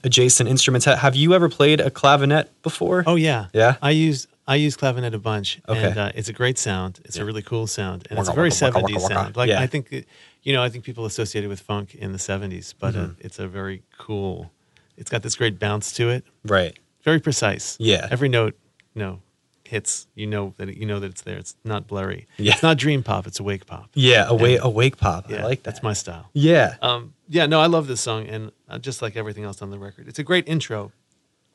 adjacent 0.03 0.49
instruments. 0.49 0.85
Ha- 0.85 0.95
have 0.97 1.15
you 1.15 1.33
ever 1.33 1.49
played 1.49 1.79
a 1.81 1.89
clavinet 1.89 2.49
before? 2.63 3.03
Oh 3.07 3.15
yeah, 3.15 3.47
Yeah? 3.53 3.75
I 3.81 3.91
use 3.91 4.27
I 4.47 4.55
use 4.55 4.77
clavinet 4.77 5.13
a 5.15 5.17
bunch, 5.19 5.59
Okay. 5.67 5.87
and 5.89 5.97
uh, 5.97 6.11
it's 6.13 6.29
a 6.29 6.33
great 6.33 6.59
sound. 6.59 6.99
It's 7.05 7.17
a 7.17 7.25
really 7.25 7.41
cool 7.41 7.65
sound, 7.65 8.07
and 8.09 8.19
it's 8.19 8.29
a 8.29 8.33
very 8.33 8.51
seventies 8.51 9.03
sound. 9.07 9.35
Like 9.35 9.49
Yeah. 9.49 9.59
I 9.59 9.65
think, 9.67 9.91
it- 9.91 10.07
you 10.43 10.53
know, 10.53 10.61
I 10.61 10.69
think 10.69 10.83
people 10.83 11.05
associated 11.05 11.49
with 11.49 11.59
funk 11.59 11.95
in 11.95 12.11
the 12.11 12.19
seventies, 12.19 12.75
but 12.79 12.95
uh, 12.95 12.99
Mm-hmm. 12.99 13.25
it's 13.25 13.39
a 13.39 13.47
very 13.47 13.81
cool. 13.97 14.51
It's 14.97 15.09
got 15.09 15.23
this 15.23 15.35
great 15.35 15.57
bounce 15.57 15.91
to 15.93 16.09
it. 16.09 16.23
Right. 16.45 16.77
Very 17.03 17.19
precise. 17.19 17.75
Yeah. 17.79 18.07
Every 18.11 18.29
note, 18.29 18.53
you 18.93 19.01
know, 19.01 19.19
hits. 19.67 20.07
You 20.15 20.27
know 20.27 20.53
that 20.57 20.69
it, 20.69 20.77
you 20.77 20.85
know 20.85 20.99
that 20.99 21.11
it's 21.11 21.21
there. 21.21 21.37
It's 21.37 21.55
not 21.63 21.87
blurry. 21.87 22.27
Yeah. 22.37 22.53
It's 22.53 22.63
not 22.63 22.77
dream 22.77 23.03
pop. 23.03 23.27
It's 23.27 23.39
awake 23.39 23.65
pop. 23.65 23.89
Yeah, 23.93 24.25
awake, 24.27 24.59
awake 24.61 24.97
pop. 24.97 25.29
Yeah, 25.29 25.41
I 25.41 25.43
like 25.43 25.63
that. 25.63 25.71
That's 25.71 25.83
my 25.83 25.93
style. 25.93 26.29
Yeah. 26.33 26.75
Um, 26.81 27.13
yeah, 27.27 27.45
no, 27.45 27.59
I 27.59 27.67
love 27.67 27.87
this 27.87 28.01
song, 28.01 28.27
and 28.27 28.51
uh, 28.69 28.77
just 28.77 29.01
like 29.01 29.15
everything 29.15 29.43
else 29.43 29.61
on 29.61 29.71
the 29.71 29.79
record, 29.79 30.07
it's 30.07 30.19
a 30.19 30.23
great 30.23 30.47
intro 30.47 30.91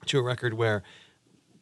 to 0.07 0.18
a 0.18 0.23
record 0.23 0.55
where, 0.55 0.83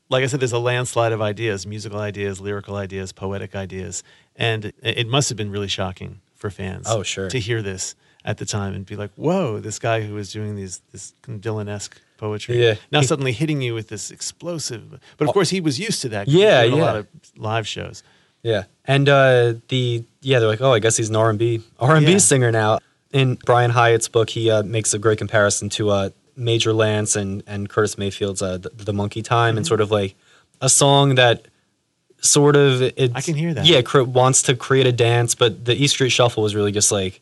like 0.09 0.25
I 0.25 0.27
said, 0.27 0.41
there's 0.41 0.53
a 0.53 0.59
landslide 0.59 1.13
of 1.13 1.21
ideas, 1.21 1.67
musical 1.67 1.99
ideas, 1.99 2.41
lyrical 2.41 2.77
ideas, 2.77 3.13
poetic 3.13 3.55
ideas, 3.55 4.03
and 4.37 4.67
it, 4.67 4.75
it 4.83 5.09
must 5.09 5.29
have 5.29 5.37
been 5.37 5.51
really 5.51 5.69
shocking 5.69 6.21
for 6.35 6.51
fans. 6.51 6.87
Oh, 6.89 7.03
sure. 7.03 7.29
to 7.29 7.39
hear 7.39 7.63
this 7.63 7.95
at 8.25 8.39
the 8.39 8.47
time 8.47 8.75
and 8.75 8.87
be 8.87 8.97
like, 8.97 9.11
"Whoa, 9.17 9.61
this 9.61 9.79
guy 9.79 10.03
who 10.03 10.15
was 10.15 10.33
doing 10.33 10.57
these 10.57 10.81
this 10.93 11.15
Dylan-esque 11.23 12.01
poetry, 12.19 12.63
Yeah. 12.63 12.75
now 12.93 13.01
He- 13.01 13.07
suddenly 13.07 13.33
hitting 13.33 13.63
you 13.63 13.73
with 13.75 13.89
this 13.89 14.11
explosive." 14.11 14.99
But 15.17 15.29
of 15.29 15.33
course, 15.33 15.49
he 15.51 15.61
was 15.63 15.79
used 15.79 16.03
to 16.03 16.09
that. 16.11 16.29
Yeah, 16.29 16.63
did 16.65 16.75
a 16.75 16.77
yeah. 16.77 16.83
lot 16.85 16.97
of 16.97 17.07
live 17.37 17.67
shows. 17.67 18.03
Yeah, 18.43 18.65
and 18.85 19.09
uh, 19.09 19.55
the 19.69 20.05
yeah, 20.21 20.39
they're 20.39 20.49
like, 20.49 20.61
oh, 20.61 20.73
I 20.73 20.79
guess 20.79 20.97
he's 20.97 21.09
an 21.09 21.17
R 21.17 21.31
and 21.31 21.39
B 21.39 21.63
R 21.81 21.97
and 21.97 22.05
B 22.05 22.13
Yeah. 22.13 22.19
singer 22.19 22.53
now. 22.53 22.79
In 23.11 23.37
Brian 23.47 23.71
Hiatt's 23.71 24.07
book, 24.09 24.29
he 24.31 24.51
uh, 24.51 24.63
makes 24.63 24.93
a 24.93 24.99
great 24.99 25.17
comparison 25.19 25.71
to 25.71 25.91
uh, 25.91 26.11
Major 26.37 26.73
Lance 26.75 27.17
and 27.17 27.43
and 27.47 27.69
Curtis 27.71 27.97
Mayfield's 27.97 28.43
uh, 28.43 28.59
the, 28.59 28.71
the 28.71 28.93
Monkey 28.93 29.23
Time, 29.23 29.53
Mm-hmm. 29.53 29.57
and 29.59 29.67
sort 29.67 29.81
of 29.81 29.91
like 29.91 30.15
a 30.61 30.69
song 30.69 31.15
that 31.17 31.47
sort 32.21 32.55
of 32.57 32.83
it. 32.83 33.13
I 33.15 33.21
can 33.21 33.35
hear 33.35 33.55
that. 33.55 33.65
Yeah, 33.67 33.83
cr- 33.83 34.03
wants 34.03 34.43
to 34.43 34.55
create 34.55 34.87
a 34.87 34.93
dance, 34.93 35.35
but 35.35 35.65
the 35.65 35.75
East 35.75 35.95
Street 35.95 36.11
Shuffle 36.11 36.43
was 36.43 36.55
really 36.55 36.73
just 36.73 36.93
like. 36.93 37.21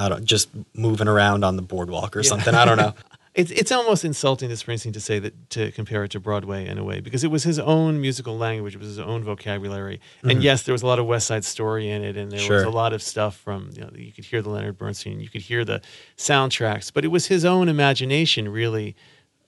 I 0.00 0.08
don't 0.08 0.20
know, 0.20 0.24
just 0.24 0.48
moving 0.74 1.08
around 1.08 1.44
on 1.44 1.56
the 1.56 1.62
boardwalk 1.62 2.14
or 2.16 2.20
Yeah. 2.20 2.28
something. 2.28 2.54
I 2.54 2.64
don't 2.64 2.76
know. 2.76 2.94
It's 3.38 3.52
it's 3.52 3.70
almost 3.70 4.04
insulting 4.04 4.48
to 4.48 4.56
Springsteen 4.56 4.92
to 4.94 5.00
say 5.00 5.20
that 5.20 5.50
to 5.50 5.70
compare 5.70 6.02
it 6.02 6.10
to 6.10 6.18
Broadway 6.18 6.66
in 6.66 6.76
a 6.76 6.82
way 6.82 6.98
because 6.98 7.22
it 7.22 7.30
was 7.30 7.44
his 7.44 7.60
own 7.60 8.00
musical 8.00 8.36
language, 8.36 8.74
it 8.74 8.78
was 8.78 8.88
his 8.88 8.98
own 8.98 9.22
vocabulary, 9.22 10.00
and 10.24 10.42
yes, 10.42 10.64
there 10.64 10.72
was 10.72 10.82
a 10.82 10.86
lot 10.88 10.98
of 10.98 11.06
West 11.06 11.28
Side 11.28 11.44
Story 11.44 11.88
in 11.88 12.02
it, 12.02 12.16
and 12.16 12.32
there 12.32 12.40
was 12.40 12.48
Mm-hmm. 12.48 12.68
A 12.68 12.70
lot 12.70 12.92
of 12.92 13.00
stuff 13.00 13.36
from 13.36 13.70
you 13.74 13.82
know 13.82 13.90
you 13.94 14.10
could 14.10 14.24
hear 14.24 14.42
the 14.42 14.50
Leonard 14.50 14.76
Bernstein, 14.76 15.20
you 15.20 15.28
could 15.28 15.42
hear 15.42 15.64
the 15.64 15.80
soundtracks, 16.16 16.92
but 16.92 17.04
it 17.04 17.08
was 17.08 17.26
his 17.28 17.44
own 17.44 17.68
imagination 17.68 18.48
really 18.48 18.96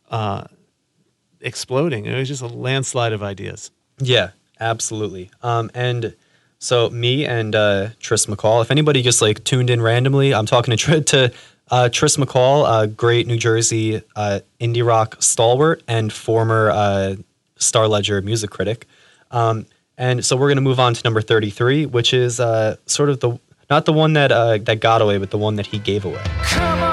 uh, 0.09 0.45
exploding. 1.41 2.07
It 2.07 2.17
was 2.17 2.29
just 2.29 2.43
a 2.43 2.47
landslide 2.47 3.13
of 3.13 3.25
ideas. 3.25 3.73
Yeah, 3.99 4.31
absolutely. 4.61 5.33
Um, 5.43 5.69
and 5.75 6.15
so 6.61 6.91
me 6.91 7.27
and 7.27 7.57
uh, 7.57 7.89
Tris 7.99 8.27
McCall, 8.27 8.63
if 8.63 8.71
anybody 8.71 9.03
just 9.03 9.21
like 9.21 9.43
tuned 9.43 9.71
in 9.71 9.83
randomly, 9.83 10.33
I'm 10.33 10.47
talking 10.47 10.77
to 10.77 11.01
to 11.01 11.33
uh, 11.71 11.89
Tris 11.89 12.17
McCall, 12.17 12.83
a 12.83 12.87
great 12.87 13.27
New 13.27 13.37
Jersey 13.37 14.03
uh, 14.17 14.41
indie 14.61 14.85
rock 14.85 15.17
stalwart 15.21 15.83
and 15.87 16.13
former 16.13 16.71
uh, 16.71 17.17
Star 17.57 17.87
Ledger 17.89 18.21
music 18.23 18.51
critic. 18.51 18.87
Um, 19.31 19.67
and 19.97 20.25
so 20.25 20.37
we're 20.37 20.49
going 20.49 20.57
to 20.57 20.63
move 20.63 20.81
on 20.81 20.95
to 20.95 21.01
number 21.05 21.21
33, 21.21 21.87
which 21.87 22.15
is 22.15 22.41
uh, 22.41 22.77
sort 22.87 23.11
of 23.11 23.21
the 23.21 23.39
not 23.69 23.85
the 23.85 23.93
one 23.93 24.15
that 24.15 24.33
uh, 24.33 24.59
that 24.59 24.81
got 24.81 25.01
away, 25.01 25.19
but 25.19 25.31
the 25.31 25.39
one 25.39 25.57
that 25.57 25.67
he 25.67 25.79
gave 25.79 26.05
away. 26.05 26.90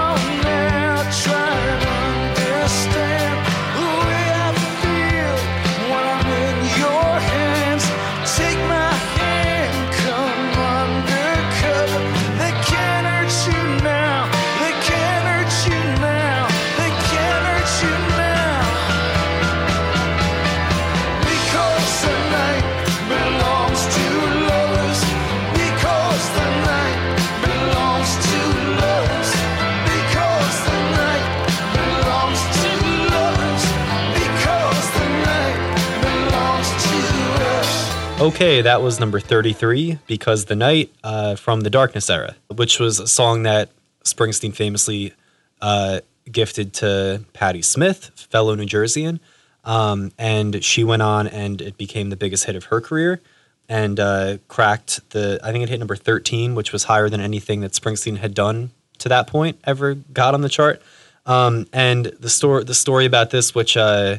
Okay, 38.28 38.62
that 38.62 38.82
was 38.82 39.00
number 39.00 39.22
33, 39.22 40.00
Because 40.06 40.46
the 40.46 40.56
Night 40.56 40.94
uh, 41.02 41.38
from 41.38 41.62
the 41.62 41.70
Darkness 41.70 42.10
era, 42.10 42.36
which 42.54 42.78
was 42.78 43.00
a 43.00 43.08
song 43.08 43.44
that 43.44 43.70
Springsteen 44.04 44.54
famously 44.54 45.14
uh, 45.62 46.02
gifted 46.30 46.74
to 46.74 47.24
Patti 47.32 47.62
Smith, 47.62 48.12
fellow 48.30 48.54
New 48.54 48.66
Jerseyan. 48.66 49.22
Um, 49.64 50.12
and 50.18 50.62
she 50.62 50.84
went 50.84 51.04
on 51.04 51.28
and 51.28 51.62
it 51.62 51.78
became 51.78 52.10
the 52.10 52.18
biggest 52.18 52.44
hit 52.44 52.58
of 52.58 52.66
her 52.66 52.82
career 52.82 53.22
and 53.70 53.98
uh, 53.98 54.40
cracked 54.50 55.10
the, 55.12 55.40
I 55.42 55.54
think 55.54 55.64
it 55.64 55.70
hit 55.70 55.80
number 55.80 55.96
13, 55.96 56.54
which 56.54 56.74
was 56.74 56.84
higher 56.84 57.08
than 57.08 57.22
anything 57.22 57.62
that 57.62 57.72
Springsteen 57.72 58.18
had 58.18 58.34
done 58.34 58.72
to 58.98 59.08
that 59.08 59.28
point 59.28 59.58
ever 59.64 59.94
got 59.94 60.34
on 60.34 60.42
the 60.42 60.50
chart. 60.50 60.82
Um, 61.26 61.66
and 61.72 62.08
the 62.20 62.30
story, 62.30 62.66
the 62.66 62.76
story 62.76 63.06
about 63.06 63.30
this, 63.30 63.56
which 63.56 63.78
uh, 63.78 64.18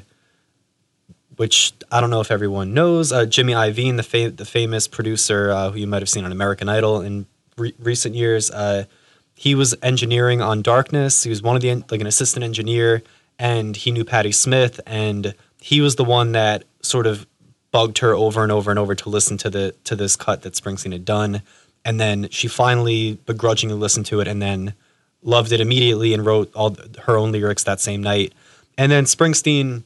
which 1.38 1.72
I 1.92 2.00
don't 2.00 2.10
know 2.10 2.20
if 2.20 2.32
everyone 2.32 2.74
knows. 2.74 3.12
Uh, 3.12 3.24
Jimmy 3.24 3.52
Iovine, 3.52 3.96
the 3.96 4.02
fa- 4.02 4.30
the 4.30 4.44
famous 4.44 4.88
producer 4.88 5.52
uh, 5.52 5.70
who 5.70 5.78
you 5.78 5.86
might 5.86 6.02
have 6.02 6.08
seen 6.08 6.24
on 6.24 6.32
American 6.32 6.68
Idol 6.68 7.00
in 7.00 7.26
re- 7.56 7.74
recent 7.78 8.16
years, 8.16 8.50
uh, 8.50 8.84
he 9.34 9.54
was 9.54 9.72
engineering 9.80 10.42
on 10.42 10.62
Darkness. 10.62 11.22
He 11.22 11.30
was 11.30 11.40
one 11.40 11.54
of 11.54 11.62
the 11.62 11.72
like 11.90 12.00
an 12.00 12.08
assistant 12.08 12.44
engineer, 12.44 13.02
and 13.38 13.76
he 13.76 13.92
knew 13.92 14.04
Patti 14.04 14.32
Smith, 14.32 14.80
and 14.84 15.32
he 15.60 15.80
was 15.80 15.94
the 15.94 16.04
one 16.04 16.32
that 16.32 16.64
sort 16.82 17.06
of 17.06 17.24
bugged 17.70 17.98
her 17.98 18.14
over 18.14 18.42
and 18.42 18.50
over 18.50 18.70
and 18.70 18.78
over 18.78 18.96
to 18.96 19.08
listen 19.08 19.36
to 19.38 19.48
the 19.48 19.76
to 19.84 19.94
this 19.94 20.16
cut 20.16 20.42
that 20.42 20.54
Springsteen 20.54 20.92
had 20.92 21.04
done, 21.04 21.42
and 21.84 22.00
then 22.00 22.28
she 22.30 22.48
finally 22.48 23.14
begrudgingly 23.26 23.76
listened 23.76 24.06
to 24.06 24.18
it, 24.18 24.26
and 24.26 24.42
then 24.42 24.74
loved 25.22 25.52
it 25.52 25.60
immediately 25.60 26.12
and 26.14 26.26
wrote 26.26 26.52
all 26.56 26.76
her 27.04 27.16
own 27.16 27.30
lyrics 27.30 27.62
that 27.62 27.78
same 27.80 28.02
night, 28.02 28.32
and 28.76 28.90
then 28.90 29.04
Springsteen 29.04 29.84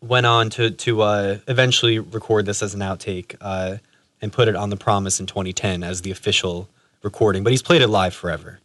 went 0.00 0.26
on 0.26 0.50
to 0.50 0.70
to 0.70 1.02
uh, 1.02 1.38
eventually 1.48 1.98
record 1.98 2.46
this 2.46 2.62
as 2.62 2.74
an 2.74 2.80
outtake 2.80 3.36
uh, 3.40 3.76
and 4.20 4.32
put 4.32 4.48
it 4.48 4.56
on 4.56 4.70
the 4.70 4.76
Promise 4.76 5.20
in 5.20 5.26
2010 5.26 5.82
as 5.82 6.02
the 6.02 6.10
official 6.10 6.68
recording. 7.02 7.42
But 7.44 7.52
he's 7.52 7.62
played 7.62 7.82
it 7.82 7.88
live 7.88 8.14
forever. 8.14 8.60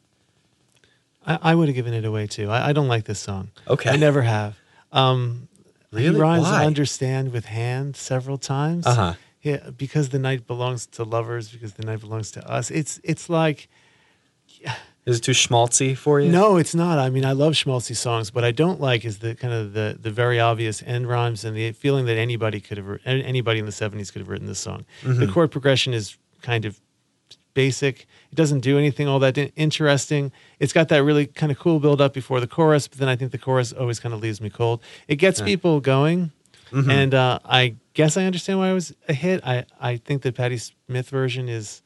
I, 1.26 1.40
I 1.42 1.56
would 1.56 1.68
have 1.68 1.76
given 1.76 1.94
it 1.94 2.06
away 2.06 2.28
too. 2.28 2.50
I, 2.50 2.70
I 2.70 2.74
don't 2.74 2.88
like 2.88 3.06
this 3.06 3.20
song. 3.20 3.50
Okay. 3.68 3.90
I 3.90 3.96
never 3.96 4.22
have. 4.22 4.58
Um, 4.92 5.48
Really? 5.92 6.16
He 6.16 6.22
rhymes 6.22 6.44
Why? 6.44 6.66
understand 6.66 7.34
with 7.34 7.46
hand 7.46 7.98
several 7.98 8.38
times. 8.38 8.88
Uh-huh. 8.88 9.16
Yeah, 9.42 9.72
because 9.72 10.10
the 10.10 10.20
night 10.20 10.48
belongs 10.48 10.86
to 10.88 11.04
lovers, 11.04 11.50
because 11.50 11.74
the 11.74 11.84
night 11.84 12.00
belongs 12.00 12.32
to 12.32 12.50
us. 12.50 12.72
It's 12.72 13.02
it's 13.04 13.28
like 13.30 13.68
Is 15.06 15.18
it 15.18 15.22
too 15.22 15.32
schmaltzy 15.32 15.98
for 15.98 16.20
you? 16.20 16.32
No, 16.32 16.58
it's 16.58 16.76
not. 16.76 17.00
I 17.00 17.10
mean, 17.10 17.26
I 17.26 17.32
love 17.32 17.54
schmaltzy 17.54 17.96
songs. 17.96 18.30
but 18.30 18.44
I 18.44 18.52
don't 18.52 18.80
like 18.80 19.04
is 19.04 19.18
the 19.20 19.34
kind 19.36 19.54
of 19.54 19.74
the 19.74 19.98
the 20.00 20.12
very 20.12 20.40
obvious 20.40 20.84
end 20.86 21.08
rhymes 21.10 21.44
and 21.44 21.56
the 21.58 21.72
feeling 21.72 22.06
that 22.06 22.18
anybody 22.18 22.60
could 22.60 22.78
have 22.78 23.00
anybody 23.06 23.60
in 23.60 23.66
the 23.66 23.72
'70s 23.72 24.12
could 24.12 24.20
have 24.20 24.30
written 24.30 24.48
this 24.48 24.60
song. 24.60 24.86
The 25.04 25.28
chord 25.28 25.50
progression 25.52 25.94
is 25.94 26.18
kind 26.42 26.66
of 26.66 26.80
basic. 27.54 28.08
It 28.32 28.36
doesn't 28.36 28.62
do 28.62 28.78
anything 28.78 29.08
all 29.08 29.20
that 29.20 29.38
interesting. 29.56 30.32
It's 30.60 30.72
got 30.74 30.88
that 30.90 31.04
really 31.04 31.26
kind 31.26 31.52
of 31.52 31.60
cool 31.60 31.80
build 31.80 32.00
up 32.00 32.14
before 32.14 32.40
the 32.40 32.48
chorus, 32.48 32.88
but 32.88 33.00
then 33.00 33.10
I 33.10 33.16
think 33.16 33.32
the 33.32 33.38
chorus 33.38 33.74
always 33.74 34.00
kind 34.00 34.14
of 34.14 34.22
leaves 34.22 34.40
me 34.40 34.50
cold. 34.50 34.82
It 35.08 35.16
gets 35.18 35.40
people 35.46 35.80
going, 35.82 36.32
and 36.72 37.14
uh, 37.14 37.40
I 37.44 37.76
guess 37.94 38.16
I 38.18 38.24
understand 38.24 38.60
why 38.60 38.70
it 38.70 38.74
was 38.74 38.94
a 39.10 39.14
hit. 39.14 39.42
I 39.46 39.66
I 39.80 39.98
think 39.98 40.22
the 40.22 40.32
Patti 40.32 40.58
Smith 40.58 41.10
version 41.10 41.50
is 41.50 41.82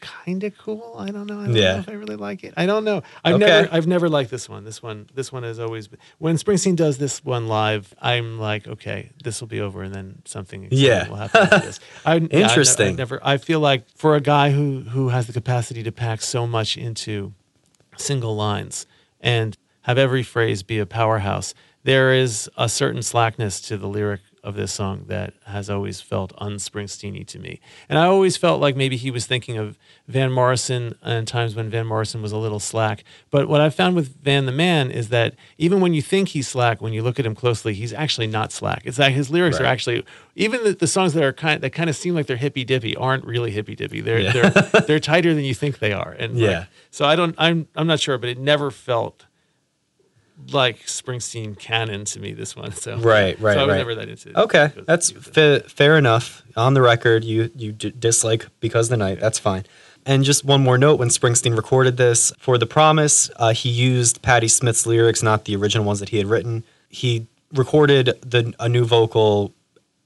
kind 0.00 0.44
of 0.44 0.56
cool. 0.58 0.94
I 0.98 1.10
don't 1.10 1.26
know. 1.26 1.40
I 1.40 1.46
don't 1.46 1.56
Yeah. 1.56 1.72
know 1.74 1.78
if 1.80 1.88
I 1.88 1.92
really 1.92 2.16
like 2.16 2.44
it. 2.44 2.54
I 2.56 2.66
don't 2.66 2.84
know. 2.84 3.02
I've 3.24 3.34
Okay. 3.36 3.46
never 3.46 3.68
I've 3.72 3.86
never 3.86 4.08
liked 4.08 4.30
this 4.30 4.48
one. 4.48 4.64
This 4.64 4.82
one 4.82 5.06
this 5.14 5.32
one 5.32 5.42
has 5.42 5.58
always 5.58 5.88
been 5.88 5.98
when 6.18 6.36
Springsteen 6.36 6.76
does 6.76 6.98
this 6.98 7.24
one 7.24 7.48
live, 7.48 7.94
I'm 8.00 8.38
like, 8.38 8.66
okay, 8.68 9.10
this 9.24 9.40
will 9.40 9.48
be 9.48 9.60
over 9.60 9.82
and 9.82 9.94
then 9.94 10.22
something 10.24 10.68
Yeah. 10.70 11.08
will 11.08 11.16
happen 11.16 11.48
this. 11.60 11.80
I, 12.04 12.14
yeah, 12.14 12.24
I've 12.24 12.32
Interesting. 12.32 12.88
I've 12.90 12.98
never 12.98 13.20
I 13.22 13.36
feel 13.38 13.60
like 13.60 13.88
for 13.94 14.14
a 14.16 14.20
guy 14.20 14.50
who 14.52 14.80
who 14.80 15.08
has 15.10 15.26
the 15.26 15.32
capacity 15.32 15.82
to 15.82 15.92
pack 15.92 16.20
so 16.22 16.46
much 16.46 16.76
into 16.76 17.32
single 17.96 18.36
lines 18.36 18.86
and 19.20 19.56
have 19.82 19.98
every 19.98 20.22
phrase 20.22 20.62
be 20.62 20.78
a 20.78 20.86
powerhouse, 20.86 21.54
there 21.84 22.12
is 22.12 22.48
a 22.56 22.68
certain 22.68 23.02
slackness 23.02 23.60
to 23.62 23.76
the 23.76 23.88
lyric 23.88 24.20
of 24.48 24.54
this 24.56 24.72
song 24.72 25.04
that 25.08 25.34
has 25.44 25.68
always 25.68 26.00
felt 26.00 26.32
unspringsteeny 26.40 27.22
to 27.26 27.38
me. 27.38 27.60
And 27.88 27.98
I 27.98 28.06
always 28.06 28.38
felt 28.38 28.62
like 28.62 28.76
maybe 28.76 28.96
he 28.96 29.10
was 29.10 29.26
thinking 29.26 29.58
of 29.58 29.76
Van 30.08 30.32
Morrison 30.32 30.94
and 31.02 31.28
times 31.28 31.54
when 31.54 31.68
Van 31.68 31.86
Morrison 31.86 32.22
was 32.22 32.32
a 32.32 32.38
little 32.38 32.58
slack. 32.58 33.04
But 33.30 33.46
what 33.46 33.60
I 33.60 33.68
found 33.68 33.94
with 33.94 34.16
Van 34.22 34.46
the 34.46 34.52
Man 34.52 34.90
is 34.90 35.10
that 35.10 35.34
even 35.58 35.82
when 35.82 35.92
you 35.92 36.00
think 36.00 36.28
he's 36.28 36.48
slack, 36.48 36.80
when 36.80 36.94
you 36.94 37.02
look 37.02 37.20
at 37.20 37.26
him 37.26 37.34
closely, 37.34 37.74
he's 37.74 37.92
actually 37.92 38.26
not 38.26 38.50
slack. 38.50 38.82
It's 38.86 38.96
that 38.96 39.12
his 39.12 39.28
lyrics 39.28 39.60
are 39.60 39.66
actually 39.66 40.02
even 40.34 40.64
the, 40.64 40.72
the 40.72 40.86
songs 40.86 41.12
that 41.12 41.22
are 41.22 41.32
kind 41.34 41.60
that 41.62 41.70
kind 41.70 41.90
of 41.90 41.96
seem 41.96 42.14
like 42.14 42.26
they're 42.26 42.36
hippy 42.38 42.64
dippy 42.64 42.96
aren't 42.96 43.26
really 43.26 43.50
hippy 43.50 43.74
dippy. 43.76 44.00
They're 44.00 44.20
Yeah. 44.20 44.32
they're 44.32 44.80
they're 44.86 45.00
tighter 45.00 45.34
than 45.34 45.44
you 45.44 45.54
think 45.54 45.78
they 45.78 45.92
are. 45.92 46.12
And 46.18 46.34
like, 46.40 46.50
Yeah. 46.50 46.64
so 46.90 47.04
I 47.04 47.16
don't 47.16 47.34
I'm 47.36 47.68
I'm 47.76 47.86
not 47.86 48.00
sure, 48.00 48.16
but 48.16 48.30
it 48.30 48.38
never 48.38 48.70
felt 48.70 49.26
like 50.50 50.86
Springsteen 50.86 51.58
canon 51.58 52.04
to 52.06 52.20
me. 52.20 52.32
This 52.32 52.54
one, 52.56 52.72
so 52.84 52.96
Right, 52.98 53.38
right, 53.40 53.54
So 53.54 53.60
I 53.60 53.64
was 53.64 53.72
right. 53.72 53.78
never 53.78 53.94
that 53.96 54.08
into. 54.08 54.40
Okay, 54.40 54.72
that's 54.86 55.10
fa- 55.10 55.64
fair 55.68 55.96
enough. 55.98 56.42
On 56.56 56.74
the 56.74 56.82
record, 56.82 57.24
you 57.24 57.50
you 57.56 57.72
d- 57.72 57.90
dislike 57.98 58.46
because 58.60 58.88
the 58.88 58.96
night. 58.96 59.20
That's 59.20 59.38
fine. 59.38 59.64
And 60.06 60.24
just 60.24 60.44
one 60.44 60.62
more 60.62 60.78
note: 60.78 60.98
when 60.98 61.08
Springsteen 61.08 61.56
recorded 61.56 61.96
this 61.96 62.32
for 62.38 62.56
"The 62.58 62.66
Promise," 62.66 63.30
uh, 63.36 63.52
he 63.52 63.68
used 63.68 64.22
Patti 64.22 64.48
Smith's 64.48 64.86
lyrics, 64.86 65.22
not 65.22 65.44
the 65.44 65.54
original 65.56 65.84
ones 65.84 66.00
that 66.00 66.08
he 66.10 66.16
had 66.18 66.26
written. 66.26 66.64
He 66.88 67.26
recorded 67.52 68.18
the 68.22 68.54
a 68.58 68.68
new 68.68 68.84
vocal 68.84 69.52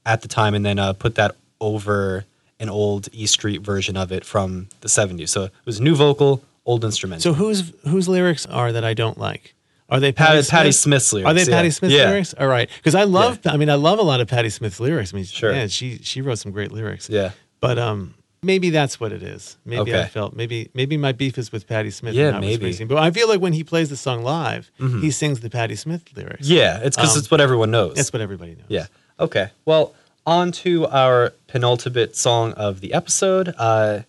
at 0.05 0.21
the 0.21 0.27
time, 0.27 0.53
and 0.55 0.65
then 0.65 0.79
uh, 0.79 0.93
put 0.93 1.15
that 1.15 1.35
over 1.61 2.25
an 2.59 2.69
old 2.69 3.07
E 3.13 3.25
Street 3.25 3.61
version 3.61 3.95
of 3.95 4.11
it 4.11 4.25
from 4.25 4.67
the 4.81 4.87
'70s. 4.89 5.29
So 5.29 5.43
it 5.45 5.51
was 5.65 5.79
a 5.79 5.83
new 5.83 5.95
vocal, 5.95 6.43
old 6.65 6.83
instrumental. 6.83 7.21
So 7.21 7.33
whose 7.33 7.71
whose 7.87 8.09
lyrics 8.09 8.45
are 8.47 8.71
that 8.73 8.83
I 8.83 8.93
don't 8.93 9.17
like? 9.17 9.53
Are 9.89 9.99
they 9.99 10.11
Patty, 10.11 10.37
Patti, 10.39 10.49
Patti 10.49 10.71
Smith? 10.71 11.03
Smith's 11.03 11.13
lyrics. 11.13 11.29
Are 11.29 11.33
they 11.33 11.51
yeah. 11.51 11.57
Patti 11.57 11.69
Smith 11.69 11.91
yeah. 11.91 12.09
lyrics? 12.09 12.33
All 12.39 12.47
right, 12.47 12.69
because 12.77 12.95
I 12.95 13.03
love. 13.03 13.39
I 13.45 13.57
mean, 13.57 13.69
I 13.69 13.75
love 13.75 13.99
a 13.99 14.03
lot 14.03 14.21
of 14.21 14.27
Patti 14.27 14.49
Smith 14.49 14.79
lyrics. 14.79 15.13
I 15.13 15.17
mean, 15.17 15.25
Sure. 15.25 15.51
man, 15.51 15.67
she 15.69 15.97
she 15.99 16.21
wrote 16.21 16.39
some 16.39 16.51
great 16.51 16.71
lyrics. 16.71 17.09
Yeah. 17.09 17.31
But 17.59 17.77
um, 17.79 18.13
maybe 18.41 18.69
that's 18.71 18.99
what 18.99 19.11
it 19.11 19.21
is. 19.23 19.57
Maybe 19.65 19.95
I 19.95 20.05
felt 20.05 20.35
maybe 20.35 20.69
maybe 20.73 20.97
my 20.97 21.11
beef 21.11 21.37
is 21.37 21.51
with 21.51 21.67
Patti 21.67 21.91
Smith. 21.91 22.13
Yeah, 22.15 22.39
maybe. 22.39 22.73
But 22.85 22.97
I 22.97 23.11
feel 23.11 23.27
like 23.29 23.39
when 23.41 23.53
he 23.53 23.63
plays 23.63 23.89
the 23.89 23.97
song 23.97 24.23
live, 24.23 24.71
he 25.01 25.11
sings 25.11 25.41
the 25.41 25.49
Patti 25.49 25.75
Smith 25.75 26.03
lyrics. 26.15 26.47
Yeah, 26.47 26.79
it's 26.81 26.95
because 26.95 27.13
Um, 27.13 27.19
it's 27.19 27.29
what 27.31 27.39
everyone 27.41 27.71
knows. 27.71 27.95
that's 27.95 28.11
what 28.11 28.21
everybody 28.21 28.51
knows. 28.55 28.65
Yeah. 28.69 28.87
Okay. 29.19 29.49
Well, 29.65 29.93
on 30.25 30.51
to 30.53 30.87
our 30.87 31.33
penultimate 31.47 32.15
song 32.15 32.53
of 32.53 32.79
the 32.81 32.93
episode. 32.93 33.53
Uh, 33.57 33.99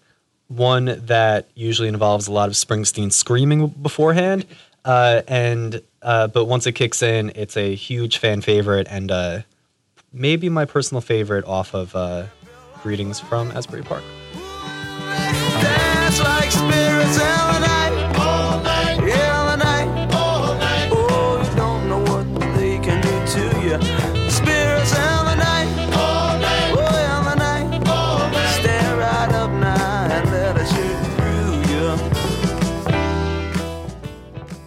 one 0.49 0.85
that 1.07 1.49
usually 1.55 1.89
involves 1.89 2.29
a 2.29 2.33
lot 2.33 2.49
of 2.49 2.55
Springsteen 2.55 3.11
screaming 3.13 3.67
beforehand, 3.69 4.45
uh, 4.85 5.23
and 5.27 5.83
uh, 6.03 6.27
but 6.29 6.45
once 6.45 6.67
it 6.67 6.73
kicks 6.73 7.03
in, 7.03 7.33
it's 7.35 7.57
a 7.57 7.75
huge 7.75 8.19
fan 8.19 8.41
favorite 8.41 8.87
and 8.91 9.11
uh, 9.11 9.41
maybe 10.13 10.49
my 10.49 10.65
personal 10.65 11.01
favorite 11.01 11.45
off 11.45 11.75
of 11.75 11.95
uh, 11.97 12.27
"Greetings 12.83 13.21
from 13.21 13.51
Asbury 13.53 13.83
Park." 13.83 14.05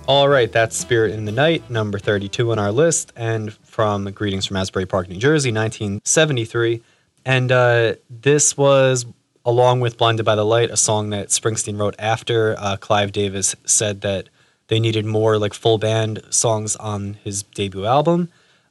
All 0.08 0.30
right, 0.30 0.50
that's 0.50 0.78
Spirit 0.78 1.12
in 1.12 1.26
the 1.26 1.34
Night, 1.34 1.70
number 1.70 2.00
32 2.00 2.54
on 2.54 2.60
our 2.60 2.72
list, 2.72 3.12
and 3.18 3.54
from 3.54 4.10
Greetings 4.12 4.46
from 4.46 4.56
Asbury 4.56 4.86
Park, 4.86 5.10
New 5.10 5.18
Jersey, 5.18 5.50
1973. 5.52 6.82
And 7.26 7.52
uh, 7.52 7.96
this 8.10 8.56
was, 8.56 9.06
along 9.44 9.82
with 9.82 9.98
Blinded 9.98 10.26
by 10.26 10.36
the 10.36 10.46
Light, 10.46 10.72
a 10.72 10.78
song 10.78 11.10
that 11.10 11.28
Springsteen 11.28 11.78
wrote 11.78 11.94
after 12.00 12.56
uh, 12.58 12.78
Clive 12.78 13.12
Davis 13.12 13.54
said 13.66 14.00
that 14.00 14.30
they 14.70 14.80
needed 14.80 15.06
more 15.06 15.38
like 15.38 15.54
full 15.54 15.78
band 15.78 16.22
songs 16.30 16.78
on 16.78 17.16
his 17.26 17.44
debut 17.44 17.86
album. 17.86 18.30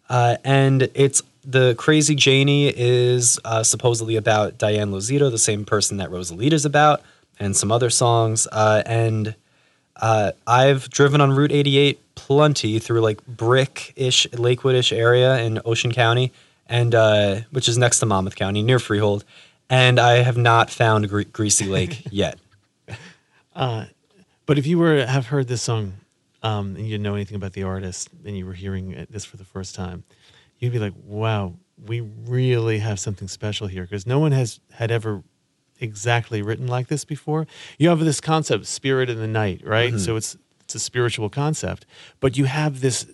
Uh, 0.09 0.39
and 0.43 0.89
it's 0.95 1.21
the 1.45 1.75
Crazy 1.75 2.15
Janie 2.15 2.73
is 2.75 3.39
uh, 3.45 3.63
supposedly 3.63 4.17
about 4.17 4.57
Diane 4.57 4.91
Lozito, 4.91 5.31
the 5.31 5.37
same 5.37 5.67
person 5.67 5.99
that 5.99 6.09
Rosalita's 6.09 6.65
about, 6.65 7.03
and 7.39 7.55
some 7.55 7.71
other 7.71 7.91
songs. 7.91 8.49
Uh, 8.51 8.83
and 8.87 9.35
uh, 10.01 10.33
I've 10.47 10.89
driven 10.91 11.21
on 11.21 11.33
Route 11.33 11.53
88 11.53 12.01
plenty 12.15 12.79
through 12.79 13.01
like 13.01 13.25
brick-ish, 13.27 14.27
Lakewood-ish 14.33 14.93
area 14.93 15.39
in 15.39 15.61
Ocean 15.65 15.93
County, 15.93 16.33
and 16.69 16.95
uh, 16.95 17.41
which 17.51 17.69
is 17.69 17.79
next 17.79 17.99
to 18.01 18.07
Monmouth 18.07 18.37
County, 18.37 18.63
near 18.63 18.79
Freehold, 18.79 19.25
and 19.71 19.99
I 19.99 20.23
have 20.23 20.37
not 20.37 20.71
found 20.71 21.09
Gre- 21.09 21.23
Greasy 21.23 21.67
Lake 21.67 22.03
yet. 22.11 22.39
But 23.55 24.59
if 24.59 24.67
you 24.67 24.79
were 24.79 25.05
have 25.07 25.27
heard 25.27 25.49
this 25.49 25.63
song 25.63 25.95
um, 26.43 26.77
and 26.77 26.85
you 26.85 26.93
didn't 26.93 27.03
know 27.03 27.15
anything 27.15 27.37
about 27.37 27.53
the 27.55 27.65
artist 27.65 28.11
and 28.25 28.37
you 28.37 28.47
were 28.47 28.53
hearing 28.53 28.93
it- 28.93 29.11
this 29.13 29.25
for 29.25 29.37
the 29.37 29.45
first 29.45 29.75
time, 29.75 30.05
you'd 30.59 30.73
be 30.73 30.79
like, 30.79 30.95
wow, 31.05 31.55
we 31.85 32.01
really 32.01 32.79
have 32.79 33.01
something 33.01 33.29
special 33.29 33.67
here 33.67 33.83
because 33.83 34.07
no 34.07 34.19
one 34.19 34.33
has 34.33 34.61
had 34.73 34.91
ever 34.91 35.23
exactly 35.81 36.43
written 36.43 36.67
like 36.67 36.89
this 36.89 37.05
before. 37.05 37.47
You 37.79 37.89
have 37.91 38.01
this 38.01 38.21
concept, 38.21 38.67
spirit 38.67 39.09
in 39.11 39.19
the 39.19 39.27
night, 39.27 39.63
right? 39.65 39.91
Mm-hmm. 39.91 39.99
So 39.99 40.17
it's 40.17 40.37
it's 40.61 40.75
a 40.75 40.81
spiritual 40.81 41.31
concept, 41.31 41.87
but 42.21 42.37
you 42.37 42.45
have 42.47 42.81
this 42.81 43.07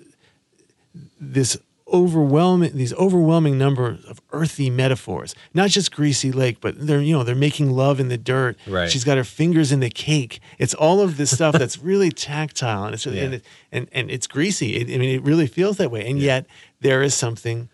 this 1.21 1.57
overwhelming 1.93 2.75
these 2.75 2.95
overwhelming 2.95 3.59
number 3.59 3.99
of 4.09 4.21
earthy 4.33 4.71
metaphors 4.71 5.35
not 5.53 5.69
just 5.69 5.93
greasy 5.93 6.33
lake 6.33 6.59
but 6.61 6.75
they're 6.87 7.03
you 7.03 7.13
know 7.15 7.23
they're 7.23 7.35
making 7.35 7.71
love 7.71 8.01
in 8.01 8.09
the 8.09 8.17
dirt 8.17 8.57
Right. 8.67 8.91
she's 8.91 9.05
got 9.05 9.19
her 9.19 9.25
fingers 9.25 9.73
in 9.73 9.81
the 9.81 9.91
cake 9.91 10.41
it's 10.59 10.73
all 10.73 11.01
of 11.03 11.19
this 11.19 11.31
stuff 11.35 11.55
that's 11.59 11.79
really 11.83 12.11
tactile 12.11 12.85
and 12.85 12.95
it's 12.95 13.05
Yeah. 13.05 13.23
and, 13.25 13.35
it, 13.35 13.45
and 13.73 13.89
and 13.93 14.11
it's 14.11 14.27
greasy 14.27 14.77
it, 14.77 14.85
i 14.95 14.97
mean 14.97 15.11
it 15.15 15.23
really 15.23 15.47
feels 15.47 15.77
that 15.79 15.91
way 15.91 16.09
and 16.09 16.19
yet 16.19 16.47
there 16.81 17.03
is 17.03 17.15
something 17.15 17.69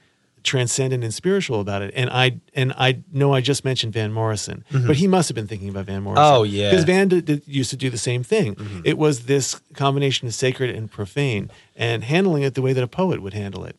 transcendent 0.53 1.05
and 1.05 1.13
spiritual 1.13 1.61
about 1.61 1.81
it 1.83 1.91
and 1.95 2.09
i 2.11 2.27
and 2.55 2.73
i 2.87 2.91
know 3.13 3.29
i 3.39 3.41
just 3.41 3.63
mentioned 3.65 3.93
van 3.93 4.13
morrison 4.13 4.65
but 4.89 4.97
he 4.97 5.07
must 5.07 5.29
have 5.29 5.35
been 5.35 5.47
thinking 5.53 5.69
about 5.69 5.85
van 5.87 6.03
morrison 6.03 6.25
Mm-hmm. 6.25 6.41
Oh, 6.41 6.43
yeah. 6.43 6.63
Mm-hmm. 6.65 6.71
because 6.71 6.85
van 6.85 7.09
did, 7.09 7.25
did- 7.31 7.47
used 7.61 7.71
to 7.71 7.77
do 7.85 7.89
the 7.91 7.99
same 8.11 8.23
thing 8.33 8.83
it 8.85 8.97
was 8.99 9.15
this 9.27 9.61
combination 9.75 10.27
of 10.29 10.35
sacred 10.35 10.71
and 10.77 10.91
profane 10.91 11.51
and 11.77 12.03
handling 12.05 12.43
it 12.43 12.55
the 12.55 12.63
way 12.63 12.73
that 12.73 12.83
a 12.83 12.89
poet 12.89 13.19
would 13.23 13.35
handle 13.35 13.65
it 13.71 13.77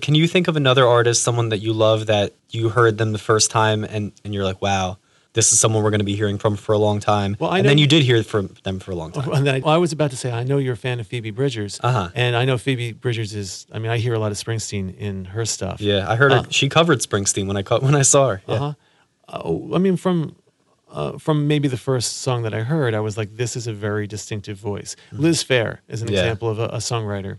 Can 0.00 0.14
you 0.14 0.26
think 0.28 0.46
of 0.48 0.56
another 0.56 0.86
artist, 0.86 1.18
someone 1.24 1.48
that 1.52 1.58
you 1.66 1.72
love 1.72 2.06
that 2.06 2.28
you 2.50 2.68
heard 2.78 2.98
them 2.98 3.10
the 3.12 3.18
first 3.30 3.50
time 3.50 3.80
and, 3.84 4.12
and 4.24 4.32
you're 4.32 4.44
like, 4.50 4.62
wow, 4.62 4.98
this 5.34 5.52
is 5.52 5.60
someone 5.60 5.82
we're 5.84 5.90
going 5.90 6.00
to 6.00 6.04
be 6.04 6.16
hearing 6.16 6.38
from 6.38 6.56
for 6.56 6.72
a 6.72 6.78
long 6.78 7.00
time. 7.00 7.36
Well, 7.38 7.50
I 7.50 7.58
and 7.58 7.68
then 7.68 7.78
you 7.78 7.86
did 7.86 8.02
hear 8.02 8.22
from 8.24 8.54
them 8.64 8.80
for 8.80 8.90
a 8.90 8.94
long 8.94 9.12
time. 9.12 9.30
And 9.32 9.46
then 9.46 9.54
I, 9.56 9.58
well, 9.60 9.74
I 9.74 9.76
was 9.76 9.92
about 9.92 10.10
to 10.10 10.16
say, 10.16 10.32
I 10.32 10.42
know 10.42 10.58
you're 10.58 10.72
a 10.74 10.76
fan 10.76 10.98
of 11.00 11.06
Phoebe 11.06 11.30
Bridgers, 11.30 11.78
Uh-huh. 11.82 12.08
and 12.14 12.34
I 12.34 12.44
know 12.44 12.58
Phoebe 12.58 12.92
Bridgers 12.92 13.34
is. 13.34 13.66
I 13.72 13.78
mean, 13.78 13.90
I 13.92 13.98
hear 13.98 14.14
a 14.14 14.18
lot 14.18 14.32
of 14.32 14.38
Springsteen 14.38 14.96
in 14.96 15.26
her 15.26 15.44
stuff. 15.44 15.80
Yeah, 15.80 16.10
I 16.10 16.16
heard 16.16 16.32
her, 16.32 16.38
Uh, 16.38 16.44
she 16.50 16.68
covered 16.68 16.98
Springsteen 17.00 17.46
when 17.46 17.56
I 17.56 17.62
ca- 17.62 17.78
when 17.80 17.94
I 17.94 18.02
saw 18.02 18.28
her. 18.30 18.42
Yeah. 18.48 18.54
Uh-huh. 18.54 18.72
Uh, 19.28 19.74
I 19.74 19.78
mean, 19.78 19.96
from 19.96 20.34
uh, 20.90 21.18
from 21.18 21.46
maybe 21.46 21.68
the 21.68 21.76
first 21.76 22.16
song 22.22 22.42
that 22.44 22.54
I 22.54 22.62
heard, 22.62 22.94
I 22.94 23.00
was 23.00 23.18
like, 23.18 23.36
this 23.36 23.54
is 23.56 23.66
a 23.66 23.74
very 23.74 24.06
distinctive 24.06 24.56
voice. 24.56 24.96
Liz 25.12 25.44
Phair 25.44 25.78
is 25.88 26.00
an 26.00 26.08
Mm-hmm. 26.08 26.14
Yeah. 26.14 26.20
example 26.22 26.48
of 26.48 26.58
a, 26.58 26.64
a 26.68 26.78
songwriter 26.78 27.38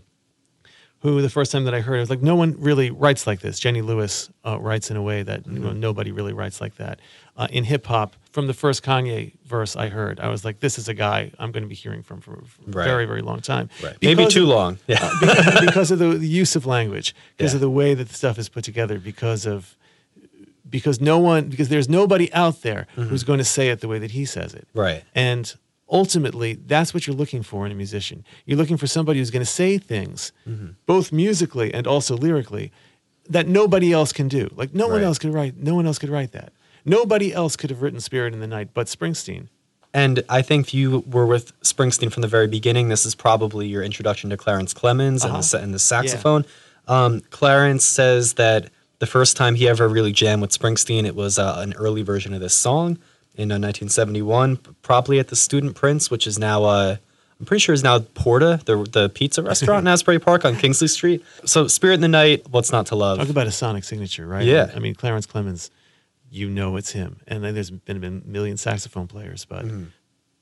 who 1.00 1.22
the 1.22 1.30
first 1.30 1.50
time 1.50 1.64
that 1.64 1.74
I 1.74 1.80
heard, 1.80 1.96
it 1.96 2.00
was 2.00 2.10
like, 2.10 2.20
no 2.22 2.34
one 2.36 2.54
really 2.58 2.90
writes 2.90 3.26
like 3.26 3.40
this. 3.40 3.58
Jenny 3.58 3.80
Lewis 3.80 4.28
uh, 4.44 4.58
writes 4.60 4.90
in 4.90 4.96
a 4.98 5.02
way 5.02 5.22
that 5.22 5.46
you 5.46 5.58
know, 5.58 5.70
Mm-hmm. 5.70 5.80
nobody 5.80 6.12
really 6.12 6.32
writes 6.34 6.60
like 6.60 6.76
that. 6.76 7.00
Uh, 7.38 7.48
in 7.50 7.64
hip 7.64 7.86
hop, 7.86 8.16
from 8.32 8.46
the 8.46 8.52
first 8.52 8.82
Kanye 8.84 9.32
verse 9.46 9.76
I 9.76 9.88
heard, 9.88 10.20
I 10.20 10.28
was 10.28 10.44
like, 10.44 10.60
this 10.60 10.78
is 10.78 10.88
a 10.88 10.94
guy 10.94 11.32
I'm 11.38 11.52
going 11.52 11.62
to 11.62 11.68
be 11.68 11.74
hearing 11.74 12.02
from 12.02 12.20
for, 12.20 12.36
for 12.44 12.68
a 12.68 12.84
very, 12.84 13.06
very 13.06 13.22
long 13.22 13.40
time. 13.40 13.70
Right. 13.82 13.96
Maybe 14.02 14.26
too 14.26 14.44
long. 14.44 14.78
Yeah. 14.86 15.10
because, 15.20 15.60
because 15.66 15.90
of 15.90 15.98
the, 16.00 16.08
the 16.18 16.28
use 16.28 16.54
of 16.54 16.66
language, 16.66 17.14
because 17.36 17.52
Yeah. 17.52 17.56
of 17.56 17.60
the 17.62 17.70
way 17.70 17.94
that 17.94 18.08
the 18.08 18.14
stuff 18.14 18.38
is 18.38 18.48
put 18.50 18.64
together, 18.64 18.98
because 18.98 19.46
of 19.46 19.76
because 20.68 21.00
no 21.00 21.18
one 21.18 21.48
because 21.48 21.68
there's 21.68 21.88
nobody 21.88 22.32
out 22.32 22.62
there 22.62 22.86
who's 22.94 23.24
going 23.24 23.38
to 23.38 23.44
say 23.44 23.70
it 23.70 23.80
the 23.80 23.88
way 23.88 23.98
that 23.98 24.12
he 24.12 24.24
says 24.24 24.54
it. 24.54 24.68
Mm-hmm. 24.68 24.78
Right. 24.80 25.04
And 25.14 25.52
ultimately, 25.90 26.54
that's 26.54 26.94
what 26.94 27.06
you're 27.06 27.16
looking 27.16 27.42
for 27.42 27.66
in 27.66 27.72
a 27.72 27.74
musician. 27.74 28.24
You're 28.46 28.58
looking 28.58 28.76
for 28.76 28.86
somebody 28.86 29.18
who's 29.18 29.30
going 29.30 29.44
to 29.44 29.50
say 29.50 29.78
things, 29.78 30.32
Mm-hmm. 30.48 30.68
both 30.86 31.12
musically 31.12 31.72
and 31.74 31.86
also 31.86 32.16
lyrically, 32.16 32.72
that 33.28 33.46
nobody 33.46 33.92
else 33.92 34.12
can 34.12 34.28
do. 34.28 34.48
Like 34.54 34.74
no 34.74 34.88
one 34.88 35.02
else 35.02 35.18
could 35.18 35.32
write. 35.32 35.56
No 35.56 35.74
one 35.74 35.86
else 35.86 35.98
could 35.98 36.10
write 36.10 36.32
that. 36.32 36.52
Nobody 36.84 37.32
else 37.32 37.56
could 37.56 37.70
have 37.70 37.82
written 37.82 38.00
"Spirit 38.00 38.32
in 38.34 38.40
the 38.40 38.46
Night" 38.46 38.70
but 38.74 38.86
Springsteen. 38.86 39.48
And 39.92 40.22
I 40.28 40.40
think 40.42 40.72
you 40.72 41.00
were 41.06 41.26
with 41.26 41.52
Springsteen 41.62 42.12
from 42.12 42.22
the 42.22 42.28
very 42.28 42.46
beginning. 42.46 42.88
This 42.88 43.04
is 43.04 43.14
probably 43.14 43.66
your 43.66 43.82
introduction 43.82 44.30
to 44.30 44.36
Clarence 44.36 44.72
Clemons 44.72 45.24
and, 45.24 45.34
the, 45.34 45.38
Uh-huh. 45.38 45.58
and 45.64 45.74
the 45.74 45.78
saxophone. 45.80 46.44
Um, 46.88 47.20
Clarence 47.30 47.84
says 47.84 48.34
that 48.34 48.70
the 49.00 49.06
first 49.06 49.36
time 49.36 49.56
he 49.56 49.68
ever 49.68 49.88
really 49.88 50.12
jammed 50.12 50.42
with 50.42 50.56
Springsteen, 50.56 51.04
it 51.06 51.14
was 51.16 51.38
uh, 51.38 51.56
an 51.58 51.72
early 51.74 52.02
version 52.02 52.32
of 52.34 52.40
this 52.40 52.54
song 52.54 52.98
in 53.36 53.50
uh, 53.52 53.56
1971, 53.58 54.56
probably 54.82 55.18
at 55.18 55.28
the 55.28 55.36
Student 55.36 55.74
Prince, 55.74 56.10
which 56.10 56.26
is 56.26 56.38
now, 56.38 56.64
uh, 56.64 56.96
I'm 57.38 57.46
pretty 57.46 57.60
sure 57.60 57.72
is 57.72 57.82
now 57.82 58.00
Porta, 58.00 58.60
the, 58.66 58.84
the 58.84 59.08
pizza 59.08 59.42
restaurant 59.42 59.84
in 59.84 59.88
Asbury 59.92 60.18
Park 60.18 60.44
on 60.44 60.56
Kingsley 60.56 60.88
Street. 60.88 61.24
So 61.44 61.66
Spirit 61.68 61.94
in 61.94 62.00
the 62.00 62.08
Night, 62.08 62.46
What's 62.50 62.70
Not 62.72 62.86
to 62.86 62.96
Love? 62.96 63.18
Talk 63.18 63.30
about 63.30 63.46
a 63.46 63.50
sonic 63.52 63.84
signature, 63.84 64.26
right? 64.26 64.44
Yeah. 64.44 64.70
I 64.74 64.78
mean, 64.78 64.94
Clarence 64.94 65.26
Clemons, 65.26 65.70
you 66.30 66.50
know 66.50 66.76
it's 66.76 66.92
him. 66.92 67.20
And 67.26 67.42
then 67.42 67.54
there's 67.54 67.70
been 67.70 68.04
a 68.04 68.10
million 68.28 68.56
saxophone 68.56 69.06
players, 69.06 69.44
but 69.46 69.64
Mm-hmm. 69.64 69.84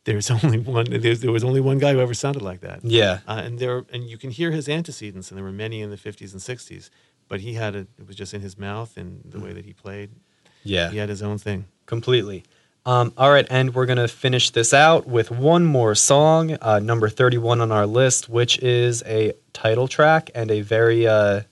there's 0.04 0.30
only 0.44 0.58
one. 0.58 0.86
There's, 0.90 1.20
there 1.20 1.30
was 1.32 1.44
only 1.44 1.60
one 1.60 1.78
guy 1.78 1.92
who 1.92 2.00
ever 2.00 2.14
sounded 2.14 2.42
like 2.42 2.60
that. 2.62 2.80
Yeah. 2.84 3.20
Uh, 3.28 3.42
and 3.44 3.58
there, 3.58 3.84
and 3.92 4.04
you 4.04 4.18
can 4.18 4.30
hear 4.30 4.50
his 4.50 4.68
antecedents, 4.68 5.30
and 5.30 5.38
there 5.38 5.44
were 5.44 5.52
many 5.52 5.80
in 5.82 5.90
the 5.90 5.96
50s 5.96 6.32
and 6.32 6.40
60s. 6.40 6.90
But 7.28 7.40
he 7.40 7.54
had 7.54 7.74
it. 7.76 7.88
It 7.98 8.06
was 8.06 8.16
just 8.16 8.32
in 8.34 8.40
his 8.40 8.56
mouth 8.58 8.96
and 8.96 9.20
the 9.24 9.38
way 9.38 9.52
that 9.52 9.66
he 9.66 9.72
played. 9.74 10.10
Yeah. 10.64 10.90
He 10.90 10.96
had 10.96 11.10
his 11.10 11.22
own 11.22 11.36
thing. 11.38 11.66
completely. 11.86 12.42
Um, 12.88 13.12
all 13.18 13.30
right, 13.30 13.46
and 13.50 13.74
we're 13.74 13.84
gonna 13.84 14.08
finish 14.08 14.48
this 14.48 14.72
out 14.72 15.06
with 15.06 15.30
one 15.30 15.66
more 15.66 15.94
song, 15.94 16.56
uh, 16.62 16.78
number 16.78 17.10
thirty-one 17.10 17.60
on 17.60 17.70
our 17.70 17.86
list, 17.86 18.30
which 18.30 18.58
is 18.60 19.02
a 19.04 19.34
title 19.52 19.88
track 19.88 20.30
and 20.34 20.50
a 20.50 20.62
very, 20.62 21.06
uh, 21.06 21.42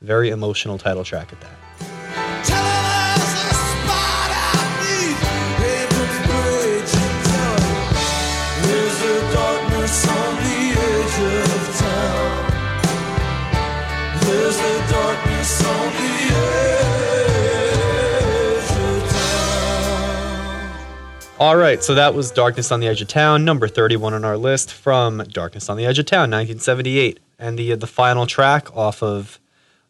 very 0.00 0.30
emotional 0.30 0.78
title 0.78 1.04
track 1.04 1.30
at 1.30 1.42
that. 1.42 1.67
All 21.40 21.56
right, 21.56 21.84
so 21.84 21.94
that 21.94 22.14
was 22.14 22.32
Darkness 22.32 22.72
on 22.72 22.80
the 22.80 22.88
Edge 22.88 23.00
of 23.00 23.06
Town, 23.06 23.44
number 23.44 23.68
31 23.68 24.12
on 24.12 24.24
our 24.24 24.36
list 24.36 24.72
from 24.72 25.18
Darkness 25.18 25.68
on 25.68 25.76
the 25.76 25.86
Edge 25.86 26.00
of 26.00 26.06
Town, 26.06 26.32
1978. 26.32 27.20
And 27.38 27.56
the 27.56 27.76
the 27.76 27.86
final 27.86 28.26
track 28.26 28.76
off 28.76 29.04
of 29.04 29.38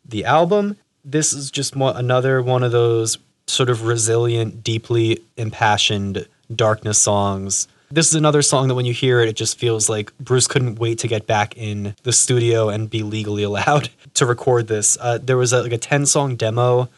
the 0.05 0.27
album. 0.27 0.77
This 1.03 1.33
is 1.33 1.51
just 1.51 1.75
another 1.75 2.43
one 2.43 2.63
of 2.63 2.73
those 2.73 3.17
sort 3.47 3.71
of 3.71 3.87
resilient, 3.87 4.63
deeply 4.63 5.21
impassioned 5.39 6.29
darkness 6.55 6.99
songs. 6.99 7.67
This 7.91 8.09
is 8.09 8.15
another 8.15 8.43
song 8.43 8.69
that 8.69 8.75
when 8.75 8.85
you 8.85 8.93
hear 8.93 9.23
it, 9.23 9.31
it 9.31 9.37
just 9.37 9.59
feels 9.59 9.89
like 9.89 10.13
Bruce 10.19 10.47
couldn't 10.47 10.79
wait 10.79 10.99
to 10.99 11.09
get 11.09 11.27
back 11.27 11.57
in 11.57 11.97
the 12.03 12.13
studio 12.13 12.69
and 12.69 12.91
be 12.91 13.03
legally 13.03 13.43
allowed 13.51 13.89
to 14.13 14.27
record 14.27 14.69
this. 14.69 14.99
Uh, 15.01 15.17
there 15.17 15.39
was 15.39 15.55
a, 15.55 15.63
like 15.63 15.73
a 15.73 15.79
10 15.79 16.05
song 16.05 16.37
demo 16.37 16.91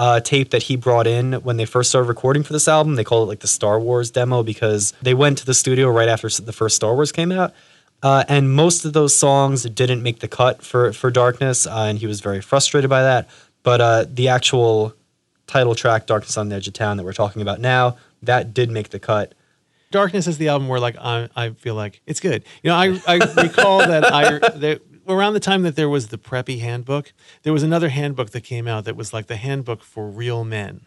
uh, 0.00 0.18
tape 0.18 0.48
that 0.48 0.62
he 0.62 0.76
brought 0.76 1.06
in 1.06 1.34
when 1.34 1.58
they 1.58 1.66
first 1.66 1.90
started 1.90 2.08
recording 2.08 2.42
for 2.42 2.54
this 2.54 2.66
album. 2.66 2.94
They 2.94 3.04
call 3.04 3.22
it 3.22 3.26
like 3.26 3.40
the 3.40 3.46
Star 3.46 3.78
Wars 3.78 4.10
demo 4.10 4.42
because 4.42 4.94
they 5.02 5.12
went 5.12 5.36
to 5.38 5.44
the 5.44 5.52
studio 5.52 5.90
right 5.90 6.08
after 6.08 6.30
the 6.30 6.54
first 6.54 6.74
Star 6.74 6.94
Wars 6.94 7.12
came 7.12 7.30
out. 7.30 7.52
Uh, 8.02 8.24
and 8.26 8.50
most 8.50 8.86
of 8.86 8.94
those 8.94 9.14
songs 9.14 9.64
didn't 9.64 10.02
make 10.02 10.20
the 10.20 10.26
cut 10.26 10.62
for 10.62 10.94
for 10.94 11.10
Darkness, 11.10 11.66
uh, 11.66 11.84
and 11.86 11.98
he 11.98 12.06
was 12.06 12.22
very 12.22 12.40
frustrated 12.40 12.88
by 12.88 13.02
that. 13.02 13.28
But 13.62 13.82
uh, 13.82 14.06
the 14.08 14.28
actual 14.28 14.94
title 15.46 15.74
track, 15.74 16.06
"Darkness 16.06 16.38
on 16.38 16.48
the 16.48 16.56
Edge 16.56 16.66
of 16.66 16.72
Town," 16.72 16.96
that 16.96 17.04
we're 17.04 17.12
talking 17.12 17.42
about 17.42 17.60
now, 17.60 17.98
that 18.22 18.54
did 18.54 18.70
make 18.70 18.88
the 18.88 18.98
cut. 18.98 19.34
Darkness 19.90 20.26
is 20.26 20.38
the 20.38 20.48
album 20.48 20.68
where 20.68 20.80
like 20.80 20.96
I, 20.98 21.28
I 21.36 21.50
feel 21.50 21.74
like 21.74 22.00
it's 22.06 22.20
good. 22.20 22.42
You 22.62 22.70
know, 22.70 22.76
I, 22.76 22.98
I 23.06 23.16
recall 23.42 23.80
that 23.80 24.10
I 24.10 24.38
that 24.60 24.80
around 25.10 25.34
the 25.34 25.40
time 25.40 25.62
that 25.62 25.76
there 25.76 25.88
was 25.88 26.08
the 26.08 26.18
preppy 26.18 26.60
handbook, 26.60 27.12
there 27.42 27.52
was 27.52 27.62
another 27.62 27.88
handbook 27.88 28.30
that 28.30 28.42
came 28.42 28.66
out 28.68 28.84
that 28.84 28.96
was 28.96 29.12
like 29.12 29.26
the 29.26 29.36
handbook 29.36 29.82
for 29.82 30.08
real 30.08 30.44
men. 30.44 30.82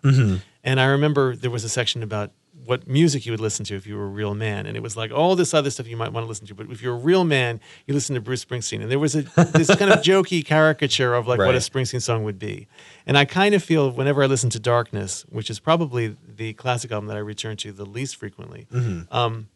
And 0.63 0.79
I 0.79 0.85
remember 0.85 1.35
there 1.35 1.51
was 1.51 1.63
a 1.63 1.69
section 1.69 2.01
about 2.03 2.31
what 2.65 2.87
music 2.87 3.25
you 3.25 3.33
would 3.33 3.41
listen 3.41 3.65
to 3.65 3.75
if 3.75 3.85
you 3.85 3.97
were 3.97 4.05
a 4.05 4.07
real 4.07 4.33
man, 4.33 4.65
and 4.65 4.77
it 4.77 4.79
was 4.81 4.95
like 4.95 5.11
all 5.11 5.35
this 5.35 5.53
other 5.53 5.69
stuff 5.69 5.85
you 5.85 5.97
might 5.97 6.13
want 6.13 6.23
to 6.23 6.29
listen 6.29 6.47
to. 6.47 6.55
But 6.55 6.67
if 6.69 6.81
you're 6.81 6.93
a 6.93 6.97
real 6.97 7.25
man, 7.25 7.59
you 7.85 7.93
listen 7.93 8.15
to 8.15 8.21
Bruce 8.21 8.45
Springsteen. 8.45 8.81
And 8.81 8.89
there 8.89 8.99
was 8.99 9.15
a 9.15 9.23
this 9.23 9.73
kind 9.75 9.91
of 9.91 9.99
jokey 10.09 10.45
caricature 10.45 11.13
of 11.13 11.27
like 11.27 11.39
what 11.47 11.55
a 11.55 11.57
Springsteen 11.57 12.01
song 12.01 12.23
would 12.23 12.39
be. 12.39 12.67
And 13.05 13.17
I 13.17 13.25
kind 13.25 13.53
of 13.53 13.61
feel 13.61 13.91
whenever 13.91 14.23
I 14.23 14.27
listen 14.27 14.49
to 14.51 14.59
Darkness, 14.59 15.25
which 15.29 15.49
is 15.49 15.59
probably 15.59 16.15
the 16.25 16.53
classic 16.53 16.91
album 16.93 17.07
that 17.07 17.17
I 17.17 17.21
return 17.21 17.57
to 17.57 17.73
the 17.73 17.85
least 17.85 18.15
frequently, 18.15 18.67
um, 19.11 19.49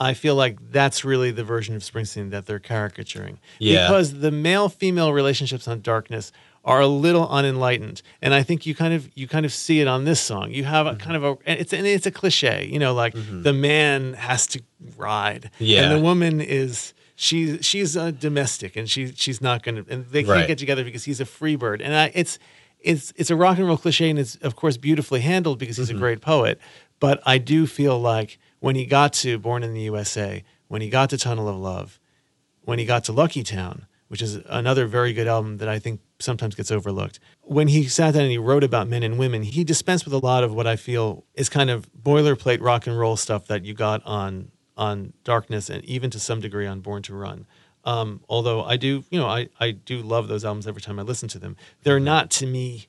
I 0.00 0.14
feel 0.14 0.34
like 0.34 0.58
that's 0.72 1.04
really 1.04 1.30
the 1.30 1.44
version 1.44 1.76
of 1.76 1.82
Springsteen 1.82 2.30
that 2.30 2.46
they're 2.46 2.58
caricaturing. 2.58 3.38
Yeah. 3.58 3.86
Because 3.86 4.20
the 4.20 4.30
male 4.30 4.70
female 4.70 5.12
relationships 5.12 5.68
on 5.68 5.82
Darkness 5.82 6.32
are 6.64 6.80
a 6.80 6.86
little 6.86 7.28
unenlightened. 7.28 8.00
And 8.22 8.32
I 8.32 8.42
think 8.42 8.64
you 8.64 8.74
kind 8.74 8.94
of 8.94 9.10
you 9.14 9.28
kind 9.28 9.44
of 9.44 9.52
see 9.52 9.80
it 9.80 9.86
on 9.86 10.04
this 10.04 10.20
song. 10.20 10.52
You 10.52 10.64
have 10.64 10.86
a 10.86 10.90
mm-hmm. 10.90 10.98
kind 10.98 11.16
of 11.16 11.24
a 11.24 11.28
and 11.46 11.60
it's 11.60 11.72
and 11.72 11.86
it's 11.86 12.06
a 12.06 12.10
cliche, 12.10 12.66
you 12.66 12.78
know, 12.78 12.94
like 12.94 13.14
mm-hmm. 13.14 13.42
the 13.42 13.52
man 13.52 14.14
has 14.14 14.46
to 14.48 14.62
ride. 14.96 15.50
Yeah. 15.58 15.82
And 15.82 15.92
the 15.92 16.00
woman 16.02 16.40
is 16.40 16.94
she's 17.14 17.64
she's 17.64 17.94
a 17.94 18.10
domestic 18.10 18.76
and 18.76 18.88
she 18.88 19.12
she's 19.12 19.40
not 19.42 19.62
gonna 19.62 19.84
and 19.88 20.06
they 20.06 20.22
can't 20.22 20.30
Right. 20.30 20.48
get 20.48 20.58
together 20.58 20.84
because 20.84 21.04
he's 21.04 21.20
a 21.20 21.26
free 21.26 21.56
bird. 21.56 21.82
And 21.82 21.94
I 21.94 22.10
it's 22.14 22.38
it's 22.80 23.12
it's 23.16 23.30
a 23.30 23.36
rock 23.36 23.58
and 23.58 23.66
roll 23.66 23.76
cliche 23.76 24.08
and 24.08 24.18
it's 24.18 24.36
of 24.36 24.56
course 24.56 24.78
beautifully 24.78 25.20
handled 25.20 25.58
because 25.58 25.76
he's 25.76 25.90
a 25.90 25.92
mm-hmm. 25.92 26.00
great 26.00 26.20
poet. 26.22 26.58
But 27.00 27.22
I 27.24 27.38
do 27.38 27.66
feel 27.66 27.98
like 27.98 28.38
when 28.60 28.76
he 28.76 28.86
got 28.86 29.12
to 29.14 29.38
Born 29.38 29.62
in 29.62 29.74
the 29.74 29.80
USA, 29.82 30.44
when 30.68 30.80
he 30.80 30.88
got 30.88 31.10
to 31.10 31.18
Tunnel 31.18 31.48
of 31.48 31.56
Love, 31.56 31.98
when 32.62 32.78
he 32.78 32.84
got 32.84 33.04
to 33.04 33.12
Lucky 33.12 33.42
Town, 33.42 33.86
which 34.08 34.22
is 34.22 34.36
another 34.46 34.86
very 34.86 35.12
good 35.12 35.26
album 35.26 35.58
that 35.58 35.68
I 35.68 35.78
think 35.78 36.00
sometimes 36.18 36.54
gets 36.54 36.70
overlooked. 36.70 37.18
When 37.42 37.68
he 37.68 37.86
sat 37.88 38.14
down 38.14 38.22
and 38.22 38.30
he 38.30 38.38
wrote 38.38 38.64
about 38.64 38.88
men 38.88 39.02
and 39.02 39.18
women, 39.18 39.42
he 39.42 39.64
dispensed 39.64 40.04
with 40.04 40.14
a 40.14 40.18
lot 40.18 40.44
of 40.44 40.52
what 40.54 40.66
I 40.66 40.76
feel 40.76 41.24
is 41.34 41.48
kind 41.48 41.70
of 41.70 41.90
boilerplate 41.92 42.60
rock 42.60 42.86
and 42.86 42.98
roll 42.98 43.16
stuff 43.16 43.46
that 43.46 43.64
you 43.64 43.74
got 43.74 44.04
on 44.04 44.50
on 44.76 45.12
Darkness 45.24 45.68
and 45.68 45.84
even 45.84 46.10
to 46.10 46.18
some 46.18 46.40
degree 46.40 46.66
on 46.66 46.80
Born 46.80 47.02
to 47.02 47.14
Run. 47.14 47.46
Um, 47.84 48.22
although 48.28 48.64
I 48.64 48.76
do, 48.76 49.04
you 49.10 49.18
know, 49.18 49.26
I, 49.26 49.48
I 49.58 49.70
do 49.72 50.00
love 50.02 50.28
those 50.28 50.44
albums 50.44 50.66
every 50.66 50.82
time 50.82 50.98
I 50.98 51.02
listen 51.02 51.28
to 51.30 51.38
them. 51.38 51.56
They're 51.82 52.00
not 52.00 52.30
to 52.32 52.46
me 52.46 52.88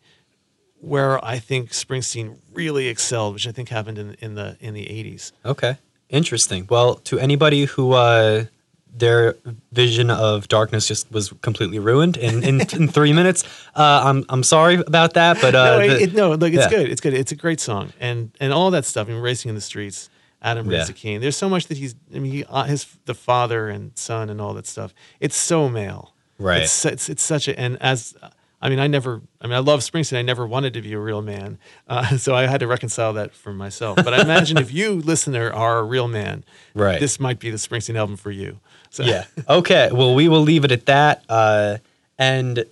where 0.82 1.24
I 1.24 1.40
think 1.40 1.70
Springsteen 1.70 2.38
really 2.54 2.88
excelled, 2.88 3.36
which 3.36 3.48
I 3.48 3.52
think 3.52 3.70
happened 3.70 3.98
in 3.98 4.16
in 4.20 4.36
the 4.36 4.58
in 4.60 4.74
the 4.74 4.90
eighties. 4.90 5.32
Okay, 5.46 5.78
interesting. 6.10 6.68
Well, 6.70 6.96
to 6.96 7.20
anybody 7.20 7.66
who 7.66 7.94
uh, 7.94 8.46
their 8.94 9.36
vision 9.72 10.10
of 10.10 10.48
darkness 10.48 10.88
just 10.88 11.12
was 11.12 11.34
completely 11.42 11.80
ruined 11.80 12.18
in, 12.18 12.44
in, 12.44 12.62
in 12.74 12.88
three 12.88 13.14
minutes, 13.14 13.44
uh, 13.76 14.02
I'm 14.04 14.26
I'm 14.30 14.44
sorry 14.44 14.76
about 14.76 15.14
that. 15.14 15.40
But 15.40 15.56
uh, 15.56 15.78
no, 15.78 15.80
it, 15.82 16.14
no, 16.14 16.32
look, 16.34 16.54
it's 16.54 16.64
yeah. 16.64 16.70
good. 16.70 16.90
It's 16.90 17.02
good. 17.02 17.14
It's 17.14 17.32
a 17.32 17.36
great 17.38 17.60
song, 17.60 17.94
and 18.00 18.32
and 18.40 18.52
all 18.52 18.72
that 18.72 18.86
stuff. 18.86 19.08
I 19.08 19.12
mean, 19.12 19.22
racing 19.22 19.50
in 19.50 19.56
the 19.56 19.62
streets, 19.62 20.10
Adam 20.42 20.70
Yeah. 20.70 20.80
raised 20.80 20.90
a 20.90 20.94
Cain. 20.94 21.22
There's 21.22 21.38
so 21.38 21.48
much 21.48 21.68
that 21.68 21.78
he's. 21.78 21.96
I 22.14 22.20
mean, 22.20 22.32
he, 22.32 22.44
uh, 22.46 22.64
his 22.64 22.86
the 23.06 23.14
father 23.16 23.70
and 23.70 23.98
son 23.98 24.30
and 24.30 24.42
all 24.42 24.54
that 24.56 24.66
stuff. 24.68 24.94
It's 25.20 25.38
so 25.38 25.70
male, 25.70 26.14
Right. 26.40 26.64
It's 26.64 26.86
it's, 26.86 27.08
it's 27.08 27.24
such 27.24 27.48
a 27.48 27.58
and 27.60 27.78
as. 27.82 28.16
I 28.62 28.70
mean, 28.70 28.80
I 28.80 28.88
never. 28.88 29.22
I 29.42 29.48
mean, 29.48 29.56
I 29.56 29.60
love 29.60 29.80
Springsteen. 29.80 30.18
I 30.18 30.22
never 30.22 30.46
wanted 30.46 30.74
to 30.74 30.82
be 30.82 30.94
a 30.94 31.00
real 31.00 31.22
man, 31.22 31.58
uh, 31.88 32.18
so 32.26 32.36
I 32.36 32.46
had 32.46 32.60
to 32.60 32.68
reconcile 32.68 33.14
that 33.14 33.34
for 33.34 33.54
myself. 33.54 33.96
But 33.98 34.14
I 34.14 34.22
imagine 34.22 34.58
if 34.58 34.72
you, 34.74 34.94
listener, 35.02 35.52
are 35.52 35.80
a 35.80 35.84
real 35.84 36.08
man, 36.08 36.44
Right. 36.74 37.00
This 37.00 37.20
might 37.20 37.40
be 37.40 37.50
the 37.50 37.58
Springsteen 37.58 37.96
album 37.96 38.18
for 38.18 38.32
you. 38.32 38.60
So, 38.90 39.04
yeah. 39.04 39.26
Okay. 39.50 39.90
Well, 39.92 40.16
we 40.16 40.28
will 40.28 40.42
leave 40.42 40.64
it 40.64 40.72
at 40.72 40.86
that. 40.86 41.24
Uh, 41.28 41.78
and 42.18 42.66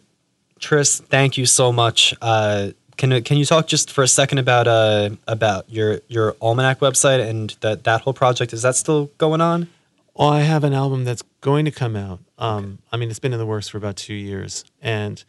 Tris, 0.60 1.00
thank 1.00 1.38
you 1.38 1.46
so 1.46 1.72
much. 1.72 2.14
Uh, 2.22 2.72
can 2.98 3.22
can 3.24 3.38
you 3.38 3.46
talk 3.46 3.68
just 3.68 3.92
for 3.92 4.04
a 4.04 4.08
second 4.08 4.40
about 4.40 4.68
uh 4.68 5.12
about 5.26 5.70
your 5.70 6.02
your 6.10 6.36
almanac 6.42 6.82
website 6.82 7.26
and 7.28 7.56
that 7.62 7.86
that 7.86 8.02
whole 8.02 8.14
project? 8.14 8.52
Is 8.52 8.62
that 8.62 8.76
still 8.76 9.06
going 9.18 9.40
on? 9.40 9.70
Well, 10.14 10.30
I 10.30 10.42
have 10.42 10.66
an 10.66 10.74
album 10.74 11.06
that's 11.06 11.24
going 11.40 11.64
to 11.64 11.72
come 11.72 11.96
out 11.96 12.20
Um, 12.38 12.80
I 12.92 12.98
mean, 12.98 13.10
it's 13.10 13.20
been 13.20 13.32
in 13.32 13.40
the 13.40 13.46
works 13.46 13.70
for 13.70 13.78
about 13.78 13.96
two 13.96 14.14
years, 14.14 14.66
and 14.82 15.24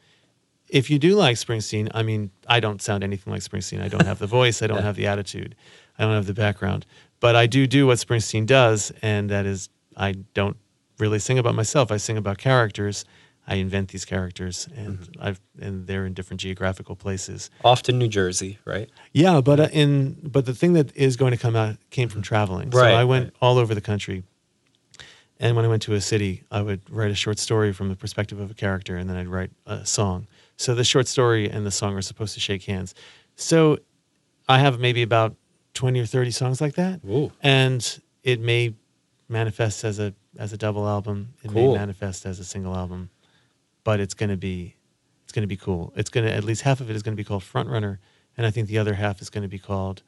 if 0.72 0.88
you 0.90 0.98
do 0.98 1.16
like 1.16 1.36
Springsteen, 1.36 1.88
I 1.94 2.02
mean, 2.02 2.30
I 2.46 2.60
don't 2.60 2.80
sound 2.80 3.02
anything 3.04 3.32
like 3.32 3.42
Springsteen. 3.42 3.82
I 3.82 3.88
don't 3.88 4.06
have 4.06 4.18
the 4.18 4.26
voice. 4.38 4.62
I 4.62 4.66
don't 4.66 4.82
have 4.82 4.96
the 4.96 5.06
attitude. 5.06 5.54
I 5.98 6.04
don't 6.04 6.14
have 6.14 6.26
the 6.26 6.34
background. 6.34 6.86
But 7.20 7.36
I 7.36 7.46
do 7.46 7.66
do 7.66 7.86
what 7.86 7.98
Springsteen 7.98 8.46
does, 8.46 8.92
and 9.02 9.28
that 9.30 9.46
is 9.46 9.68
I 9.96 10.12
don't 10.34 10.56
really 10.98 11.18
sing 11.18 11.38
about 11.38 11.54
myself. 11.54 11.90
I 11.92 11.96
sing 11.98 12.16
about 12.16 12.38
characters. 12.38 13.04
I 13.46 13.54
invent 13.56 13.88
these 13.88 14.04
characters, 14.04 14.68
and 14.76 14.98
Mm-hmm. 15.00 15.22
I've 15.26 15.40
and 15.60 15.86
they're 15.86 16.06
in 16.06 16.14
different 16.14 16.40
geographical 16.40 16.94
places. 16.94 17.50
Often 17.64 17.98
New 17.98 18.06
Jersey, 18.08 18.58
right? 18.64 18.88
Yeah, 19.12 19.40
but 19.40 19.58
uh, 19.60 19.68
in 19.72 20.18
but 20.22 20.46
the 20.46 20.54
thing 20.54 20.74
that 20.74 20.94
is 20.96 21.16
going 21.16 21.32
to 21.32 21.36
come 21.38 21.56
out 21.56 21.76
came 21.90 22.08
from 22.08 22.22
traveling. 22.22 22.70
Right, 22.70 22.92
So 22.92 22.96
I 22.96 23.04
went 23.04 23.24
right. 23.24 23.34
all 23.42 23.58
over 23.58 23.74
the 23.74 23.80
country, 23.80 24.22
and 25.40 25.56
when 25.56 25.64
I 25.64 25.68
went 25.68 25.82
to 25.82 25.94
a 25.94 26.00
city, 26.00 26.44
I 26.50 26.62
would 26.62 26.80
write 26.88 27.10
a 27.10 27.14
short 27.14 27.38
story 27.38 27.72
from 27.72 27.88
the 27.88 27.96
perspective 27.96 28.38
of 28.38 28.50
a 28.50 28.54
character, 28.54 28.96
and 28.96 29.08
then 29.10 29.16
I'd 29.16 29.28
write 29.28 29.50
a 29.66 29.84
song. 29.84 30.26
So 30.60 30.74
the 30.74 30.84
short 30.84 31.08
story 31.08 31.48
and 31.48 31.64
the 31.64 31.70
song 31.70 31.94
are 31.96 32.02
supposed 32.02 32.34
to 32.34 32.40
shake 32.40 32.64
hands. 32.64 32.94
So 33.34 33.78
I 34.46 34.58
have 34.58 34.78
maybe 34.78 35.00
about 35.00 35.34
twenty 35.72 36.00
or 36.00 36.04
thirty 36.06 36.30
songs 36.30 36.60
like 36.60 36.74
that, 36.74 37.00
Ooh. 37.08 37.32
and 37.42 37.80
it 38.22 38.40
may 38.40 38.74
manifest 39.26 39.84
as 39.84 39.98
a 39.98 40.12
as 40.36 40.52
a 40.52 40.58
double 40.58 40.86
album. 40.86 41.32
It 41.42 41.48
Cool. 41.50 41.72
may 41.72 41.78
manifest 41.78 42.26
as 42.26 42.38
a 42.38 42.44
single 42.44 42.76
album, 42.76 43.08
but 43.84 44.00
it's 44.00 44.12
going 44.12 44.28
to 44.28 44.36
be 44.36 44.74
it's 45.24 45.32
going 45.32 45.44
to 45.44 45.46
be 45.48 45.56
cool. 45.56 45.94
It's 45.96 46.10
going 46.10 46.26
to 46.26 46.32
at 46.32 46.44
least 46.44 46.60
half 46.60 46.80
of 46.82 46.90
it 46.90 46.94
is 46.96 47.02
going 47.02 47.14
to 47.16 47.20
be 47.20 47.24
called 47.24 47.42
Frontrunner, 47.42 47.96
and 48.36 48.46
I 48.46 48.50
think 48.50 48.68
the 48.68 48.76
other 48.76 48.92
half 48.94 49.22
is 49.22 49.30
going 49.30 49.42
to 49.42 49.48
be 49.48 49.58
called 49.58 50.02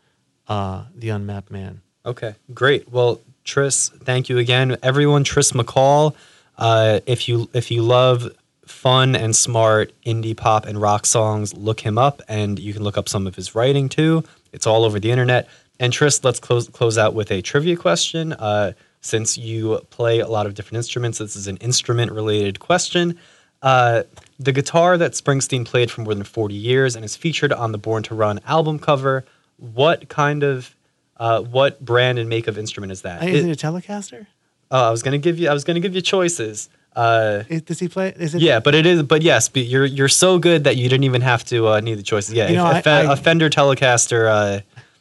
uh, 0.48 0.84
The 0.94 1.09
Unmapped 1.09 1.50
Man. 1.50 1.80
Okay, 2.05 2.34
great. 2.53 2.92
Well, 2.92 3.22
Tris, 3.44 3.88
thank 3.88 4.28
you 4.28 4.36
again, 4.36 4.76
everyone. 4.82 5.24
Tris 5.24 5.53
McCall. 5.53 6.14
Uh, 6.59 7.00
if 7.07 7.26
you 7.26 7.48
if 7.55 7.70
you 7.70 7.80
love 7.82 8.28
fun 8.73 9.14
and 9.14 9.37
smart 9.37 9.93
indie 10.05 10.37
pop 10.37 10.66
and 10.66 10.81
rock 10.81 11.07
songs, 11.07 11.55
look 11.55 11.81
him 11.81 11.99
up, 11.99 12.23
and 12.29 12.59
you 12.59 12.73
can 12.73 12.83
look 12.83 12.99
up 12.99 13.09
some 13.09 13.27
of 13.27 13.37
his 13.37 13.55
writing 13.55 13.89
too. 13.89 14.25
It's 14.53 14.66
all 14.66 14.85
over 14.85 14.99
the 14.99 15.11
internet. 15.11 15.49
And 15.79 15.93
Tris, 15.93 16.23
let's 16.25 16.41
close 16.41 16.68
close 16.68 16.99
out 16.99 17.14
with 17.14 17.31
a 17.31 17.43
trivia 17.43 17.77
question. 17.77 18.33
Uh, 18.33 18.73
since 19.01 19.37
you 19.37 19.81
play 19.91 20.20
a 20.20 20.29
lot 20.29 20.47
of 20.47 20.55
different 20.55 20.77
instruments, 20.77 21.18
this 21.18 21.35
is 21.37 21.47
an 21.49 21.57
instrument 21.59 22.12
related 22.12 22.61
question. 22.61 23.18
Uh, 23.62 24.03
the 24.39 24.53
guitar 24.53 24.97
that 24.99 25.12
Springsteen 25.12 25.64
played 25.64 25.91
for 25.91 26.01
more 26.03 26.14
than 26.14 26.25
40 26.25 26.55
years 26.55 26.97
and 26.97 27.05
is 27.05 27.14
featured 27.16 27.53
on 27.53 27.73
the 27.73 27.79
Born 27.79 28.03
to 28.05 28.14
Run 28.14 28.41
album 28.47 28.79
cover. 28.79 29.25
What 29.57 30.09
kind 30.09 30.43
of, 30.43 30.75
uh, 31.16 31.43
what 31.43 31.85
brand 31.85 32.18
and 32.18 32.29
make 32.29 32.49
of 32.49 32.59
instrument 32.59 32.91
is 32.93 33.03
that? 33.03 33.23
Is 33.29 33.45
It- 33.45 33.49
it 33.49 33.62
a 33.62 33.66
Telecaster? 33.66 34.27
oh, 34.70 34.89
I 34.89 34.91
was 34.91 35.03
gonna 35.03 35.18
give 35.18 35.39
you, 35.39 35.49
I 35.49 35.53
was 35.53 35.64
gonna 35.64 35.81
give 35.81 35.95
you 35.95 36.01
choices. 36.01 36.68
Uh, 36.95 37.45
Is, 37.49 37.62
does 37.62 37.78
he 37.80 37.88
play? 37.88 38.12
Is 38.16 38.34
it? 38.34 38.43
yeah, 38.43 38.61
but 38.61 38.74
it 38.74 38.84
is, 38.86 39.03
but 39.03 39.22
yes, 39.22 39.49
but 39.49 39.62
you're 39.64 39.86
you're 39.86 40.09
so 40.09 40.38
good 40.38 40.64
that 40.64 40.76
you 40.76 40.88
didn't 40.88 41.05
even 41.05 41.22
have 41.22 41.45
to 41.47 41.68
uh, 41.68 41.80
need 41.80 41.95
the 41.99 42.03
choices. 42.03 42.34
Yeah, 42.34 42.49
You 42.49 42.57
know, 42.57 42.66
a, 42.66 42.70
I- 42.74 42.82
Fe- 42.82 42.90
I- 43.07 43.12
a 43.12 43.16
Fender 43.16 43.49
Telecaster 43.49 44.28
uh, 44.28 44.61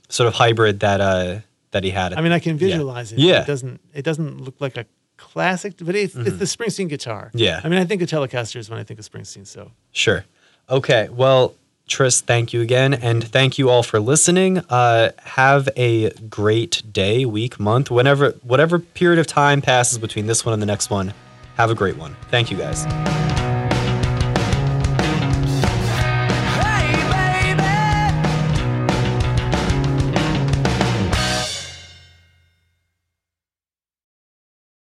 sort 0.09 0.27
of 0.27 0.33
hybrid 0.33 0.79
that 0.79 1.01
uh, 1.01 1.39
that 1.71 1.83
he 1.83 1.89
had. 1.89 2.13
I 2.13 2.21
mean, 2.21 2.31
I 2.31 2.39
can 2.39 2.53
Yeah. 2.53 2.67
visualize 2.67 3.11
it. 3.11 3.19
Yeah. 3.19 3.41
It 3.41 3.47
doesn't. 3.47 3.81
It 3.93 4.03
doesn't 4.03 4.41
look 4.41 4.55
like 4.59 4.77
a 4.77 4.85
classic, 5.17 5.73
but 5.81 5.95
it's, 5.95 6.15
it's 6.15 6.37
the 6.37 6.45
Springsteen 6.45 6.89
guitar. 6.89 7.27
Mm-hmm. 7.27 7.37
Yeah. 7.37 7.61
I 7.63 7.69
mean, 7.69 7.79
I 7.79 7.85
think 7.85 8.01
of 8.01 8.09
Telecasters 8.09 8.69
when 8.69 8.79
I 8.79 8.83
think 8.83 8.99
of 8.99 9.09
Springsteen. 9.09 9.45
So 9.45 9.71
Sure. 9.91 10.25
Okay. 10.69 11.09
Well, 11.11 11.53
Tris, 11.87 12.21
thank 12.21 12.53
you 12.53 12.61
again. 12.61 12.93
And 12.93 13.23
thank 13.23 13.57
you 13.57 13.69
all 13.69 13.83
for 13.83 13.99
listening. 13.99 14.59
Uh, 14.69 15.11
have 15.23 15.67
a 15.75 16.09
great 16.29 16.81
day, 16.91 17.25
week, 17.25 17.59
month, 17.59 17.91
whenever, 17.91 18.31
whatever 18.43 18.79
period 18.79 19.19
of 19.19 19.27
time 19.27 19.61
passes 19.61 19.97
between 19.97 20.25
this 20.27 20.45
one 20.45 20.53
and 20.53 20.61
the 20.61 20.65
next 20.65 20.89
one. 20.89 21.13
Have 21.57 21.69
a 21.69 21.75
great 21.75 21.97
one. 21.97 22.15
Thank 22.29 22.51
you 22.51 22.57
guys. 22.57 22.85